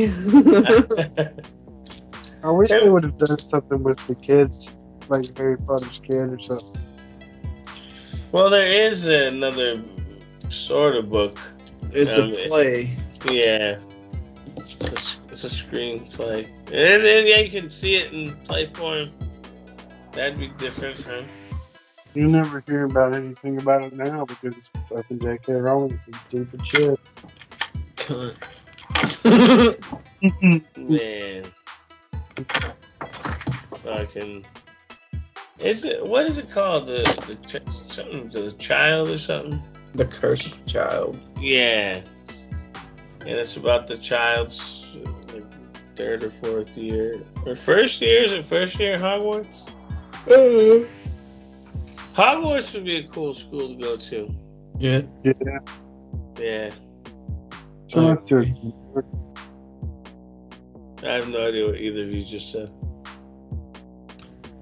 I 2.42 2.50
wish 2.52 2.70
they 2.70 2.88
would 2.90 3.04
have 3.04 3.18
done 3.20 3.38
something 3.38 3.84
with 3.84 4.00
the 4.08 4.16
kids, 4.16 4.76
like 5.10 5.38
Harry 5.38 5.58
Potter's 5.58 6.00
kid 6.00 6.34
or 6.34 6.40
something. 6.40 6.82
well, 8.32 8.50
there 8.50 8.72
is 8.72 9.08
another 9.08 9.84
sort 10.50 10.96
of 10.96 11.10
book. 11.10 11.38
it's 11.92 12.18
Um, 12.18 12.32
a 12.34 12.48
play. 12.48 12.92
Yeah. 13.30 13.78
It's 14.56 14.74
a, 14.82 15.34
it's 15.34 15.44
a 15.44 15.48
screenplay. 15.50 16.48
And 16.72 17.04
then, 17.04 17.28
yeah, 17.28 17.40
you 17.40 17.50
can 17.50 17.70
see 17.70 17.96
it 17.96 18.14
in 18.14 18.36
play 18.46 18.68
form. 18.74 19.10
That'd 20.12 20.38
be 20.38 20.50
different, 20.58 21.02
huh? 21.02 21.24
You 22.14 22.28
never 22.28 22.62
hear 22.62 22.86
about 22.86 23.14
anything 23.14 23.62
about 23.62 23.84
it 23.84 23.94
now 23.96 24.26
because 24.26 24.58
it's 24.58 24.70
fucking 24.90 25.20
J.K. 25.20 25.54
Rowling 25.54 25.98
some 25.98 26.14
stupid 26.14 26.66
shit. 26.66 27.00
Cunt. 27.96 28.38
Man. 30.78 31.44
Fucking. 33.84 34.46
Is 35.60 35.86
it 35.86 36.04
what 36.06 36.26
is 36.26 36.38
it 36.38 36.50
called? 36.50 36.88
The 36.88 37.04
the 37.28 37.36
ch- 37.48 37.94
something 37.94 38.30
the 38.30 38.54
child 38.54 39.10
or 39.10 39.20
something? 39.20 39.62
the 39.96 40.06
cursed 40.06 40.66
child. 40.68 41.20
Yeah. 41.40 42.02
And 43.22 43.30
it's 43.30 43.58
about 43.58 43.88
the 43.88 43.98
child's 43.98 44.79
like, 44.79 44.79
third 46.00 46.24
or 46.24 46.32
fourth 46.42 46.78
year 46.78 47.22
or 47.46 47.58
first 47.58 48.00
year. 48.02 48.24
Is 48.24 48.32
it 48.32 48.46
first 48.46 48.80
year 48.80 48.94
at 48.94 49.02
Hogwarts? 49.02 49.70
Hogwarts 52.16 52.74
would 52.74 52.86
be 52.86 52.98
a 52.98 53.08
cool 53.10 53.34
school 53.34 53.68
to 53.68 53.76
go 53.76 53.98
to. 53.98 54.34
Yeah. 54.80 55.02
Yeah. 55.24 55.34
Yeah. 56.40 56.70
So 57.90 58.18
I 61.04 61.12
have 61.14 61.30
no 61.30 61.48
idea 61.48 61.66
what 61.66 61.76
either 61.76 62.04
of 62.04 62.12
you 62.12 62.24
just 62.24 62.52
said. 62.52 62.70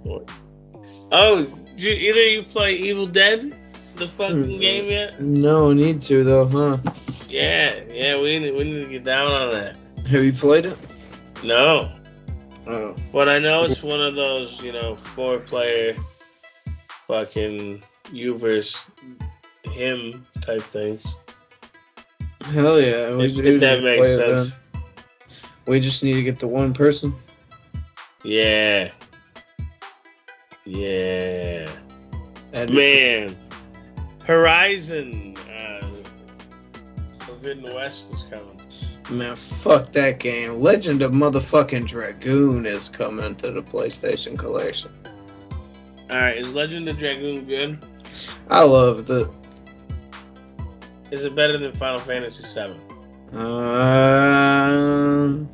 What? 0.03 0.31
Oh, 1.11 1.43
did 1.43 1.83
you, 1.83 1.91
either 1.91 2.27
you 2.29 2.43
play 2.43 2.75
Evil 2.77 3.05
Dead, 3.05 3.55
the 3.95 4.07
fucking 4.07 4.43
Mm. 4.43 4.59
game 4.59 4.89
yet? 4.89 5.21
No 5.21 5.71
need 5.71 6.01
to 6.03 6.23
though, 6.23 6.47
huh? 6.47 6.77
Yeah, 7.29 7.79
yeah, 7.91 8.19
we 8.21 8.39
need, 8.39 8.55
we 8.55 8.63
need 8.63 8.81
to 8.81 8.87
get 8.87 9.03
down 9.03 9.31
on 9.31 9.51
that. 9.51 9.75
Have 10.09 10.23
you 10.23 10.33
played 10.33 10.65
it? 10.65 10.77
No, 11.43 11.91
Oh. 12.67 12.95
but 13.13 13.29
I 13.29 13.39
know 13.39 13.63
it's 13.63 13.81
one 13.81 14.01
of 14.01 14.15
those, 14.15 14.61
you 14.63 14.73
know, 14.73 14.95
four 15.15 15.39
player, 15.39 15.95
fucking 17.07 17.81
you 18.11 18.37
versus 18.37 18.75
him 19.63 20.25
type 20.41 20.61
things. 20.61 21.03
Hell 22.41 22.79
yeah. 22.81 23.15
We 23.15 23.25
If, 23.25 23.37
if 23.37 23.59
that 23.61 23.83
makes 23.83 24.15
sense. 24.15 24.51
We 25.65 25.79
just 25.79 26.03
need 26.03 26.13
to 26.13 26.23
get 26.23 26.39
the 26.39 26.47
one 26.47 26.73
person. 26.73 27.13
Yeah. 28.23 28.91
Yeah. 30.65 31.69
That'd 32.51 32.73
Man, 32.73 33.35
Horizon 34.25 35.35
uh, 35.49 35.85
Forbidden 37.19 37.73
West 37.73 38.13
is 38.13 38.23
coming. 38.23 38.56
Man, 39.09 39.37
fuck 39.37 39.93
that 39.93 40.19
game. 40.19 40.59
Legend 40.59 41.01
of 41.01 41.13
motherfucking 41.13 41.87
Dragoon 41.87 42.65
is 42.65 42.89
coming 42.89 43.35
to 43.35 43.51
the 43.51 43.63
PlayStation 43.63 44.37
Collection. 44.37 44.91
All 46.11 46.17
right, 46.17 46.37
is 46.37 46.53
Legend 46.53 46.89
of 46.89 46.97
Dragoon 46.97 47.45
good? 47.45 47.79
I 48.49 48.63
loved 48.63 49.09
it. 49.09 49.29
Is 51.11 51.23
it 51.23 51.35
better 51.35 51.57
than 51.57 51.71
Final 51.73 51.99
Fantasy 51.99 52.43
VII? 52.43 52.75
Um, 53.37 55.47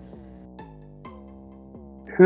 I 2.20 2.24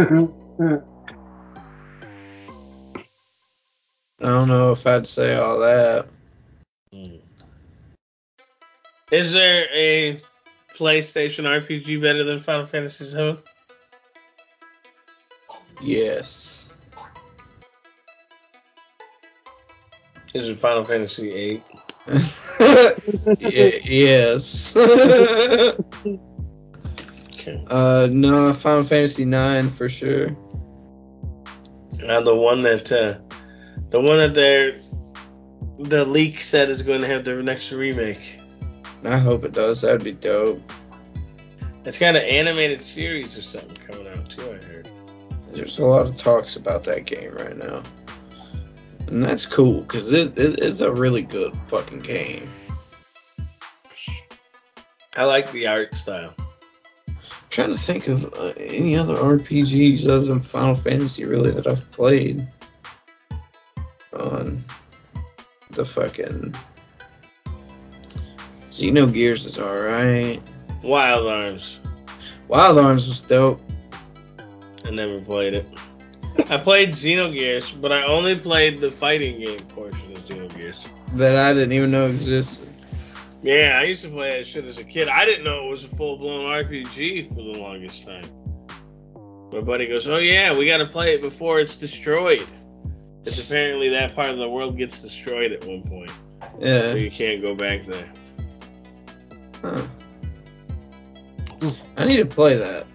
don't 4.20 4.48
know 4.48 4.72
if 4.72 4.88
I'd 4.88 5.06
say 5.06 5.36
all 5.36 5.60
that. 5.60 6.08
Is 9.12 9.34
there 9.34 9.68
a 9.74 10.22
PlayStation 10.78 11.46
RPG 11.46 12.02
better 12.02 12.24
than 12.24 12.40
Final 12.40 12.66
Fantasy 12.66 13.06
VII? 13.06 13.38
Yes. 15.82 16.70
Is 20.34 20.50
it 20.50 20.58
Final 20.58 20.84
Fantasy 20.84 21.30
VIII? 21.32 21.64
yeah, 23.40 23.72
yes. 23.84 24.76
Okay. 24.78 25.78
uh, 27.68 28.08
no, 28.12 28.54
Final 28.54 28.84
Fantasy 28.84 29.26
Nine 29.26 29.70
for 29.70 29.90
sure. 29.90 30.36
Uh, 32.08 32.22
the 32.22 32.36
one 32.36 32.62
that 32.62 32.92
uh, 32.92 33.16
the 33.90 34.00
one 34.00 34.18
that 34.20 34.34
they're 34.34 34.80
the 35.80 36.06
leak 36.06 36.42
said 36.42 36.70
is 36.70 36.82
going 36.82 37.02
to 37.02 37.08
have 37.08 37.26
the 37.26 37.36
next 37.42 37.72
remake. 37.72 38.40
I 39.04 39.18
hope 39.18 39.45
it 39.45 39.54
does. 39.54 39.82
That'd 39.82 40.04
be 40.04 40.12
dope. 40.12 40.62
It's 41.86 41.98
got 41.98 42.16
an 42.16 42.24
animated 42.24 42.82
series 42.82 43.38
or 43.38 43.41
something 43.41 43.78
coming 43.88 44.08
out 44.08 44.30
too. 44.30 44.41
I 44.41 44.66
heard. 44.66 44.89
There's 45.52 45.80
a 45.80 45.86
lot 45.86 46.06
of 46.06 46.16
talks 46.16 46.56
about 46.56 46.84
that 46.84 47.06
game 47.06 47.32
right 47.32 47.58
now, 47.58 47.82
and 49.08 49.24
that's 49.24 49.45
cool 49.45 49.82
because 49.82 50.14
it, 50.14 50.38
it, 50.38 50.60
it's 50.60 50.82
a 50.82 50.91
really 50.91 51.22
good 51.22 51.56
fucking 51.68 52.02
game. 52.02 52.52
I 55.16 55.26
like 55.26 55.52
the 55.52 55.68
art 55.68 55.95
style. 55.95 56.34
I'm 57.08 57.16
trying 57.50 57.72
to 57.72 57.78
think 57.78 58.08
of 58.08 58.34
uh, 58.34 58.54
any 58.58 58.95
other 58.95 59.16
RPGs 59.16 60.08
other 60.08 60.26
than 60.26 60.41
Final 60.41 60.76
Fantasy 60.76 61.26
really 61.26 61.52
that 61.52 61.66
I've 61.66 61.89
played 61.91 62.48
on 64.14 64.64
the 65.72 65.86
fucking 65.86 66.54
Xenogears 68.78 69.44
is 69.44 69.58
alright. 69.58 70.40
Wild 70.84 71.26
Arms. 71.26 71.80
Wild 72.48 72.78
Arms 72.78 73.08
was 73.08 73.24
dope. 73.24 73.60
I 74.86 74.92
never 74.92 75.20
played 75.20 75.56
it. 75.56 75.66
I 76.52 76.58
played 76.58 76.92
Xenogears, 76.92 77.82
but 77.82 77.92
I 77.92 78.04
only 78.04 78.36
played 78.38 78.80
the 78.80 78.92
fighting 78.92 79.40
game 79.40 79.58
portion 79.70 80.12
of 80.12 80.24
Xenogears. 80.26 80.88
That 81.16 81.36
I 81.38 81.54
didn't 81.54 81.72
even 81.72 81.90
know 81.90 82.06
existed. 82.06 82.70
Yeah, 83.42 83.80
I 83.82 83.84
used 83.86 84.04
to 84.04 84.10
play 84.10 84.38
that 84.38 84.46
shit 84.46 84.66
as 84.66 84.78
a 84.78 84.84
kid. 84.84 85.08
I 85.08 85.26
didn't 85.26 85.44
know 85.44 85.66
it 85.68 85.70
was 85.72 85.84
a 85.84 85.88
full 85.90 86.18
blown 86.18 86.46
RPG 86.46 87.30
for 87.30 87.36
the 87.36 87.60
longest 87.60 88.06
time. 88.06 88.26
My 89.52 89.62
buddy 89.62 89.88
goes, 89.88 90.08
"Oh 90.08 90.18
yeah, 90.18 90.56
we 90.56 90.68
got 90.68 90.78
to 90.78 90.86
play 90.86 91.16
it 91.16 91.22
before 91.24 91.60
it's 91.60 91.76
destroyed." 91.78 92.46
It's 93.26 93.44
apparently 93.44 93.90
that 93.90 94.14
part 94.14 94.30
of 94.30 94.38
the 94.38 94.48
world 94.48 94.78
gets 94.78 95.02
destroyed 95.02 95.52
at 95.52 95.66
one 95.66 95.82
point, 95.84 96.12
Yeah. 96.60 96.92
so 96.92 96.96
you 96.98 97.10
can't 97.10 97.42
go 97.42 97.56
back 97.56 97.86
there. 97.86 98.08
Huh. 99.62 99.88
I 101.97 102.05
need 102.05 102.18
to 102.18 102.26
play 102.26 102.55
that. 102.55 102.86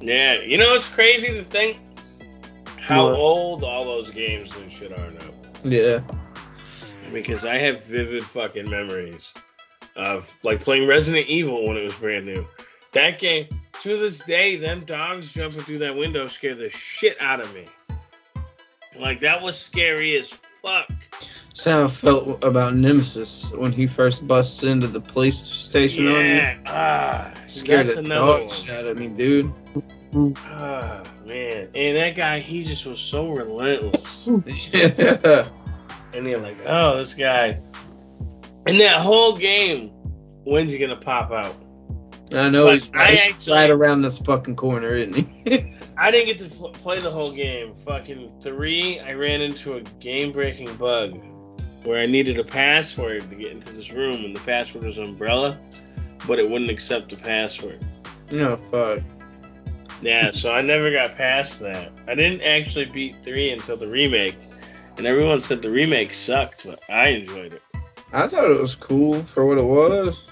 Yeah, 0.00 0.40
you 0.42 0.56
know 0.58 0.74
it's 0.74 0.88
crazy 0.88 1.28
to 1.28 1.44
think 1.44 1.78
how 2.78 3.06
What? 3.06 3.14
old 3.16 3.64
all 3.64 3.84
those 3.84 4.10
games 4.10 4.54
and 4.56 4.70
shit 4.70 4.92
are 4.98 5.10
now. 5.10 5.30
Yeah. 5.64 6.00
because 7.12 7.44
I 7.44 7.56
have 7.58 7.84
vivid 7.84 8.22
fucking 8.24 8.68
memories 8.70 9.32
of 9.96 10.28
like 10.42 10.60
playing 10.62 10.86
Resident 10.86 11.26
Evil 11.26 11.66
when 11.66 11.76
it 11.76 11.82
was 11.84 11.94
brand 11.94 12.26
new. 12.26 12.46
That 12.92 13.18
game, 13.18 13.46
to 13.82 13.98
this 13.98 14.18
day, 14.20 14.56
them 14.56 14.84
dogs 14.84 15.32
jumping 15.32 15.60
through 15.60 15.78
that 15.78 15.96
window 15.96 16.26
scare 16.26 16.54
the 16.54 16.70
shit 16.70 17.20
out 17.20 17.40
of 17.40 17.52
me. 17.54 17.64
Like 18.98 19.20
that 19.20 19.42
was 19.42 19.58
scary 19.58 20.16
as 20.18 20.32
fuck. 20.62 20.88
That's 21.58 21.76
how 21.76 21.84
I 21.86 21.88
felt 21.88 22.44
about 22.44 22.76
Nemesis 22.76 23.50
when 23.50 23.72
he 23.72 23.88
first 23.88 24.24
busts 24.28 24.62
into 24.62 24.86
the 24.86 25.00
police 25.00 25.38
station 25.38 26.06
on 26.06 26.12
you. 26.14 26.20
Yeah, 26.20 26.56
ah, 26.66 27.34
Scared 27.48 27.88
the 27.88 28.02
dog 28.02 28.48
one. 28.48 28.70
out 28.70 28.84
of 28.84 28.96
me, 28.96 29.08
dude. 29.08 29.52
Ah, 30.36 31.02
man, 31.26 31.68
and 31.74 31.98
that 31.98 32.14
guy, 32.14 32.38
he 32.38 32.62
just 32.62 32.86
was 32.86 33.00
so 33.00 33.30
relentless. 33.30 34.24
yeah. 34.72 35.48
And 36.14 36.28
you're 36.28 36.38
like, 36.38 36.58
oh, 36.64 36.98
this 36.98 37.14
guy. 37.14 37.58
And 38.68 38.78
that 38.78 39.00
whole 39.00 39.36
game, 39.36 39.88
when's 40.44 40.70
he 40.70 40.78
gonna 40.78 40.94
pop 40.94 41.32
out? 41.32 41.56
I 42.32 42.50
know 42.50 42.66
But 42.66 42.74
he's, 42.74 42.90
I 42.94 43.06
he's 43.10 43.32
actually- 43.32 43.52
right 43.54 43.70
around 43.70 44.02
this 44.02 44.18
fucking 44.20 44.54
corner, 44.54 44.94
isn't 44.94 45.26
he? 45.26 45.74
I 45.98 46.12
didn't 46.12 46.38
get 46.38 46.38
to 46.38 46.68
play 46.68 47.00
the 47.00 47.10
whole 47.10 47.32
game. 47.32 47.74
Fucking 47.84 48.34
three, 48.42 49.00
I 49.00 49.14
ran 49.14 49.40
into 49.40 49.74
a 49.74 49.80
game-breaking 49.80 50.76
bug 50.76 51.18
where 51.84 52.00
I 52.00 52.06
needed 52.06 52.38
a 52.38 52.44
password 52.44 53.22
to 53.28 53.34
get 53.34 53.52
into 53.52 53.72
this 53.72 53.90
room, 53.90 54.24
and 54.24 54.34
the 54.34 54.40
password 54.40 54.84
was 54.84 54.98
Umbrella, 54.98 55.58
but 56.26 56.38
it 56.38 56.48
wouldn't 56.48 56.70
accept 56.70 57.10
the 57.10 57.16
password. 57.16 57.84
no, 58.30 58.56
fuck. 58.56 59.02
Yeah, 60.00 60.30
so 60.30 60.52
I 60.52 60.60
never 60.62 60.92
got 60.92 61.16
past 61.16 61.58
that. 61.60 61.90
I 62.06 62.14
didn't 62.14 62.42
actually 62.42 62.84
beat 62.84 63.16
three 63.16 63.50
until 63.50 63.76
the 63.76 63.88
remake, 63.88 64.36
and 64.96 65.06
everyone 65.06 65.40
said 65.40 65.60
the 65.60 65.70
remake 65.70 66.14
sucked, 66.14 66.64
but 66.64 66.82
I 66.88 67.08
enjoyed 67.08 67.54
it. 67.54 67.62
I 68.12 68.28
thought 68.28 68.50
it 68.50 68.60
was 68.60 68.74
cool 68.74 69.22
for 69.24 69.44
what 69.44 69.58
it 69.58 69.64
was. 69.64 70.22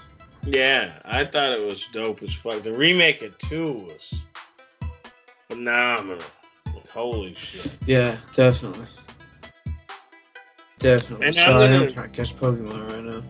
Yeah, 0.45 0.93
I 1.03 1.25
thought 1.25 1.51
it 1.51 1.61
was 1.61 1.85
dope 1.91 2.23
as 2.23 2.33
fuck. 2.33 2.63
The 2.63 2.73
remake 2.73 3.21
of 3.21 3.37
two 3.37 3.85
was 3.89 4.13
phenomenal. 5.49 6.23
Holy 6.93 7.35
shit. 7.35 7.77
Yeah, 7.85 8.17
definitely. 8.33 8.87
Definitely. 10.79 11.27
And 11.27 11.37
I'm 11.37 11.43
Sorry, 11.43 11.75
I'm 11.75 11.87
trying 11.87 12.11
to 12.11 12.15
catch 12.17 12.35
Pokemon 12.35 12.89
right 12.93 13.03
now. 13.03 13.23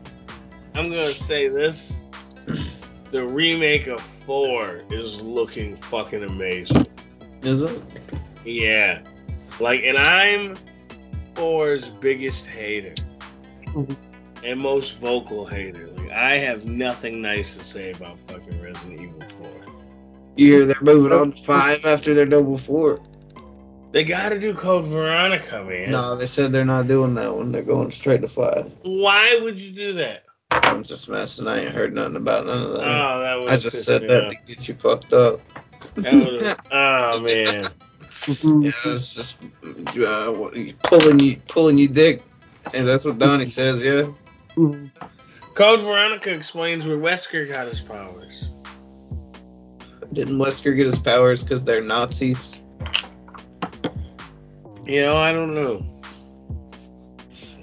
I'm 0.75 0.89
gonna 0.89 1.07
say 1.07 1.47
this. 1.47 1.93
The 3.09 3.25
remake 3.25 3.87
of 3.87 4.01
four 4.01 4.81
is 4.91 5.21
looking 5.21 5.77
fucking 5.77 6.23
amazing. 6.23 6.85
Is 7.41 7.61
it? 7.61 7.81
Yeah. 8.43 9.01
Like 9.61 9.83
and 9.83 9.97
I'm 9.97 10.57
four's 11.33 11.87
biggest 11.87 12.47
hater. 12.47 12.93
Mhm. 13.67 13.95
And 14.43 14.59
most 14.59 14.99
vocal 14.99 15.45
hater. 15.45 15.87
Like 15.95 16.11
I 16.11 16.37
have 16.37 16.65
nothing 16.65 17.21
nice 17.21 17.55
to 17.55 17.63
say 17.63 17.91
about 17.91 18.19
fucking 18.27 18.61
Resident 18.61 18.99
Evil 18.99 19.21
4. 19.41 19.49
You 20.35 20.51
hear 20.51 20.65
they're 20.65 20.75
moving 20.81 21.13
on 21.13 21.31
to 21.31 21.41
five 21.41 21.85
after 21.85 22.13
their 22.13 22.25
double 22.25 22.57
four. 22.57 22.99
They 23.97 24.03
gotta 24.03 24.37
do 24.37 24.53
Code 24.53 24.85
Veronica, 24.85 25.63
man. 25.63 25.89
No, 25.89 26.15
they 26.15 26.27
said 26.27 26.51
they're 26.51 26.63
not 26.63 26.87
doing 26.87 27.15
that 27.15 27.33
one. 27.33 27.51
They're 27.51 27.63
going 27.63 27.91
straight 27.91 28.21
to 28.21 28.27
five. 28.27 28.71
Why 28.83 29.39
would 29.41 29.59
you 29.59 29.71
do 29.71 29.93
that? 29.93 30.23
I'm 30.51 30.83
just 30.83 31.09
messing. 31.09 31.47
I 31.47 31.61
ain't 31.61 31.73
heard 31.73 31.95
nothing 31.95 32.15
about 32.15 32.45
none 32.45 32.61
of 32.61 32.73
that. 32.73 32.81
Oh, 32.81 33.19
that 33.21 33.39
was 33.39 33.51
I 33.51 33.57
just 33.57 33.83
said 33.83 34.03
that 34.03 34.29
to 34.29 34.35
get 34.45 34.67
you 34.67 34.75
fucked 34.75 35.13
up. 35.13 35.41
That 35.95 36.13
was, 36.13 36.55
oh 36.71 37.21
man. 37.23 37.63
Yeah, 38.63 38.93
it's 38.93 39.15
just 39.15 39.41
uh, 39.41 40.31
what, 40.31 40.53
pulling 40.83 41.19
you, 41.19 41.37
pulling 41.47 41.79
you 41.79 41.87
dick, 41.87 42.21
and 42.75 42.87
that's 42.87 43.03
what 43.03 43.17
Donnie 43.17 43.47
says. 43.47 43.81
Yeah. 43.81 44.11
Code 45.55 45.79
Veronica 45.79 46.31
explains 46.31 46.85
where 46.85 46.99
Wesker 46.99 47.49
got 47.49 47.67
his 47.67 47.81
powers. 47.81 48.47
Didn't 50.13 50.37
Wesker 50.37 50.75
get 50.75 50.85
his 50.85 50.99
powers 50.99 51.43
because 51.43 51.63
they're 51.63 51.81
Nazis? 51.81 52.61
You 54.87 55.01
know, 55.01 55.17
I 55.17 55.33
don't 55.33 55.53
know. 55.53 55.85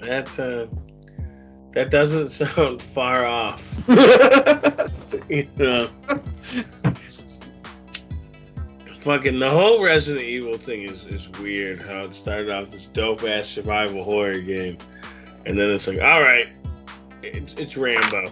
That 0.01 0.39
uh, 0.39 0.67
that 1.71 1.89
doesn't 1.89 2.29
sound 2.29 2.81
far 2.81 3.25
off. 3.25 3.63
you 5.29 5.47
know, 5.57 5.89
fucking 9.01 9.39
the 9.39 9.49
whole 9.49 9.83
Resident 9.83 10.23
Evil 10.23 10.57
thing 10.57 10.83
is, 10.83 11.03
is 11.05 11.27
weird. 11.39 11.81
How 11.81 12.01
it 12.01 12.13
started 12.13 12.51
off 12.51 12.69
this 12.69 12.85
dope 12.87 13.23
ass 13.23 13.47
survival 13.47 14.03
horror 14.03 14.39
game, 14.39 14.77
and 15.47 15.57
then 15.57 15.71
it's 15.71 15.87
like, 15.87 16.01
all 16.01 16.21
right, 16.21 16.47
it's, 17.23 17.53
it's 17.53 17.75
Rambo. 17.75 18.25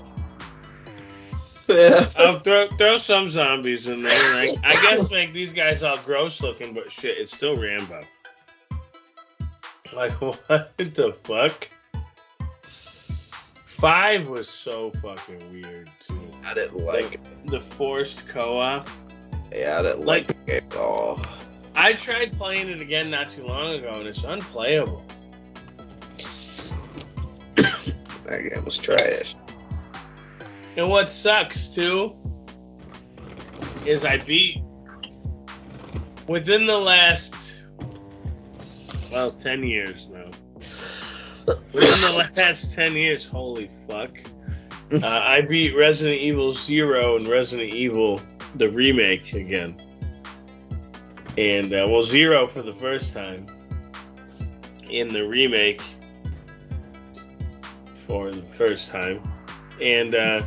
yeah. 1.67 2.05
I'll 2.17 2.39
throw 2.41 2.69
throw 2.77 2.97
some 2.97 3.27
zombies 3.27 3.87
in 3.87 3.99
there. 3.99 4.35
Like, 4.35 4.49
I 4.65 4.73
guess 4.83 5.09
make 5.11 5.33
these 5.33 5.51
guys 5.51 5.81
all 5.81 5.97
gross 5.97 6.43
looking, 6.43 6.75
but 6.75 6.91
shit, 6.91 7.17
it's 7.17 7.35
still 7.35 7.55
Rambo. 7.55 8.03
Like 9.95 10.13
what 10.13 10.75
the 10.77 11.15
fuck? 11.23 11.69
Five 12.63 14.27
was 14.27 14.49
so 14.49 14.91
fucking 15.03 15.51
weird 15.51 15.89
too. 15.99 16.19
I 16.45 16.55
didn't 16.55 16.83
like 16.83 17.13
it. 17.13 17.47
The 17.47 17.61
forced 17.61 18.27
co-op. 18.27 18.89
Yeah, 19.53 19.77
I 19.77 19.81
didn't 19.83 20.05
like, 20.05 20.27
the 20.27 20.33
game 20.33 20.61
at 20.71 20.75
all. 20.77 21.21
I 21.75 21.93
tried 21.93 22.35
playing 22.37 22.69
it 22.69 22.81
again 22.81 23.11
not 23.11 23.29
too 23.29 23.45
long 23.45 23.73
ago, 23.73 23.91
and 23.91 24.07
it's 24.07 24.23
unplayable. 24.23 25.05
That 28.25 28.49
game 28.49 28.65
was 28.65 28.77
trash. 28.77 29.35
And 30.75 30.89
what 30.89 31.11
sucks 31.11 31.67
too 31.67 32.15
is 33.85 34.03
I 34.05 34.17
beat 34.17 34.63
within 36.27 36.65
the 36.65 36.77
last 36.77 37.42
well 39.13 39.31
ten 39.31 39.63
years 39.63 40.07
now. 40.11 40.25
Within 40.55 42.01
the 42.01 42.31
last 42.37 42.73
ten 42.73 42.93
years, 42.93 43.25
holy 43.25 43.69
fuck. 43.87 44.11
Uh, 44.91 45.07
I 45.07 45.41
beat 45.41 45.75
Resident 45.75 46.21
Evil 46.21 46.51
Zero 46.51 47.15
and 47.15 47.27
Resident 47.27 47.73
Evil 47.73 48.21
the 48.55 48.69
remake 48.69 49.33
again. 49.33 49.75
And 51.35 51.73
uh, 51.73 51.87
well, 51.89 52.03
Zero 52.03 52.45
for 52.45 52.61
the 52.61 52.73
first 52.73 53.11
time. 53.11 53.47
In 54.87 55.07
the 55.07 55.27
remake, 55.27 55.81
for 58.05 58.29
the 58.29 58.43
first 58.43 58.89
time, 58.89 59.23
and 59.81 60.13
uh, 60.13 60.43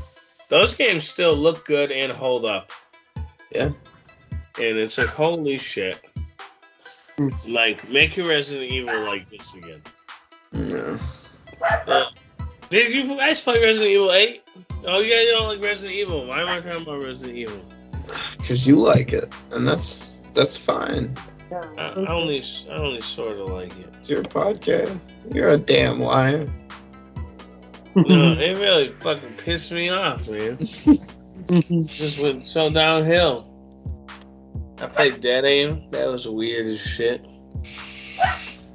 those 0.49 0.75
games 0.75 1.09
still 1.09 1.35
look 1.35 1.65
good 1.67 1.91
and 1.91 2.13
hold 2.13 2.45
up. 2.45 2.71
Yeah. 3.51 3.71
And 4.59 4.79
it's 4.79 4.99
like 4.99 5.09
holy 5.09 5.59
shit. 5.59 6.01
Like 7.47 7.89
make 7.89 8.17
your 8.17 8.29
Resident 8.29 8.71
Evil 8.71 9.01
like 9.03 9.29
this 9.31 9.55
again. 9.55 9.83
No. 10.53 10.99
Uh, 11.87 12.11
did 12.69 12.95
you 12.95 13.17
guys 13.17 13.41
play 13.41 13.61
Resident 13.61 13.91
Evil 13.91 14.13
8? 14.13 14.43
Oh, 14.87 14.99
yeah, 14.99 15.21
you 15.21 15.33
guys 15.33 15.39
don't 15.39 15.49
like 15.49 15.63
Resident 15.63 15.95
Evil. 15.95 16.27
Why 16.27 16.43
am 16.43 16.49
I 16.49 16.61
talking 16.61 16.83
about 16.83 17.03
Resident 17.03 17.37
Evil? 17.37 17.63
Because 18.39 18.67
you 18.67 18.81
like 18.81 19.13
it, 19.13 19.33
and 19.53 19.67
that's 19.67 20.23
that's 20.33 20.57
fine. 20.57 21.17
I, 21.51 21.83
I 21.83 22.13
only 22.13 22.45
I 22.71 22.75
only 22.75 23.01
sort 23.01 23.39
of 23.39 23.49
like 23.49 23.77
it. 23.79 23.89
It's 23.99 24.11
your 24.11 24.23
podcast. 24.23 24.99
You're 25.33 25.51
a 25.51 25.59
damn 25.59 26.01
liar. 26.01 26.47
No, 27.95 28.33
it 28.33 28.59
really 28.59 28.93
fucking 29.01 29.35
pissed 29.39 29.73
me 29.73 29.89
off, 29.89 30.29
man. 30.29 30.59
Just 31.87 32.21
went 32.21 32.45
so 32.45 32.69
downhill. 32.69 33.49
I 34.81 34.87
played 34.87 35.21
Dead 35.21 35.45
Aim. 35.45 35.91
That 35.91 36.09
was 36.09 36.29
weird 36.29 36.67
as 36.67 36.81
shit. 36.81 37.25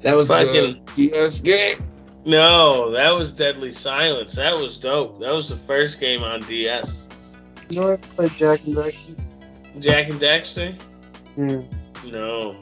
That 0.01 0.15
was 0.15 0.27
Fucking- 0.27 0.83
the 0.85 1.09
DS 1.09 1.39
game. 1.41 1.87
No, 2.25 2.91
that 2.91 3.09
was 3.09 3.31
Deadly 3.31 3.71
Silence. 3.71 4.33
That 4.33 4.55
was 4.55 4.77
dope. 4.77 5.19
That 5.19 5.33
was 5.33 5.49
the 5.49 5.55
first 5.55 5.99
game 5.99 6.23
on 6.23 6.41
DS. 6.41 7.07
You 7.69 7.81
know, 7.81 7.93
I 7.93 7.95
played 7.95 8.31
Jak 8.35 8.63
and 8.65 8.75
Daxter. 8.75 9.15
Jak 9.79 10.09
and 10.09 10.19
Daxter? 10.19 10.81
Yeah. 11.37 11.61
Hmm. 11.61 12.09
No, 12.11 12.55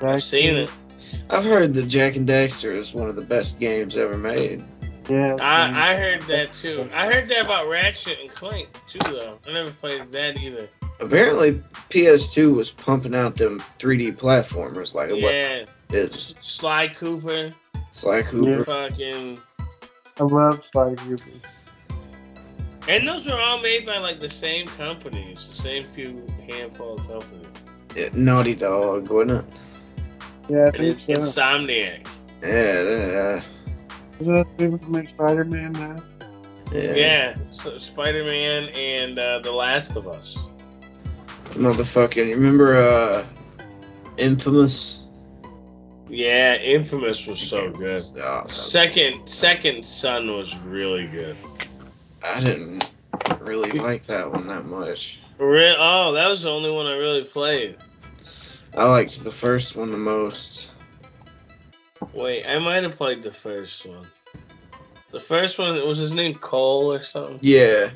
Jack 0.00 0.04
I've 0.04 0.22
seen 0.22 0.56
it. 0.56 0.70
I've 1.30 1.44
heard 1.44 1.74
that 1.74 1.86
Jak 1.86 2.16
and 2.16 2.28
Daxter 2.28 2.74
is 2.74 2.92
one 2.92 3.08
of 3.08 3.16
the 3.16 3.22
best 3.22 3.60
games 3.60 3.96
ever 3.96 4.16
made. 4.18 4.64
Yeah. 5.08 5.36
I, 5.40 5.92
I 5.92 5.96
heard 5.96 6.22
that 6.22 6.52
too. 6.52 6.88
I 6.92 7.06
heard 7.06 7.28
that 7.28 7.44
about 7.44 7.68
Ratchet 7.68 8.18
and 8.20 8.30
Clank 8.30 8.68
too, 8.90 8.98
though. 9.10 9.38
I 9.46 9.52
never 9.52 9.70
played 9.70 10.10
that 10.12 10.36
either. 10.36 10.68
Apparently, 11.00 11.62
PS2 11.90 12.56
was 12.56 12.70
pumping 12.70 13.14
out 13.14 13.36
them 13.36 13.60
3D 13.78 14.12
platformers 14.16 14.94
like 14.94 15.10
what 15.10 15.20
Yeah, 15.32 15.64
is 15.90 16.34
Sly 16.40 16.88
Cooper, 16.88 17.50
Sly 17.92 18.22
Cooper. 18.22 18.64
fucking, 18.64 19.40
I 20.18 20.22
love 20.24 20.64
Sly 20.72 20.94
Cooper. 20.96 21.24
and 22.88 23.06
those 23.06 23.26
were 23.26 23.38
all 23.38 23.60
made 23.60 23.86
by 23.86 23.96
like 23.98 24.18
the 24.18 24.28
same 24.30 24.66
companies, 24.66 25.46
the 25.50 25.54
same 25.62 25.84
few 25.94 26.26
handful 26.50 26.94
of 26.94 27.06
companies. 27.08 27.46
Yeah, 27.96 28.08
Naughty 28.12 28.54
Dog, 28.56 29.08
wasn't 29.08 29.44
it? 29.46 29.54
Yeah, 30.48 30.62
I 30.62 30.66
And 30.66 30.76
think 30.76 30.94
it's 30.98 31.04
so. 31.06 31.12
Insomniac. 31.12 32.06
Yeah, 32.42 33.42
Is 34.20 34.26
that 34.26 34.46
the 34.46 34.54
people 34.58 34.78
that 34.78 34.88
make 34.88 35.08
Spider-Man 35.10 35.72
now? 35.72 35.96
yeah, 36.72 36.80
yeah. 36.82 36.94
Yeah, 36.94 37.34
so 37.50 37.78
Spider-Man 37.78 38.68
and 38.70 39.18
uh, 39.18 39.40
The 39.40 39.52
Last 39.52 39.96
of 39.96 40.06
Us. 40.08 40.36
Motherfucking, 41.58 42.30
remember 42.30 42.76
uh, 42.76 43.26
Infamous? 44.16 45.02
Yeah, 46.08 46.54
Infamous 46.54 47.26
was 47.26 47.40
so 47.40 47.70
good. 47.70 48.00
Oh, 48.22 48.46
Second, 48.46 49.28
Second 49.28 49.84
Son 49.84 50.36
was 50.36 50.56
really 50.58 51.06
good. 51.08 51.36
I 52.24 52.40
didn't 52.40 52.88
really 53.40 53.72
like 53.72 54.04
that 54.04 54.30
one 54.30 54.46
that 54.46 54.66
much. 54.66 55.20
Re- 55.38 55.76
oh, 55.76 56.12
that 56.14 56.28
was 56.28 56.42
the 56.42 56.50
only 56.50 56.70
one 56.70 56.86
I 56.86 56.94
really 56.94 57.24
played. 57.24 57.76
I 58.76 58.84
liked 58.84 59.24
the 59.24 59.32
first 59.32 59.76
one 59.76 59.90
the 59.90 59.98
most. 59.98 60.70
Wait, 62.12 62.46
I 62.46 62.58
might 62.60 62.84
have 62.84 62.96
played 62.96 63.22
the 63.24 63.32
first 63.32 63.84
one. 63.84 64.06
The 65.10 65.20
first 65.20 65.58
one 65.58 65.74
was 65.86 65.98
his 65.98 66.12
name 66.12 66.34
Cole 66.34 66.92
or 66.92 67.02
something. 67.02 67.38
Yeah, 67.42 67.90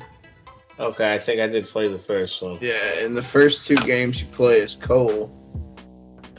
Okay, 0.79 1.13
I 1.13 1.19
think 1.19 1.39
I 1.39 1.47
did 1.47 1.67
play 1.67 1.87
the 1.87 1.99
first 1.99 2.41
one. 2.41 2.57
yeah. 2.61 3.05
In 3.05 3.13
the 3.13 3.23
first 3.23 3.67
two 3.67 3.75
games 3.75 4.21
you 4.21 4.27
play 4.27 4.61
as 4.61 4.75
Cole, 4.75 5.31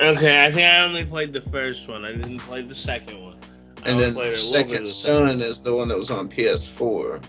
Okay, 0.00 0.44
I 0.44 0.50
think 0.50 0.64
I 0.66 0.80
only 0.80 1.04
played 1.04 1.32
the 1.32 1.40
first 1.40 1.88
one. 1.88 2.04
I 2.04 2.10
didn't 2.12 2.38
play 2.40 2.62
the 2.62 2.74
second 2.74 3.22
one. 3.22 3.36
I 3.84 3.90
and 3.90 4.00
then 4.00 4.14
the 4.14 4.32
second 4.32 4.82
the 4.84 4.86
son 4.88 5.40
is 5.40 5.62
the 5.62 5.74
one 5.74 5.86
that 5.88 5.96
was 5.96 6.10
on 6.10 6.28
PS4. 6.28 7.24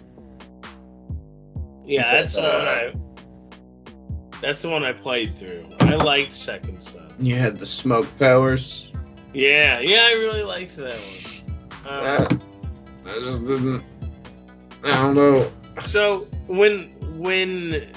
Yeah, 1.86 2.12
that's 2.12 2.34
the 2.34 2.42
Uh, 2.42 2.58
one 2.58 2.68
I. 2.68 2.94
That's 4.42 4.62
the 4.64 4.70
one 4.70 4.84
I 4.84 4.94
played 4.94 5.34
through. 5.38 5.68
I 5.82 5.96
liked 5.96 6.34
Second 6.34 6.82
Son. 6.82 7.14
You 7.20 7.36
had 7.36 7.58
the 7.58 7.66
smoke 7.66 8.08
powers. 8.20 8.92
Yeah, 9.34 9.80
yeah, 9.80 10.02
I 10.08 10.14
really 10.14 10.44
liked 10.44 10.76
that 10.78 10.98
one. 10.98 11.56
Uh, 11.88 12.28
I 13.06 13.14
just 13.20 13.46
didn't. 13.46 13.84
I 14.86 14.92
don't 15.04 15.16
know. 15.16 15.52
so 15.86 16.22
when 16.48 16.94
when 17.16 17.88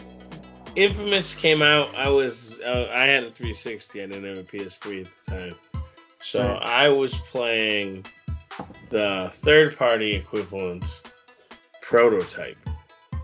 Infamous 0.76 1.34
came 1.34 1.62
out, 1.62 1.94
I 1.94 2.08
was 2.08 2.58
uh, 2.64 2.88
I 2.94 3.02
had 3.04 3.24
a 3.24 3.30
360. 3.30 4.02
I 4.02 4.06
didn't 4.06 4.24
have 4.24 4.38
a 4.38 4.42
PS3 4.44 5.04
at 5.06 5.10
the 5.26 5.30
time, 5.30 5.54
so 6.20 6.40
Right. 6.42 6.62
I 6.62 6.88
was 6.88 7.14
playing 7.14 8.04
the 8.90 9.28
third 9.32 9.76
party 9.76 10.14
equivalent 10.16 11.02
prototype. 11.82 12.56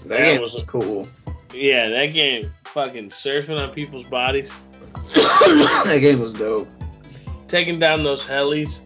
That, 0.07 0.18
That 0.20 0.40
was- 0.42 0.53
was 0.53 0.62
cool. 0.64 1.09
Yeah, 1.55 1.88
that 1.88 2.07
game 2.07 2.51
fucking 2.64 3.11
surfing 3.11 3.61
on 3.61 3.70
people's 3.72 4.07
bodies, 4.07 4.51
that 4.80 5.99
game 6.01 6.18
was 6.18 6.34
dope. 6.34 6.68
taking 7.47 7.78
down 7.78 8.03
those 8.03 8.24
helis. 8.24 8.80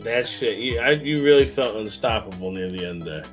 That 0.00 0.26
shit, 0.26 0.58
you, 0.58 0.78
I, 0.78 0.92
you 0.92 1.22
really 1.22 1.44
felt 1.46 1.76
unstoppable 1.76 2.50
near 2.52 2.70
the 2.70 2.86
end 2.88 3.02
there. 3.02 3.24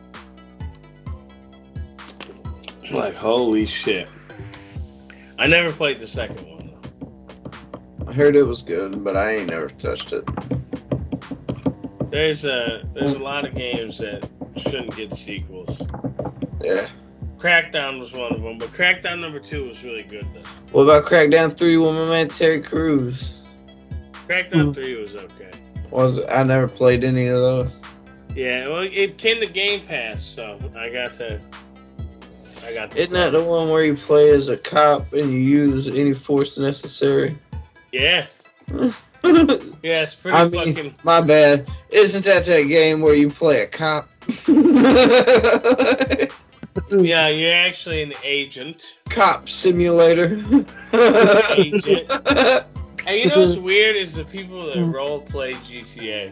Like 2.96 3.16
holy 3.16 3.66
shit! 3.66 4.10
I 5.38 5.48
never 5.48 5.72
played 5.72 6.00
the 6.00 6.08
second 6.08 6.38
one. 6.48 6.72
Though. 8.06 8.12
I 8.12 8.14
heard 8.14 8.36
it 8.36 8.44
was 8.44 8.62
good, 8.62 9.04
but 9.04 9.18
I 9.18 9.36
ain't 9.36 9.50
never 9.50 9.68
touched 9.70 10.14
it. 10.14 10.28
There's 12.10 12.46
a 12.46 12.88
there's 12.94 13.14
a 13.14 13.20
lot 13.20 13.46
of 13.46 13.54
games 13.54 13.98
that 13.98 14.30
shouldn't 14.56 14.96
get 14.96 15.14
sequels. 15.14 15.78
Yeah. 16.64 16.88
Crackdown 17.38 18.00
was 18.00 18.14
one 18.14 18.34
of 18.34 18.42
them, 18.42 18.58
but 18.58 18.70
Crackdown 18.70 19.20
number 19.20 19.40
two 19.40 19.68
was 19.68 19.84
really 19.84 20.04
good 20.04 20.24
though. 20.34 20.50
What 20.72 20.84
about 20.84 21.06
Crackdown 21.06 21.56
3 21.56 21.78
with 21.78 21.92
my 21.94 22.10
man 22.10 22.30
Terry 22.30 22.62
Crews? 22.62 23.44
Crackdown 24.28 24.68
Hmm. 24.68 24.72
three 24.72 25.00
was 25.00 25.16
okay. 25.16 25.52
Was 25.92 26.22
I 26.30 26.44
never 26.44 26.68
played 26.68 27.04
any 27.04 27.28
of 27.28 27.40
those. 27.40 27.72
Yeah, 28.36 28.68
well, 28.70 28.88
it 28.90 29.18
came 29.18 29.40
to 29.42 29.46
Game 29.46 29.82
Pass, 29.86 30.24
so 30.24 30.58
I 30.76 30.90
got 30.90 31.14
to. 31.14 31.40
I 32.66 32.74
got. 32.74 32.98
Isn't 32.98 33.14
that 33.14 33.32
the 33.32 33.44
one 33.44 33.70
where 33.70 33.84
you 33.84 33.96
play 33.96 34.30
as 34.32 34.50
a 34.50 34.58
cop 34.58 35.14
and 35.14 35.32
you 35.32 35.40
use 35.40 35.88
any 35.88 36.14
force 36.14 36.58
necessary? 36.58 37.38
Yeah, 37.92 38.26
yeah, 38.72 38.92
it's 39.24 40.20
pretty 40.20 40.38
mean, 40.50 40.76
fucking. 40.76 40.96
my 41.04 41.22
bad. 41.22 41.70
Isn't 41.92 42.26
that 42.26 42.46
that 42.46 42.64
game 42.64 43.02
where 43.02 43.14
you 43.16 43.30
play 43.30 43.62
a 43.62 43.68
cop? 43.68 44.10
Yeah, 46.92 47.30
you're 47.30 47.54
actually 47.54 48.04
an 48.04 48.14
agent. 48.24 48.84
cop 49.10 49.48
simulator. 49.48 50.26
Agent. 51.58 52.12
And 53.08 53.18
you 53.18 53.28
know 53.28 53.40
what's 53.42 53.56
weird 53.58 53.96
is 53.96 54.16
the 54.16 54.26
people 54.26 54.70
that 54.72 54.84
role 54.84 55.22
play 55.22 55.54
GTA. 55.54 56.32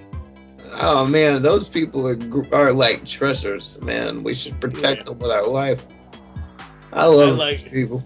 Oh 0.81 1.05
man, 1.05 1.41
those 1.41 1.69
people 1.69 2.07
are 2.07 2.17
are 2.53 2.73
like 2.73 3.05
treasures, 3.05 3.81
man. 3.81 4.23
We 4.23 4.34
should 4.34 4.59
protect 4.59 4.99
Yeah. 4.99 5.03
them 5.05 5.19
with 5.19 5.31
our 5.31 5.47
life. 5.47 5.86
I 6.93 7.05
love 7.05 7.39
I 7.39 7.43
like- 7.43 7.61
these 7.61 7.71
people. 7.71 8.03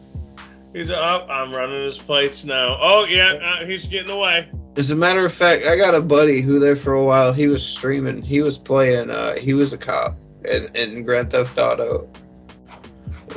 He's 0.74 0.92
up. 0.92 1.26
oh, 1.28 1.32
I'm 1.32 1.52
running 1.54 1.86
his 1.86 1.98
plates 1.98 2.44
now. 2.44 2.78
Oh 2.80 3.06
yeah, 3.06 3.32
uh, 3.62 3.66
he's 3.66 3.86
getting 3.88 4.12
away. 4.12 4.48
As 4.76 4.92
a 4.92 4.96
matter 4.96 5.26
of 5.26 5.34
fact, 5.34 5.66
I 5.66 5.76
got 5.76 5.96
a 5.96 6.02
buddy 6.02 6.42
who 6.42 6.60
there 6.60 6.76
for 6.76 6.94
a 6.94 7.04
while. 7.04 7.34
He 7.34 7.48
was 7.48 7.66
streaming. 7.66 8.22
He 8.22 8.42
was 8.42 8.60
playing. 8.60 9.10
Uh, 9.10 9.36
he 9.38 9.54
was 9.56 9.74
a 9.74 9.78
cop 9.78 10.18
in, 10.46 10.68
in 10.76 11.04
Grand 11.04 11.32
Theft 11.32 11.58
Auto. 11.58 12.08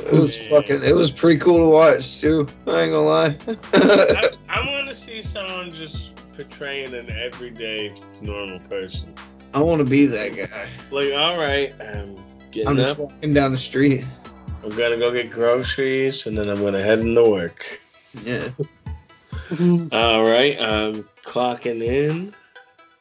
It 0.05 0.11
was 0.19 0.37
Yeah. 0.37 0.49
fucking. 0.49 0.83
It 0.83 0.95
was 0.95 1.09
pretty 1.09 1.39
cool 1.39 1.59
to 1.59 1.65
watch 1.67 2.21
too. 2.21 2.47
I 2.67 2.81
ain't 2.81 2.91
gonna 2.91 2.99
lie. 3.07 3.37
I, 3.73 4.29
I 4.49 4.67
want 4.69 4.87
to 4.89 4.93
see 4.95 5.21
someone 5.23 5.73
just 5.73 6.13
portraying 6.35 6.93
an 6.93 7.09
everyday 7.11 7.95
normal 8.21 8.59
person. 8.69 9.15
I 9.53 9.61
want 9.61 9.79
to 9.81 9.85
be 9.87 10.05
that 10.07 10.35
guy. 10.35 10.69
Like, 10.91 11.13
all 11.13 11.37
right, 11.39 11.73
I'm 11.81 12.15
getting 12.51 12.67
I'm 12.67 12.77
just 12.77 12.99
walking 12.99 13.33
down 13.33 13.51
the 13.51 13.57
street. 13.57 14.05
I'm 14.63 14.69
gonna 14.69 14.97
go 14.97 15.11
get 15.11 15.31
groceries, 15.31 16.27
and 16.27 16.37
then 16.37 16.49
I'm 16.49 16.61
gonna 16.61 16.81
head 16.81 16.99
into 16.99 17.23
work. 17.23 17.81
Yeah. 18.23 18.49
All 19.91 20.23
right, 20.23 20.59
I'm 20.61 21.03
clocking 21.25 21.81
in. 21.81 22.33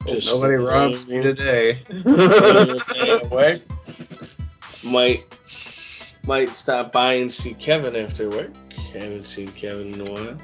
Oh, 0.07 0.15
Hope 0.15 0.25
nobody 0.25 0.55
robs 0.55 1.07
me 1.07 1.21
today. 1.23 1.83
Another 1.89 2.79
day 2.95 3.11
at 3.11 3.31
work. 3.31 3.61
Might 4.85 5.27
might 6.27 6.51
stop 6.51 6.91
by 6.93 7.15
and 7.15 7.33
see 7.33 7.55
Kevin 7.55 7.97
after 7.97 8.31
work. 8.31 8.51
Haven't 8.93 9.27
seen 9.27 9.49
Kevin 9.53 9.95
in 9.95 10.09
a 10.09 10.11
while. 10.11 10.37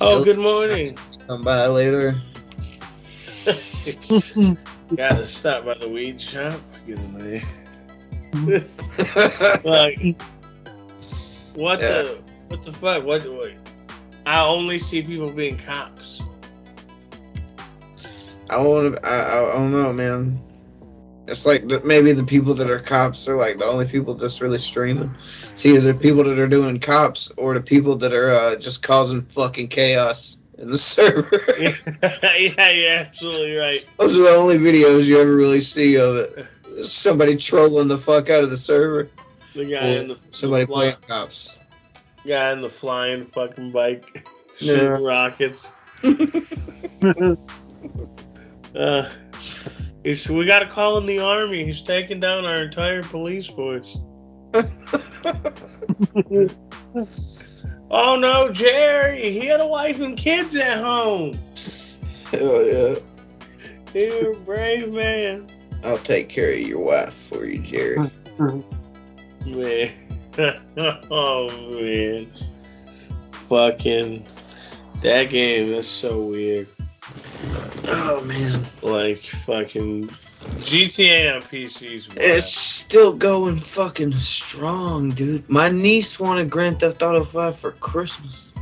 Oh, 0.00 0.24
good 0.24 0.38
morning. 0.38 0.96
Come 1.26 1.42
by 1.42 1.66
later. 1.66 2.20
Gotta 4.96 5.24
stop 5.24 5.64
by 5.64 5.74
the 5.74 5.88
weed 5.88 6.20
shop. 6.20 6.60
get 6.86 6.98
in 6.98 7.42
like, 9.64 10.16
what 11.56 11.80
Yeah. 11.80 11.90
the 11.90 12.18
what 12.48 12.62
the 12.62 12.72
fuck? 12.72 13.04
What, 13.04 13.26
what? 13.32 13.52
I 14.24 14.40
only 14.40 14.78
see 14.78 15.02
people 15.02 15.30
being 15.30 15.58
cops. 15.58 16.20
I 18.48 18.58
want 18.58 18.94
to. 18.94 19.06
I, 19.06 19.16
I, 19.18 19.50
I 19.50 19.56
don't 19.56 19.72
know, 19.72 19.92
man. 19.92 20.40
It's 21.26 21.44
like 21.44 21.66
the, 21.66 21.80
maybe 21.84 22.12
the 22.12 22.22
people 22.24 22.54
that 22.54 22.70
are 22.70 22.78
cops 22.78 23.26
are 23.28 23.36
like 23.36 23.58
the 23.58 23.64
only 23.64 23.86
people 23.86 24.14
that's 24.14 24.40
really 24.40 24.58
streaming. 24.58 25.12
It's 25.50 25.66
either 25.66 25.80
the 25.92 25.98
people 25.98 26.22
that 26.24 26.38
are 26.38 26.46
doing 26.46 26.78
cops 26.78 27.32
or 27.36 27.54
the 27.54 27.60
people 27.60 27.96
that 27.96 28.14
are 28.14 28.30
uh, 28.30 28.56
just 28.56 28.84
causing 28.84 29.22
fucking 29.22 29.66
chaos 29.68 30.38
in 30.56 30.70
the 30.70 30.78
server. 30.78 31.28
yeah, 31.58 32.70
you're 32.70 32.92
absolutely 32.98 33.56
right. 33.56 33.90
Those 33.98 34.16
are 34.16 34.22
the 34.22 34.36
only 34.36 34.58
videos 34.58 35.06
you 35.06 35.20
ever 35.20 35.34
really 35.34 35.60
see 35.62 35.96
of 35.98 36.16
it. 36.16 36.84
Somebody 36.86 37.36
trolling 37.36 37.88
the 37.88 37.98
fuck 37.98 38.30
out 38.30 38.44
of 38.44 38.50
the 38.50 38.58
server. 38.58 39.10
The 39.56 39.64
guy 39.64 39.86
in 39.86 40.08
the 40.08 40.18
somebody 40.30 40.64
the 40.64 40.66
fly- 40.68 40.80
playing 40.82 40.96
cops. 41.08 41.58
guy 42.26 42.52
in 42.52 42.60
the 42.60 42.68
flying 42.70 43.26
fucking 43.26 43.70
bike 43.72 44.28
Yeah. 44.60 44.74
shooting 44.76 45.02
rockets. 45.02 45.72
Uh, 48.74 49.10
he's, 50.04 50.28
we 50.28 50.44
got 50.44 50.58
to 50.58 50.66
call 50.66 50.98
in 50.98 51.06
the 51.06 51.18
army. 51.18 51.64
He's 51.64 51.80
taking 51.80 52.20
down 52.20 52.44
our 52.44 52.56
entire 52.62 53.02
police 53.02 53.46
force. 53.46 53.96
Oh 57.88 58.16
no, 58.18 58.50
Jerry! 58.50 59.30
He 59.30 59.46
had 59.46 59.60
a 59.60 59.66
wife 59.66 60.00
and 60.00 60.18
kids 60.18 60.56
at 60.56 60.78
home. 60.78 61.32
Hell 62.32 62.66
yeah. 62.66 62.94
You're 63.94 64.32
a 64.32 64.36
brave 64.40 64.92
man. 64.92 65.46
I'll 65.84 65.96
take 65.98 66.28
care 66.28 66.50
of 66.52 66.58
your 66.58 66.80
wife 66.80 67.14
for 67.14 67.46
you, 67.46 67.60
Jerry. 67.60 68.10
Man. 69.46 69.92
oh 71.10 71.48
man. 71.70 72.26
Fucking 73.48 74.26
that 75.02 75.24
game 75.30 75.72
is 75.72 75.86
so 75.86 76.20
weird. 76.20 76.68
Oh 77.88 78.24
man. 78.26 78.62
Like 78.82 79.22
fucking 79.46 80.08
GTA 80.08 81.36
on 81.36 81.42
PC's. 81.42 82.08
It's 82.16 82.52
still 82.52 83.12
going 83.14 83.56
fucking 83.56 84.12
strong, 84.14 85.10
dude. 85.10 85.48
My 85.48 85.68
niece 85.68 86.18
wanted 86.18 86.50
Grand 86.50 86.80
Theft 86.80 87.02
Auto 87.02 87.24
5 87.24 87.56
for 87.56 87.72
Christmas. 87.72 88.52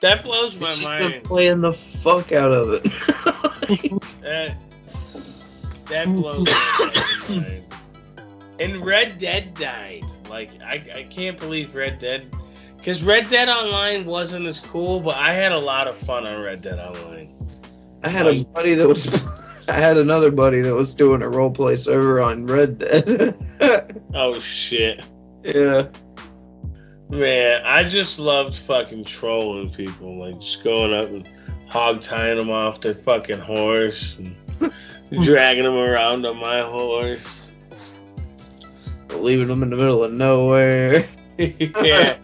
that 0.00 0.22
blows 0.22 0.54
my 0.56 0.68
mind. 0.68 0.74
She's 0.74 0.94
been 0.94 1.22
playing 1.22 1.60
the 1.60 1.72
fuck 1.72 2.32
out 2.32 2.52
of 2.52 2.74
it. 2.74 2.82
That 4.22 4.56
that 5.86 6.06
blows 6.06 6.48
my 7.28 7.36
mind. 7.36 7.60
And 8.60 8.84
Red 8.84 9.18
Dead 9.18 9.54
died. 9.54 10.04
Like 10.28 10.50
I, 10.62 10.84
I 10.94 11.02
can't 11.04 11.38
believe 11.38 11.74
Red 11.74 11.98
Dead 11.98 12.34
because 12.76 13.02
Red 13.02 13.28
Dead 13.28 13.48
Online 13.48 14.04
wasn't 14.04 14.46
as 14.46 14.60
cool, 14.60 15.00
but 15.00 15.16
I 15.16 15.32
had 15.32 15.52
a 15.52 15.58
lot 15.58 15.88
of 15.88 15.96
fun 15.98 16.26
on 16.26 16.42
Red 16.42 16.62
Dead 16.62 16.78
Online. 16.78 17.34
I 18.04 18.08
had 18.08 18.26
a 18.26 18.44
buddy 18.44 18.74
that 18.74 18.88
was. 18.88 19.66
I 19.68 19.72
had 19.72 19.96
another 19.96 20.30
buddy 20.30 20.60
that 20.60 20.74
was 20.74 20.94
doing 20.94 21.22
a 21.22 21.26
roleplay 21.26 21.78
server 21.78 22.20
on 22.20 22.46
Red 22.46 22.78
Dead. 22.78 23.34
Oh 24.16 24.38
shit. 24.38 25.02
yeah. 25.42 25.88
Man, 27.08 27.62
I 27.64 27.82
just 27.84 28.18
loved 28.18 28.54
fucking 28.54 29.04
trolling 29.04 29.70
people, 29.70 30.18
like 30.20 30.40
just 30.40 30.62
going 30.62 30.92
up 30.92 31.08
and 31.08 31.28
hog 31.68 32.02
tying 32.02 32.38
them 32.38 32.50
off 32.50 32.80
their 32.80 32.94
fucking 32.94 33.38
horse 33.40 34.18
and 34.18 34.36
dragging 35.22 35.64
them 35.64 35.74
around 35.76 36.24
on 36.26 36.36
my 36.38 36.62
horse. 36.62 37.43
Leaving 39.16 39.48
them 39.48 39.62
in 39.62 39.70
the 39.70 39.76
middle 39.76 40.04
of 40.04 40.12
nowhere. 40.12 41.06
yeah. 41.38 42.16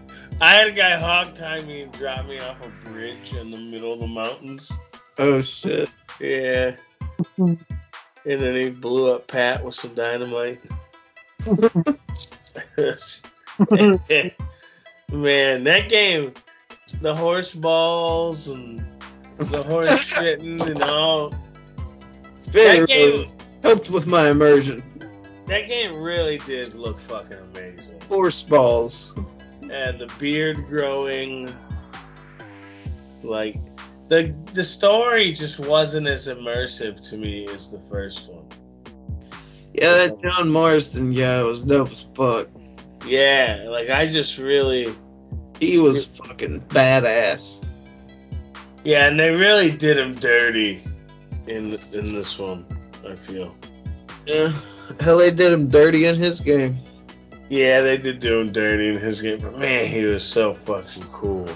I 0.43 0.55
had 0.57 0.68
a 0.68 0.72
guy 0.72 0.97
hog 0.99 1.36
tie 1.36 1.61
me 1.62 1.82
and 1.82 1.93
drop 1.93 2.26
me 2.26 2.38
off 2.41 2.57
a 2.64 2.68
bridge 2.88 3.34
in 3.34 3.51
the 3.51 3.57
middle 3.59 3.93
of 3.93 4.01
the 4.01 4.07
mountains. 4.07 4.70
Oh 5.18 5.41
shit. 5.41 5.93
Yeah. 6.18 6.76
and 7.36 7.59
then 8.24 8.55
he 8.57 8.70
blew 8.70 9.12
up 9.14 9.26
Pat 9.26 9.62
with 9.64 9.74
some 9.74 9.95
dynamite. 9.95 10.61
Man, 15.12 15.64
that 15.64 15.88
game, 15.88 16.32
the 17.01 17.14
horse 17.14 17.53
balls 17.55 18.49
and 18.49 18.78
the 19.38 19.62
horse 19.62 19.88
shitting 20.14 20.64
and 20.66 20.82
all, 20.82 21.34
It's 22.36 22.47
very 22.47 22.80
That 22.80 22.88
game- 22.88 23.24
helped 23.62 23.91
with 23.91 24.07
my 24.07 24.28
immersion. 24.30 24.82
That 25.51 25.68
game 25.68 25.96
really 25.96 26.38
did 26.38 26.74
look 26.74 27.01
fucking 27.01 27.36
amazing. 27.36 28.01
Horse 28.09 28.40
balls. 28.42 29.12
And 29.62 29.98
the 29.98 30.12
beard 30.18 30.64
growing, 30.66 31.53
like 33.22 33.57
the 34.09 34.34
the 34.55 34.64
story 34.64 35.32
just 35.32 35.59
wasn't 35.59 36.07
as 36.07 36.28
immersive 36.28 37.09
to 37.11 37.16
me 37.16 37.46
as 37.48 37.70
the 37.70 37.80
first 37.90 38.28
one. 38.28 38.46
Yeah, 39.74 40.07
that 40.07 40.22
John 40.22 40.51
Marston 40.51 41.12
guy 41.12 41.42
was 41.42 41.64
dope 41.64 41.90
as 41.90 42.05
fuck. 42.14 42.48
Yeah, 43.07 43.66
like 43.68 43.90
I 43.90 44.09
just 44.09 44.38
really 44.38 44.92
He 45.59 45.78
was 45.78 46.07
fucking 46.07 46.62
badass. 46.68 47.64
Yeah, 48.84 49.07
and 49.07 49.18
they 49.18 49.32
really 49.32 49.70
did 49.70 49.98
him 49.98 50.14
dirty 50.14 50.82
in 51.46 51.76
in 51.92 52.12
this 52.14 52.38
one. 52.38 52.64
I 53.05 53.16
feel. 53.16 53.57
Yeah. 54.26 54.53
Hell, 55.01 55.18
they 55.18 55.30
did 55.30 55.53
him 55.53 55.68
dirty 55.68 56.07
in 56.07 56.16
his 56.16 56.40
game. 56.40 56.78
Yeah, 57.48 57.80
they 57.80 57.96
did 57.96 58.20
do 58.20 58.38
him 58.40 58.53
dirty 58.53 58.88
in 58.90 58.98
his 58.98 59.20
game, 59.22 59.40
but 59.40 59.59
man, 59.59 59.86
he 59.86 60.03
was 60.05 60.22
so 60.24 60.55
fucking 60.55 61.03
cool. 61.11 61.48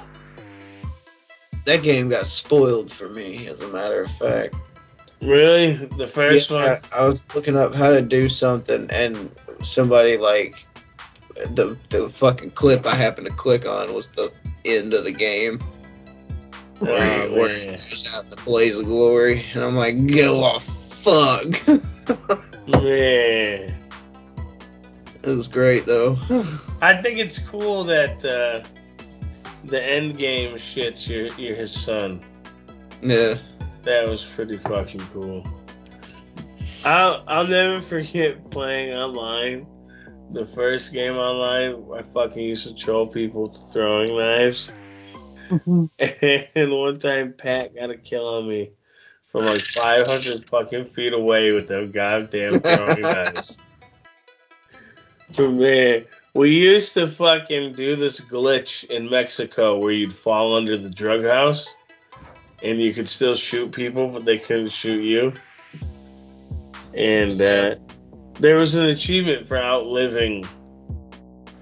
That 1.66 1.82
game 1.82 2.08
got 2.08 2.26
spoiled 2.26 2.90
for 2.92 3.08
me, 3.08 3.46
as 3.46 3.60
a 3.60 3.68
matter 3.68 4.02
of 4.02 4.10
fact. 4.12 4.54
Really, 5.22 5.74
the 5.74 6.08
first 6.08 6.50
Yeah, 6.50 6.70
one. 6.72 6.80
I 6.92 7.06
was 7.06 7.32
looking 7.34 7.56
up 7.56 7.74
how 7.74 7.90
to 7.90 8.02
do 8.02 8.28
something, 8.28 8.90
and 8.90 9.30
somebody 9.62 10.16
like 10.18 10.66
the 11.54 11.76
the 11.90 12.08
fucking 12.08 12.50
clip 12.52 12.84
I 12.86 12.94
happened 12.94 13.26
to 13.28 13.32
click 13.32 13.66
on 13.66 13.94
was 13.94 14.08
the 14.08 14.32
end 14.64 14.92
of 14.94 15.04
the 15.04 15.12
game. 15.12 15.58
Where, 16.80 17.22
Oh, 17.22 17.28
he- 17.28 17.34
where 17.38 17.56
he 17.58 17.66
was 17.70 18.12
out 18.14 18.24
in 18.24 18.30
the 18.30 18.36
blaze 18.44 18.78
of 18.78 18.86
glory, 18.86 19.46
and 19.54 19.62
I'm 19.62 19.76
like, 19.76 20.06
go 20.08 20.42
off, 20.42 20.64
fuck. 20.64 21.44
it 22.66 23.74
was 25.24 25.48
great 25.48 25.86
though. 25.86 26.18
I 26.82 27.00
think 27.02 27.18
it's 27.18 27.38
cool 27.38 27.84
that 27.84 28.24
uh, 28.24 28.66
the 29.64 29.82
end 29.82 30.18
game 30.18 30.56
shits 30.56 31.08
your 31.08 31.26
you're 31.38 31.56
his 31.56 31.72
son. 31.72 32.24
yeah. 33.02 33.34
That 33.82 34.08
was 34.08 34.24
pretty 34.24 34.56
fucking 34.58 35.00
cool. 35.12 35.46
I'll 36.84 37.24
I'll 37.26 37.46
never 37.46 37.82
forget 37.88 38.50
playing 38.50 38.92
online. 38.94 39.66
The 40.32 40.46
first 40.46 40.92
game 40.92 41.14
online, 41.14 41.84
I 41.94 42.02
fucking 42.12 42.42
used 42.42 42.66
to 42.66 42.74
troll 42.74 43.06
people 43.06 43.48
with 43.48 43.58
throwing 43.72 44.16
knives. 44.16 44.72
And 46.56 46.72
one 46.72 46.98
time 46.98 47.34
Pat 47.36 47.74
got 47.74 47.90
a 47.90 47.98
kill 47.98 48.26
on 48.26 48.48
me 48.48 48.70
from 49.34 49.46
like 49.46 49.62
500 49.62 50.48
fucking 50.48 50.84
feet 50.90 51.12
away 51.12 51.52
with 51.52 51.66
those 51.66 51.90
goddamn 51.90 52.60
throwing 52.60 53.02
knives. 53.02 53.58
But 55.36 55.50
man, 55.50 56.04
we 56.34 56.56
used 56.56 56.94
to 56.94 57.08
fucking 57.08 57.72
do 57.72 57.96
this 57.96 58.20
glitch 58.20 58.84
in 58.84 59.10
Mexico 59.10 59.80
where 59.80 59.90
you'd 59.90 60.14
fall 60.14 60.54
under 60.54 60.76
the 60.76 60.88
drug 60.88 61.24
house 61.24 61.66
and 62.62 62.80
you 62.80 62.94
could 62.94 63.08
still 63.08 63.34
shoot 63.34 63.72
people, 63.72 64.06
but 64.06 64.24
they 64.24 64.38
couldn't 64.38 64.70
shoot 64.70 65.02
you. 65.02 65.32
And 66.96 67.42
uh, 67.42 67.74
there 68.34 68.54
was 68.54 68.76
an 68.76 68.84
achievement 68.84 69.48
for 69.48 69.56
outliving 69.56 70.44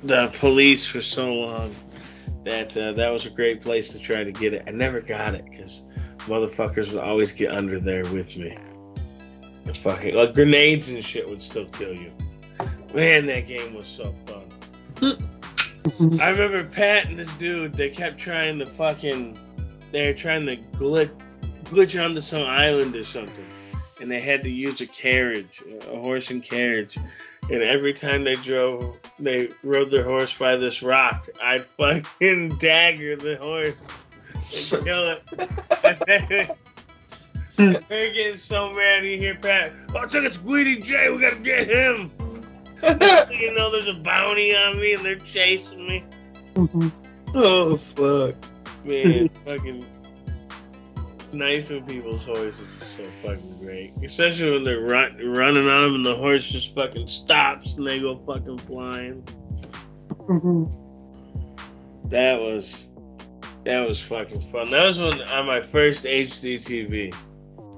the 0.03 0.29
police 0.39 0.85
for 0.85 1.01
so 1.01 1.33
long 1.33 1.75
that 2.45 2.77
uh, 2.77 2.93
that 2.93 3.11
was 3.11 3.25
a 3.25 3.31
great 3.31 3.63
place 3.63 3.89
to 3.93 3.99
try 3.99 4.25
to 4.25 4.31
get 4.31 4.53
it. 4.53 4.65
I 4.67 4.73
never 4.73 5.01
got 5.01 5.35
it 5.35 5.47
because 5.49 5.81
motherfuckers 6.27 6.93
would 6.93 7.03
always 7.03 7.33
get 7.33 7.51
under 7.51 7.81
there 7.81 8.05
with 8.05 8.37
me. 8.37 8.57
Fucking 9.83 10.15
like 10.15 10.35
grenades 10.35 10.91
and 10.91 11.05
shit 11.05 11.29
would 11.29 11.43
still 11.43 11.67
kill 11.67 11.95
you. 11.95 12.13
Man, 12.95 13.27
that 13.27 13.47
game 13.47 13.75
was 13.75 13.87
so 13.87 14.13
fun. 14.27 14.45
I 16.21 16.31
remember 16.31 16.65
Pat 16.65 17.07
and 17.07 17.19
this 17.19 17.33
dude. 17.35 17.75
They 17.75 17.89
kept 17.89 18.19
trying 18.19 18.59
to 18.59 18.67
fucking. 18.67 19.39
They 19.91 20.07
were 20.07 20.15
trying 20.15 20.47
to 20.47 20.57
glitch 20.57 21.11
glitch 21.65 22.03
onto 22.03 22.21
some 22.21 22.45
island 22.45 22.95
or 22.95 23.05
something, 23.05 23.47
and 24.01 24.11
they 24.11 24.21
had 24.21 24.43
to 24.43 24.51
use 24.51 24.81
a 24.81 24.87
carriage, 24.87 25.63
a 25.91 25.99
horse 25.99 26.31
and 26.31 26.45
carriage. 26.45 26.97
And 27.51 27.63
every 27.63 27.93
time 27.93 28.25
they 28.25 28.35
drove, 28.35 28.99
they 29.19 29.49
rode 29.63 29.91
their 29.91 30.05
horse 30.05 30.37
by 30.39 30.57
this 30.57 30.83
rock. 30.83 31.29
I'd 31.43 31.65
fucking 31.79 32.59
dagger 32.59 33.17
the 33.17 33.37
horse 33.37 33.75
and 34.55 34.85
kill 34.85 35.11
it. 35.11 35.23
And 35.85 35.99
then, 36.07 36.51
They're 37.89 38.13
getting 38.13 38.37
so 38.37 38.73
mad. 38.73 39.05
You 39.05 39.19
hear 39.19 39.35
Pat, 39.35 39.73
oh, 39.95 39.99
I 39.99 40.09
think 40.09 40.25
it's 40.25 40.39
Greedy 40.39 40.81
J. 40.81 41.11
We 41.11 41.21
gotta 41.21 41.37
get 41.37 41.69
him. 41.69 42.11
so 42.81 43.31
you 43.31 43.55
know 43.55 43.71
there's 43.71 43.89
a 43.89 43.95
bounty 43.95 44.55
on 44.57 44.81
me 44.81 44.95
and 44.95 45.05
they're 45.05 45.17
chasing 45.17 45.87
me. 45.87 46.05
Mm-hmm. 46.55 46.89
oh 47.35 47.77
fuck. 47.77 48.35
Man, 48.85 49.29
fucking 49.47 49.87
knifing 51.33 51.85
people's 51.85 52.25
horses 52.25 52.61
is 52.61 52.97
so 52.97 53.05
fucking 53.23 53.59
great. 53.61 53.93
Especially 54.03 54.51
when 54.51 54.65
they're 54.65 54.81
run, 54.81 55.17
running 55.19 55.69
on 55.69 55.83
them 55.83 55.95
and 55.97 56.05
the 56.05 56.17
horse 56.17 56.47
just 56.47 56.75
fucking 56.75 57.07
stops 57.07 57.75
and 57.75 57.87
they 57.87 58.01
go 58.01 58.17
fucking 58.27 58.59
flying. 58.59 59.23
Mm-hmm. 60.29 62.09
That 62.09 62.41
was 62.41 62.87
that 63.65 63.87
was 63.87 64.01
fucking 64.01 64.51
fun. 64.51 64.71
That 64.71 64.85
was 64.85 65.01
when 65.01 65.21
on 65.23 65.47
my 65.47 65.61
first 65.61 66.05
HD 66.05 66.55
TV. 66.55 67.15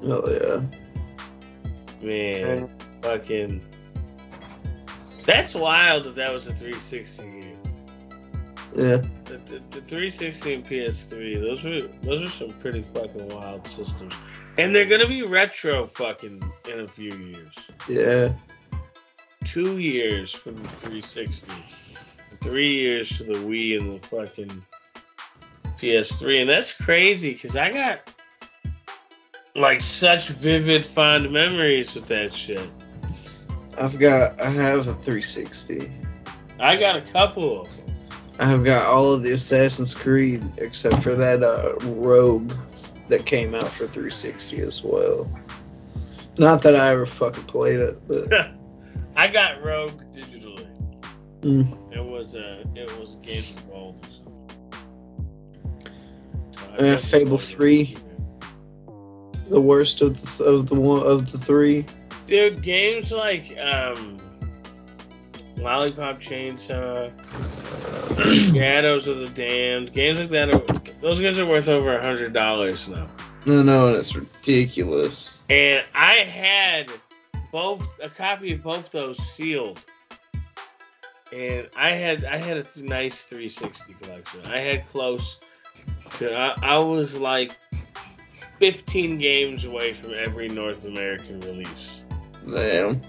Oh 0.03 0.23
yeah. 0.31 2.07
Man, 2.07 2.71
fucking. 3.03 3.63
That's 5.25 5.55
wild 5.55 6.05
that 6.05 6.15
that 6.17 6.33
was 6.33 6.47
a 6.47 6.53
360 6.53 7.23
game. 7.25 7.59
Yeah. 8.75 8.97
The, 9.25 9.39
the, 9.47 9.63
the 9.71 9.81
360 9.83 10.55
and 10.55 10.65
PS3, 10.65 11.41
those 11.41 11.65
were 11.65 11.89
those 12.03 12.23
are 12.23 12.33
some 12.33 12.51
pretty 12.61 12.83
fucking 12.95 13.29
wild 13.29 13.67
systems, 13.67 14.15
and 14.59 14.75
they're 14.75 14.85
gonna 14.87 15.09
be 15.09 15.23
retro 15.23 15.87
fucking 15.87 16.43
in 16.71 16.81
a 16.81 16.89
few 16.89 17.13
years. 17.13 17.55
Yeah. 17.89 18.33
Two 19.45 19.79
years 19.79 20.33
for 20.33 20.51
the 20.51 20.69
360, 20.69 21.53
three 22.43 22.75
years 22.75 23.17
for 23.17 23.25
the 23.25 23.35
Wii 23.35 23.79
and 23.79 24.01
the 24.01 24.07
fucking 24.09 24.63
PS3, 25.81 26.43
and 26.43 26.51
that's 26.51 26.73
crazy 26.73 27.33
because 27.33 27.57
I 27.57 27.71
got 27.73 28.01
like 29.55 29.81
such 29.81 30.29
vivid 30.29 30.85
fond 30.85 31.31
memories 31.31 31.95
with 31.95 32.09
that 32.09 32.35
shit. 32.35 32.69
I've 33.81 33.99
got 33.99 34.41
I 34.41 34.51
have 34.51 34.87
a 34.89 34.95
360. 34.95 35.91
I 36.61 36.77
got 36.77 36.97
a 36.97 37.01
couple. 37.03 37.67
I've 38.39 38.65
got 38.65 38.87
all 38.87 39.13
of 39.13 39.23
the 39.23 39.33
Assassin's 39.33 39.95
Creed 39.95 40.43
except 40.59 41.03
for 41.03 41.15
that 41.15 41.43
uh, 41.43 41.75
Rogue 41.95 42.53
that 43.09 43.27
came 43.27 43.55
out 43.55 43.63
for 43.65 43.85
360 43.87 44.59
as 44.61 44.83
well. 44.83 45.31
Not 46.39 46.63
that 46.63 46.75
I 46.75 46.91
ever 46.93 47.07
fucking 47.07 47.45
played 47.45 47.79
it, 47.79 47.97
but 48.09 48.51
I 49.17 49.29
got 49.29 49.63
Rogue 49.63 50.01
digitally. 50.13 50.67
mm, 51.43 51.93
It 51.97 52.03
was 52.05 52.35
a 52.35 52.63
it 52.75 52.91
was 52.99 53.15
a 53.15 53.25
game 53.25 53.43
of 53.57 53.71
gold 53.71 54.14
Uh, 56.79 56.97
Fable 56.97 57.39
3. 57.39 57.97
the 59.49 59.61
worst 59.61 60.01
of 60.03 60.39
the 60.39 60.45
of 60.45 60.69
the 60.69 60.75
one 60.75 61.07
of 61.07 61.31
the 61.31 61.39
three. 61.39 61.85
Dude, 62.27 62.63
games 62.63 63.13
like 63.13 63.57
um, 63.59 64.17
Lollipop 65.59 66.21
Chainsaw, 66.21 67.13
Shadows 68.55 69.07
of 69.07 69.19
the 69.19 69.29
Damned, 69.29 69.93
games 69.93 70.19
like 70.19 70.31
that, 70.31 70.55
are, 70.55 70.93
those 71.01 71.21
games 71.21 71.39
are 71.39 71.47
worth 71.47 71.69
over 71.69 71.97
a 71.97 72.03
hundred 72.03 72.33
dollars 72.33 72.89
now. 72.89 73.07
No, 73.47 73.63
no, 73.63 73.93
that's 73.93 74.17
ridiculous. 74.17 75.39
And 75.51 75.85
I 75.95 76.15
had 76.15 76.91
both 77.53 77.83
a 78.03 78.09
copy 78.09 78.55
of 78.55 78.63
both 78.63 78.91
those 78.91 79.19
sealed. 79.19 79.85
And 81.33 81.69
I 81.77 81.95
had 81.95 82.25
I 82.25 82.39
had 82.39 82.57
a 82.57 82.83
nice 82.83 83.25
360 83.25 83.95
collection. 84.01 84.41
I 84.47 84.59
had 84.59 84.89
close 84.89 85.39
to 86.19 86.35
I, 86.35 86.55
I 86.63 86.79
was 86.79 87.19
like 87.19 87.57
15 88.59 89.19
games 89.19 89.65
away 89.65 89.95
from 89.95 90.15
every 90.15 90.49
North 90.49 90.85
American 90.85 91.41
release. 91.41 92.03
Damn. 92.49 93.01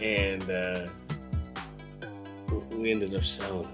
And 0.00 0.50
uh, 0.50 0.86
we 2.72 2.90
ended 2.90 3.14
up 3.14 3.24
selling. 3.24 3.68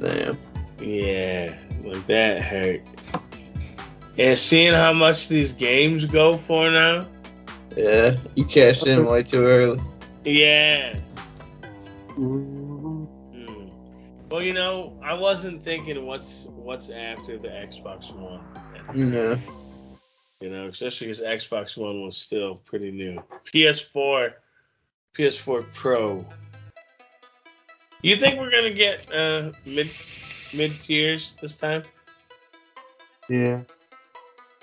Damn. 0.00 0.38
Yeah, 0.80 1.56
like 1.84 2.06
that 2.06 2.42
hurt. 2.42 2.80
And 4.16 4.38
seeing 4.38 4.72
how 4.72 4.92
much 4.92 5.28
these 5.28 5.52
games 5.52 6.04
go 6.06 6.36
for 6.36 6.70
now. 6.70 7.06
Yeah, 7.76 8.16
you 8.34 8.44
cashed 8.44 8.86
in 8.86 9.06
way 9.06 9.22
too 9.22 9.44
early. 9.44 9.80
Yeah. 10.24 10.96
Mhm. 12.16 12.59
Well, 14.30 14.42
you 14.42 14.52
know, 14.52 14.96
I 15.02 15.14
wasn't 15.14 15.64
thinking 15.64 16.06
what's 16.06 16.44
what's 16.44 16.88
after 16.88 17.36
the 17.36 17.48
Xbox 17.48 18.14
One. 18.14 18.40
No. 18.94 19.36
You 20.40 20.50
know, 20.50 20.68
especially 20.68 21.08
because 21.08 21.20
Xbox 21.20 21.76
One 21.76 22.02
was 22.02 22.16
still 22.16 22.54
pretty 22.64 22.92
new. 22.92 23.16
PS4, 23.52 24.34
PS4 25.18 25.64
Pro. 25.74 26.24
You 28.02 28.16
think 28.16 28.38
we're 28.38 28.52
gonna 28.52 28.70
get 28.70 29.12
uh, 29.12 29.50
mid 29.66 29.90
mid 30.54 30.78
tiers 30.80 31.34
this 31.42 31.56
time? 31.56 31.82
Yeah. 33.28 33.62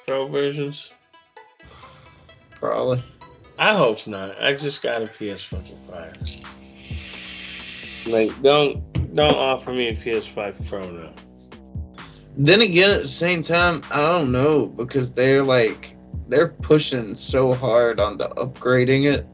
Pro 0.07 0.27
versions? 0.27 0.91
Probably. 2.51 3.03
I 3.59 3.75
hope 3.75 4.07
not. 4.07 4.41
I 4.41 4.55
just 4.55 4.81
got 4.81 5.01
a 5.01 5.07
PS 5.07 5.43
fucking 5.43 5.77
five. 5.89 6.13
Like, 8.07 8.41
don't 8.41 8.96
don't 9.13 9.33
offer 9.35 9.71
me 9.71 9.89
a 9.89 9.93
PS5 9.95 10.67
Pro 10.67 10.81
now. 10.89 11.13
Then 12.37 12.61
again, 12.61 12.91
at 12.91 13.01
the 13.01 13.07
same 13.07 13.41
time, 13.41 13.81
I 13.91 13.97
don't 13.97 14.31
know 14.31 14.67
because 14.67 15.13
they're 15.13 15.43
like 15.43 15.95
they're 16.27 16.49
pushing 16.49 17.15
so 17.15 17.53
hard 17.53 17.99
on 17.99 18.17
the 18.17 18.27
upgrading 18.27 19.11
it 19.11 19.27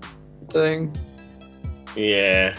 thing. 0.50 0.96
Yeah. 1.96 2.56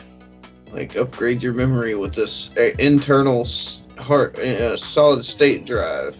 Like 0.73 0.97
upgrade 0.97 1.43
your 1.43 1.53
memory 1.55 1.95
with 1.95 2.15
this 2.15 2.55
uh, 2.57 2.71
internal 2.79 3.43
s- 3.43 3.83
hard 3.99 4.39
uh, 4.39 4.77
solid 4.77 5.25
state 5.25 5.65
drive, 5.67 6.17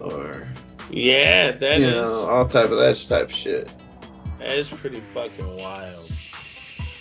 or 0.00 0.46
Yeah, 0.90 1.52
that 1.52 1.78
you 1.80 1.88
is 1.88 1.96
know 1.96 2.28
all 2.30 2.46
type 2.46 2.70
of 2.70 2.78
that 2.78 2.96
type 2.96 3.24
of 3.26 3.32
shit. 3.34 3.68
that 4.38 4.50
is 4.56 4.68
pretty 4.70 5.02
fucking 5.14 5.46
wild. 5.56 6.11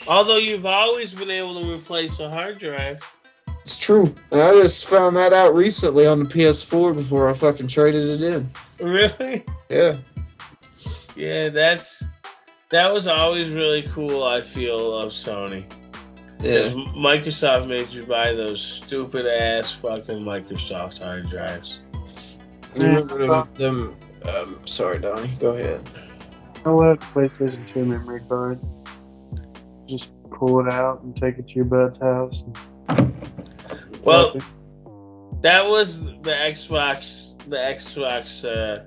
Although 0.07 0.37
you've 0.37 0.65
always 0.65 1.13
been 1.13 1.29
able 1.29 1.61
to 1.61 1.71
replace 1.71 2.19
a 2.19 2.29
hard 2.29 2.59
drive. 2.59 2.99
It's 3.61 3.77
true. 3.77 4.13
I 4.31 4.53
just 4.53 4.87
found 4.87 5.15
that 5.17 5.33
out 5.33 5.53
recently 5.53 6.07
on 6.07 6.19
the 6.19 6.25
PS4 6.25 6.95
before 6.95 7.29
I 7.29 7.33
fucking 7.33 7.67
traded 7.67 8.21
it 8.21 8.21
in. 8.21 8.49
Really? 8.79 9.45
Yeah. 9.69 9.97
Yeah, 11.15 11.49
that's 11.49 12.03
that 12.69 12.91
was 12.91 13.07
always 13.07 13.49
really 13.49 13.83
cool. 13.83 14.23
I 14.23 14.41
feel 14.41 14.97
of 14.97 15.11
Sony. 15.11 15.65
Yeah. 16.39 16.69
Microsoft 16.95 17.67
made 17.67 17.89
you 17.89 18.03
buy 18.05 18.33
those 18.33 18.61
stupid 18.61 19.27
ass 19.27 19.71
fucking 19.73 20.19
Microsoft 20.19 20.99
hard 20.99 21.29
drives. 21.29 21.79
You 22.75 22.85
remember 22.85 23.27
them? 23.27 23.53
them 23.55 23.95
um, 24.27 24.59
sorry, 24.65 24.99
Donnie. 24.99 25.35
Go 25.39 25.55
ahead. 25.55 25.81
I 26.65 26.69
love 26.69 26.99
PlayStation 27.13 27.71
2 27.71 27.85
memory 27.85 28.21
card. 28.27 28.59
Just 29.91 30.11
pull 30.31 30.65
it 30.65 30.71
out 30.71 31.03
and 31.03 31.13
take 31.15 31.37
it 31.37 31.49
to 31.49 31.53
your 31.53 31.65
bud's 31.65 31.99
house. 31.99 32.43
And 32.87 33.13
Well, 34.03 34.37
that 35.41 35.65
was 35.65 36.01
the 36.05 36.31
Xbox, 36.31 37.37
the 37.49 37.57
Xbox 37.57 38.45
uh, 38.45 38.85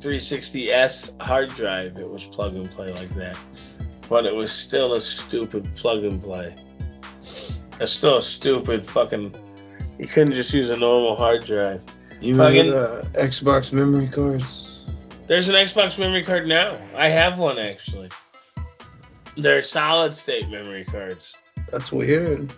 360s 0.00 1.20
hard 1.22 1.50
drive. 1.50 1.96
It 1.96 2.08
was 2.08 2.24
plug 2.24 2.56
and 2.56 2.68
play 2.72 2.88
like 2.88 3.14
that, 3.14 3.38
but 4.08 4.26
it 4.26 4.34
was 4.34 4.50
still 4.50 4.94
a 4.94 5.00
stupid 5.00 5.68
plug 5.76 6.02
and 6.02 6.20
play. 6.20 6.56
It's 7.20 7.92
still 7.92 8.18
a 8.18 8.22
stupid 8.22 8.84
fucking. 8.84 9.34
You 10.00 10.08
couldn't 10.08 10.34
just 10.34 10.52
use 10.52 10.70
a 10.70 10.76
normal 10.76 11.14
hard 11.14 11.46
drive. 11.46 11.82
You 12.20 12.36
remember 12.36 12.72
the 12.72 13.10
Xbox 13.14 13.72
memory 13.72 14.08
cards? 14.08 14.80
There's 15.28 15.48
an 15.48 15.54
Xbox 15.54 15.98
memory 15.98 16.24
card 16.24 16.48
now. 16.48 16.76
I 16.96 17.08
have 17.08 17.38
one 17.38 17.58
actually. 17.58 18.10
They're 19.36 19.62
solid 19.62 20.14
state 20.14 20.48
memory 20.48 20.84
cards. 20.84 21.32
That's 21.70 21.90
weird. 21.90 22.52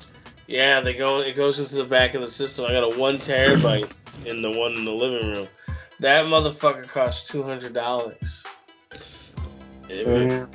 Yeah, 0.47 0.81
they 0.81 0.95
go. 0.95 1.21
It 1.21 1.37
goes 1.37 1.59
into 1.59 1.77
the 1.77 1.85
back 1.85 2.15
of 2.15 2.23
the 2.23 2.31
system. 2.31 2.67
I 2.67 2.73
got 2.73 2.95
a 2.95 2.99
one 2.99 3.17
terabyte 3.19 4.27
in 4.27 4.43
the 4.43 4.51
one 4.51 4.75
in 4.75 4.85
the 4.85 4.93
living 4.93 5.33
room. 5.33 5.49
That 6.01 6.27
motherfucker 6.27 6.89
costs 6.89 7.29
two 7.29 7.43
hundred 7.43 7.73
dollars. 7.73 8.45
yeah. 9.89 10.47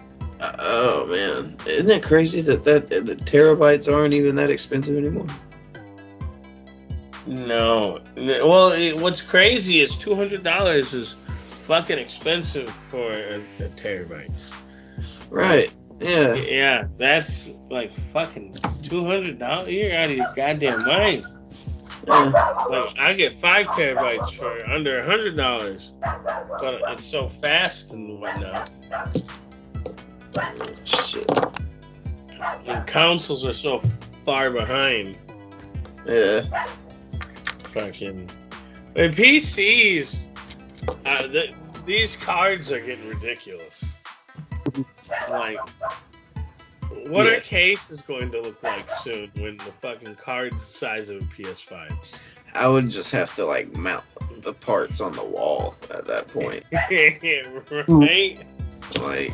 Oh 0.41 1.41
man, 1.44 1.58
isn't 1.68 1.90
it 1.90 2.04
crazy 2.04 2.41
that 2.41 2.64
that 2.66 2.90
the 2.90 3.16
terabytes 3.16 3.91
aren't 3.91 4.14
even 4.14 4.36
that 4.36 4.50
expensive 4.50 4.98
anymore? 4.98 5.28
No, 7.26 8.00
well, 8.16 8.72
it, 8.72 8.98
what's 8.98 9.22
crazy 9.22 9.82
is 9.82 9.96
two 9.96 10.16
hundred 10.16 10.44
dollars 10.44 10.94
is 10.94 11.16
fucking 11.62 11.98
expensive 11.98 12.70
for 12.90 13.12
a, 13.12 13.36
a 13.60 13.70
terabyte. 13.70 14.32
Right. 15.30 15.74
Yeah. 16.00 16.34
Yeah, 16.34 16.88
that's 16.98 17.50
like 17.70 17.92
fucking 18.14 18.56
two 18.84 19.06
hundred 19.06 19.40
dollars. 19.40 19.70
You're 19.70 19.96
out 19.96 20.10
of 20.10 20.16
your 20.16 20.28
goddamn 20.36 20.86
mind. 20.86 21.26
Yeah. 22.08 22.66
Like 22.70 22.98
I 22.98 23.14
get 23.14 23.38
five 23.38 23.68
terabytes 23.68 24.36
for 24.36 24.66
under 24.70 25.00
a 25.00 25.06
hundred 25.06 25.36
dollars, 25.36 25.92
but 26.02 26.82
it's 26.88 27.04
so 27.06 27.28
fast 27.28 27.92
and 27.92 28.20
whatnot. 28.20 28.74
Shit. 30.86 31.30
And 32.66 32.88
consoles 32.88 33.46
are 33.46 33.54
so 33.54 33.82
far 34.26 34.52
behind. 34.52 35.18
Yeah. 36.08 36.42
Fucking. 37.74 38.30
And 38.96 39.14
PCs, 39.14 40.20
uh, 41.06 41.28
th- 41.28 41.54
these 41.86 42.16
cards 42.16 42.72
are 42.72 42.80
getting 42.80 43.08
ridiculous. 43.08 43.84
Like, 45.30 45.60
what 47.07 47.26
Yeah. 47.26 47.34
our 47.34 47.40
case 47.41 47.90
is 47.91 48.02
going 48.02 48.31
to 48.31 48.41
look 48.41 48.61
like 48.64 48.90
soon 49.03 49.31
when 49.38 49.57
the 49.57 49.72
fucking 49.81 50.15
card's 50.15 50.56
the 50.57 50.61
size 50.77 51.10
of 51.10 51.18
a 51.18 51.26
PS5. 51.26 52.19
I 52.56 52.68
would 52.68 52.90
just 52.90 53.11
have 53.11 53.34
to 53.36 53.45
like 53.45 53.76
mount 53.76 54.03
the 54.41 54.53
parts 54.53 55.02
on 55.02 55.15
the 55.15 55.23
wall 55.23 55.76
at 55.91 56.07
that 56.07 56.27
point. 56.30 56.64
right? 57.88 58.38
Like 58.99 59.34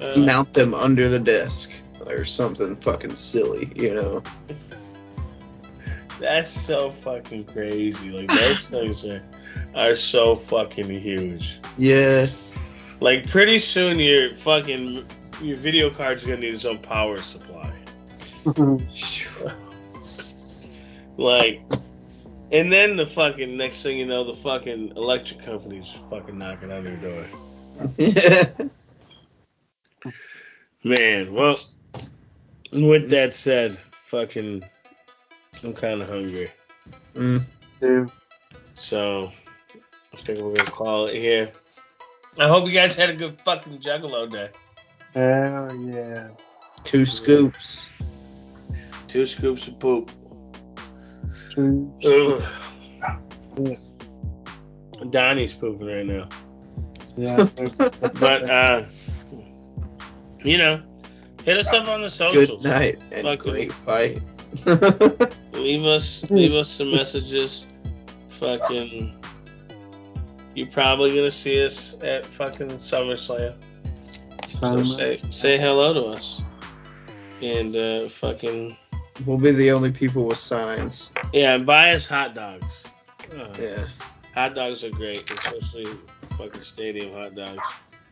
Uh, 0.00 0.20
mount 0.24 0.52
them 0.54 0.74
under 0.74 1.08
the 1.08 1.18
desk 1.18 1.72
or 2.06 2.24
something 2.24 2.76
fucking 2.76 3.16
silly, 3.16 3.72
you 3.74 3.94
know. 3.94 4.22
That's 6.20 6.50
so 6.50 6.90
fucking 6.90 7.44
crazy. 7.46 8.10
Like 8.10 8.28
those 8.28 8.70
things 8.70 9.04
are 9.04 9.22
are 9.74 9.96
so 9.96 10.36
fucking 10.36 10.90
huge. 11.00 11.58
Yeah. 11.76 12.26
Like 13.00 13.28
pretty 13.28 13.58
soon 13.58 13.98
your 13.98 14.34
fucking 14.36 14.92
your 15.40 15.56
video 15.56 15.90
card's 15.90 16.24
gonna 16.24 16.38
need 16.38 16.54
its 16.54 16.64
own 16.64 16.78
power 16.78 17.18
supply. 17.18 17.72
Like 21.16 21.62
and 22.52 22.72
then 22.72 22.96
the 22.96 23.06
fucking 23.06 23.56
next 23.56 23.82
thing 23.82 23.98
you 23.98 24.06
know 24.06 24.22
the 24.22 24.36
fucking 24.36 24.92
electric 24.96 25.44
company's 25.44 25.98
fucking 26.08 26.38
knocking 26.38 26.70
on 26.70 26.84
your 26.84 26.96
door. 26.96 27.26
Man, 30.84 31.34
well 31.34 31.58
with 32.72 33.10
that 33.10 33.34
said, 33.34 33.78
fucking 34.06 34.62
I'm 35.64 35.74
kinda 35.74 36.06
hungry. 36.06 36.50
Mm. 37.14 37.42
Dude, 37.80 38.10
So 38.76 39.32
I 40.14 40.16
think 40.18 40.38
we're 40.38 40.54
gonna 40.54 40.70
call 40.70 41.06
it 41.06 41.16
here. 41.16 41.50
I 42.38 42.46
hope 42.48 42.66
you 42.66 42.72
guys 42.72 42.96
had 42.96 43.10
a 43.10 43.14
good 43.16 43.40
fucking 43.44 43.78
juggalo 43.78 44.30
day. 44.30 44.50
hell 45.14 45.74
yeah. 45.76 46.28
Two 46.84 47.04
scoops. 47.04 47.90
Two 49.08 49.24
scoops 49.26 49.66
of 49.68 49.78
poop. 49.80 50.10
Two. 51.54 51.92
Ugh. 52.04 53.76
Donnie's 55.10 55.54
pooping 55.54 55.86
right 55.86 56.06
now. 56.06 56.28
Yeah. 57.16 57.46
But 58.20 58.48
uh 58.50 58.84
you 60.44 60.56
know, 60.58 60.80
hit 61.44 61.58
us 61.58 61.66
up 61.72 61.88
on 61.88 62.02
the 62.02 62.10
socials. 62.10 62.62
Good 62.62 62.68
night 62.70 62.98
and 63.10 63.22
Fucking- 63.22 63.52
great 63.52 63.72
fight. 63.72 64.20
Leave 65.52 65.84
us 65.84 66.24
leave 66.30 66.52
us 66.52 66.70
some 66.70 66.90
messages. 66.92 67.66
Fucking 68.38 69.17
you're 70.58 70.66
probably 70.68 71.14
gonna 71.14 71.30
see 71.30 71.64
us 71.64 71.94
at 72.02 72.26
fucking 72.26 72.68
SummerSlam. 72.68 73.54
So 74.60 74.82
say 74.84 75.16
say 75.30 75.58
hello 75.58 75.92
to 75.94 76.04
us. 76.16 76.42
And 77.42 77.76
uh 77.76 78.08
fucking 78.08 78.76
we'll 79.26 79.38
be 79.38 79.52
the 79.52 79.70
only 79.70 79.92
people 79.92 80.26
with 80.26 80.38
signs. 80.38 81.12
yeah, 81.32 81.54
and 81.54 81.64
buy 81.66 81.92
us 81.92 82.06
hot 82.06 82.34
dogs. 82.34 82.64
Uh, 83.32 83.48
Yeah. 83.60 83.84
Hot 84.34 84.54
dogs 84.54 84.84
are 84.84 84.90
great, 84.90 85.18
especially 85.30 85.86
fucking 86.36 86.60
stadium 86.62 87.12
hot 87.12 87.34
dogs. 87.34 87.62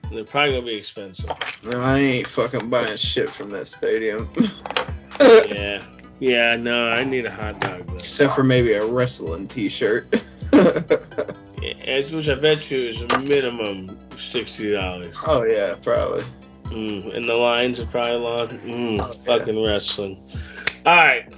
And 0.04 0.16
they're 0.16 0.24
probably 0.24 0.54
gonna 0.54 0.66
be 0.66 0.74
expensive. 0.76 1.26
No, 1.68 1.80
I 1.80 1.98
ain't 1.98 2.26
fucking 2.28 2.68
buying 2.70 2.96
shit 2.96 3.28
from 3.30 3.50
that 3.50 3.66
stadium. 3.66 4.28
Yeah. 5.48 5.82
Yeah, 6.20 6.56
no, 6.56 6.88
I 6.90 7.02
need 7.04 7.24
a 7.24 7.30
hot 7.30 7.58
dog 7.60 7.86
though. 7.86 7.94
Except 7.94 8.34
for 8.34 8.42
maybe 8.44 8.74
a 8.74 8.84
wrestling 8.84 9.46
t-shirt. 9.48 10.06
Yeah, 11.62 12.02
which 12.14 12.28
I 12.28 12.34
bet 12.34 12.70
you 12.70 12.86
is 12.86 13.00
a 13.02 13.18
minimum 13.20 13.98
sixty 14.18 14.72
dollars. 14.72 15.14
oh 15.26 15.44
yeah, 15.44 15.74
probably. 15.82 16.24
Mm, 16.66 17.14
and 17.14 17.24
the 17.28 17.34
lines 17.34 17.78
are 17.80 17.86
probably 17.86 18.16
long. 18.18 18.48
Mm, 18.48 18.98
Oh, 19.00 19.14
yeah. 19.26 19.38
fucking 19.38 19.62
wrestling. 19.62 20.20
All 20.84 20.96
right, 20.96 21.32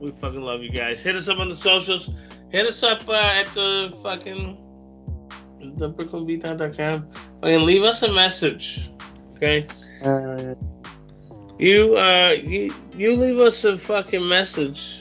we 0.00 0.12
fucking 0.12 0.40
love 0.42 0.62
you 0.62 0.70
guys. 0.70 1.00
Hit 1.02 1.16
us 1.16 1.28
up 1.28 1.38
on 1.38 1.48
the 1.48 1.56
socials. 1.56 2.10
Hit 2.50 2.66
us 2.66 2.82
up 2.82 3.08
uh, 3.08 3.12
at 3.14 3.46
the 3.48 3.92
fucking 4.02 4.56
the 5.76 5.90
brooklynbeatdown.com. 5.90 7.10
Fucking 7.42 7.64
leave 7.66 7.82
us 7.82 8.02
a 8.02 8.12
message. 8.12 8.90
Okay. 9.36 9.66
Uh, 10.04 10.54
You 11.58 11.96
uh 11.98 12.30
you 12.42 12.72
you 12.96 13.16
leave 13.16 13.38
us 13.38 13.64
a 13.64 13.76
fucking 13.76 14.26
message, 14.26 14.98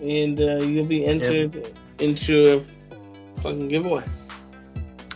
and 0.00 0.40
uh, 0.40 0.58
you'll 0.58 0.86
be 0.86 1.04
entered 1.04 1.72
into 1.98 2.58
a 2.58 2.60
fucking 3.42 3.68
giveaway. 3.68 4.04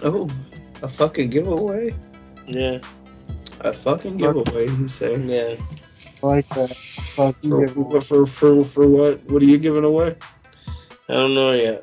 Oh, 0.03 0.29
a 0.83 0.89
fucking 0.89 1.31
giveaway. 1.31 1.95
Yeah, 2.47 2.79
A 3.61 3.73
fucking 3.73 4.19
giveaway, 4.19 4.69
he 4.69 4.87
said. 4.89 5.23
yeah. 5.29 5.57
I 6.23 6.27
like 6.27 6.49
that. 6.51 6.75
Fucking 7.17 7.51
For, 7.51 7.67
giveaway. 7.67 8.01
for, 8.01 8.27
for, 8.27 8.65
for 8.65 8.87
what? 8.89 9.25
What 9.31 9.43
are 9.43 9.47
you 9.47 9.59
giving 9.59 9.85
away? 9.85 10.17
I 11.09 11.13
don't 11.13 11.35
know 11.35 11.53
yet, 11.53 11.83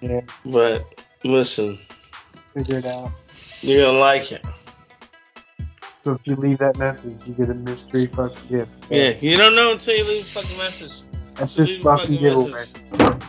Yeah, 0.00 0.20
but 0.46 0.84
listen, 1.24 1.78
figure 2.54 2.78
it 2.78 2.86
out. 2.86 3.10
you're 3.60 3.84
gonna 3.86 3.98
like 3.98 4.32
it. 4.32 4.44
So 6.04 6.12
if 6.12 6.20
you 6.24 6.36
leave 6.36 6.58
that 6.58 6.76
message, 6.78 7.26
you 7.26 7.32
get 7.34 7.48
a 7.50 7.54
mystery 7.54 8.06
fucking 8.06 8.48
gift. 8.48 8.70
Yeah, 8.90 9.10
you 9.20 9.36
don't 9.36 9.54
know 9.54 9.72
until 9.72 9.94
you 9.96 10.04
leave 10.04 10.22
a 10.22 10.24
fucking 10.24 10.58
message. 10.58 10.92
That's 11.34 11.52
So 11.54 11.64
just 11.64 11.78
leave 11.78 11.86
a 11.86 11.98
fucking 11.98 12.20
giveaway. 12.20 12.50
message. 12.52 13.22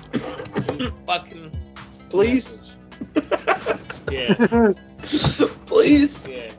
Leave 0.80 0.88
a 0.94 1.06
fucking 1.06 1.52
Please. 2.10 2.62
Yeah, 4.12 4.36
Please. 5.66 6.30
yeah. 6.30 6.52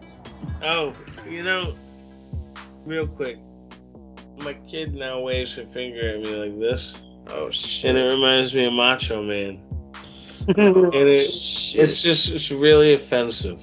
Oh, 0.65 0.93
you 1.29 1.43
know, 1.45 1.75
real 2.85 3.07
quick, 3.07 3.39
my 4.39 4.55
kid 4.69 4.95
now 4.95 5.21
waves 5.21 5.55
her 5.55 5.65
finger 5.67 6.17
at 6.17 6.21
me 6.21 6.35
like 6.35 6.59
this. 6.59 7.03
Oh 7.29 7.49
shit. 7.51 7.91
And 7.91 7.99
it 7.99 8.13
reminds 8.13 8.53
me 8.55 8.67
of 8.67 8.73
Macho 8.73 9.23
Man. 9.23 9.61
yeah. 10.49 10.55
And 10.57 10.95
it, 10.95 11.21
shit. 11.21 11.85
it's 11.85 12.03
just, 12.03 12.29
it's 12.31 12.51
really 12.51 12.95
offensive. 12.95 13.61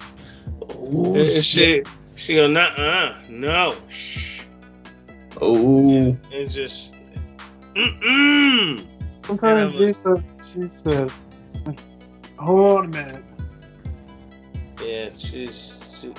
oh, 0.61 1.13
And 1.15 1.43
shit. 1.43 1.85
she, 1.85 1.93
she 2.15 2.35
go, 2.35 2.47
nah, 2.47 2.67
uh, 2.77 3.21
no, 3.29 3.75
shh. 3.89 4.45
Oh. 5.41 6.17
And 6.31 6.49
just, 6.49 6.95
mm-mm. 7.75 8.83
Sometimes 9.25 9.73
And 9.73 9.83
I'm 9.83 9.93
she 9.93 9.93
says, 9.93 10.17
she 10.53 10.67
said, 10.67 11.11
hold 12.37 12.71
on 12.71 12.85
a 12.85 12.87
minute. 12.87 13.23
Yeah, 14.83 15.09
she's, 15.17 15.77
she, 15.99 16.13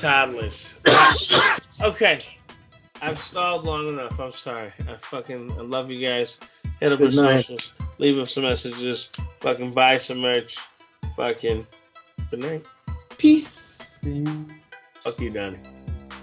toddlers. 0.00 0.74
okay. 1.82 2.20
I've 3.02 3.18
stalled 3.18 3.64
long 3.64 3.88
enough. 3.88 4.18
I'm 4.20 4.32
sorry. 4.32 4.72
I 4.86 4.96
fucking 4.96 5.52
I 5.52 5.62
love 5.62 5.90
you 5.90 6.06
guys. 6.06 6.36
Hit 6.80 6.92
up 6.92 6.98
Good 6.98 7.18
our 7.18 7.42
socials. 7.42 7.72
Leave 7.98 8.18
us 8.18 8.34
some 8.34 8.42
messages. 8.42 9.08
Fucking 9.40 9.72
buy 9.72 9.96
some 9.96 10.18
merch. 10.18 10.58
Fucking 11.16 11.66
good 12.30 12.40
night. 12.40 12.66
Peace. 13.16 14.00
Fuck 15.00 15.20
you, 15.20 15.30
Donnie. 15.30 15.58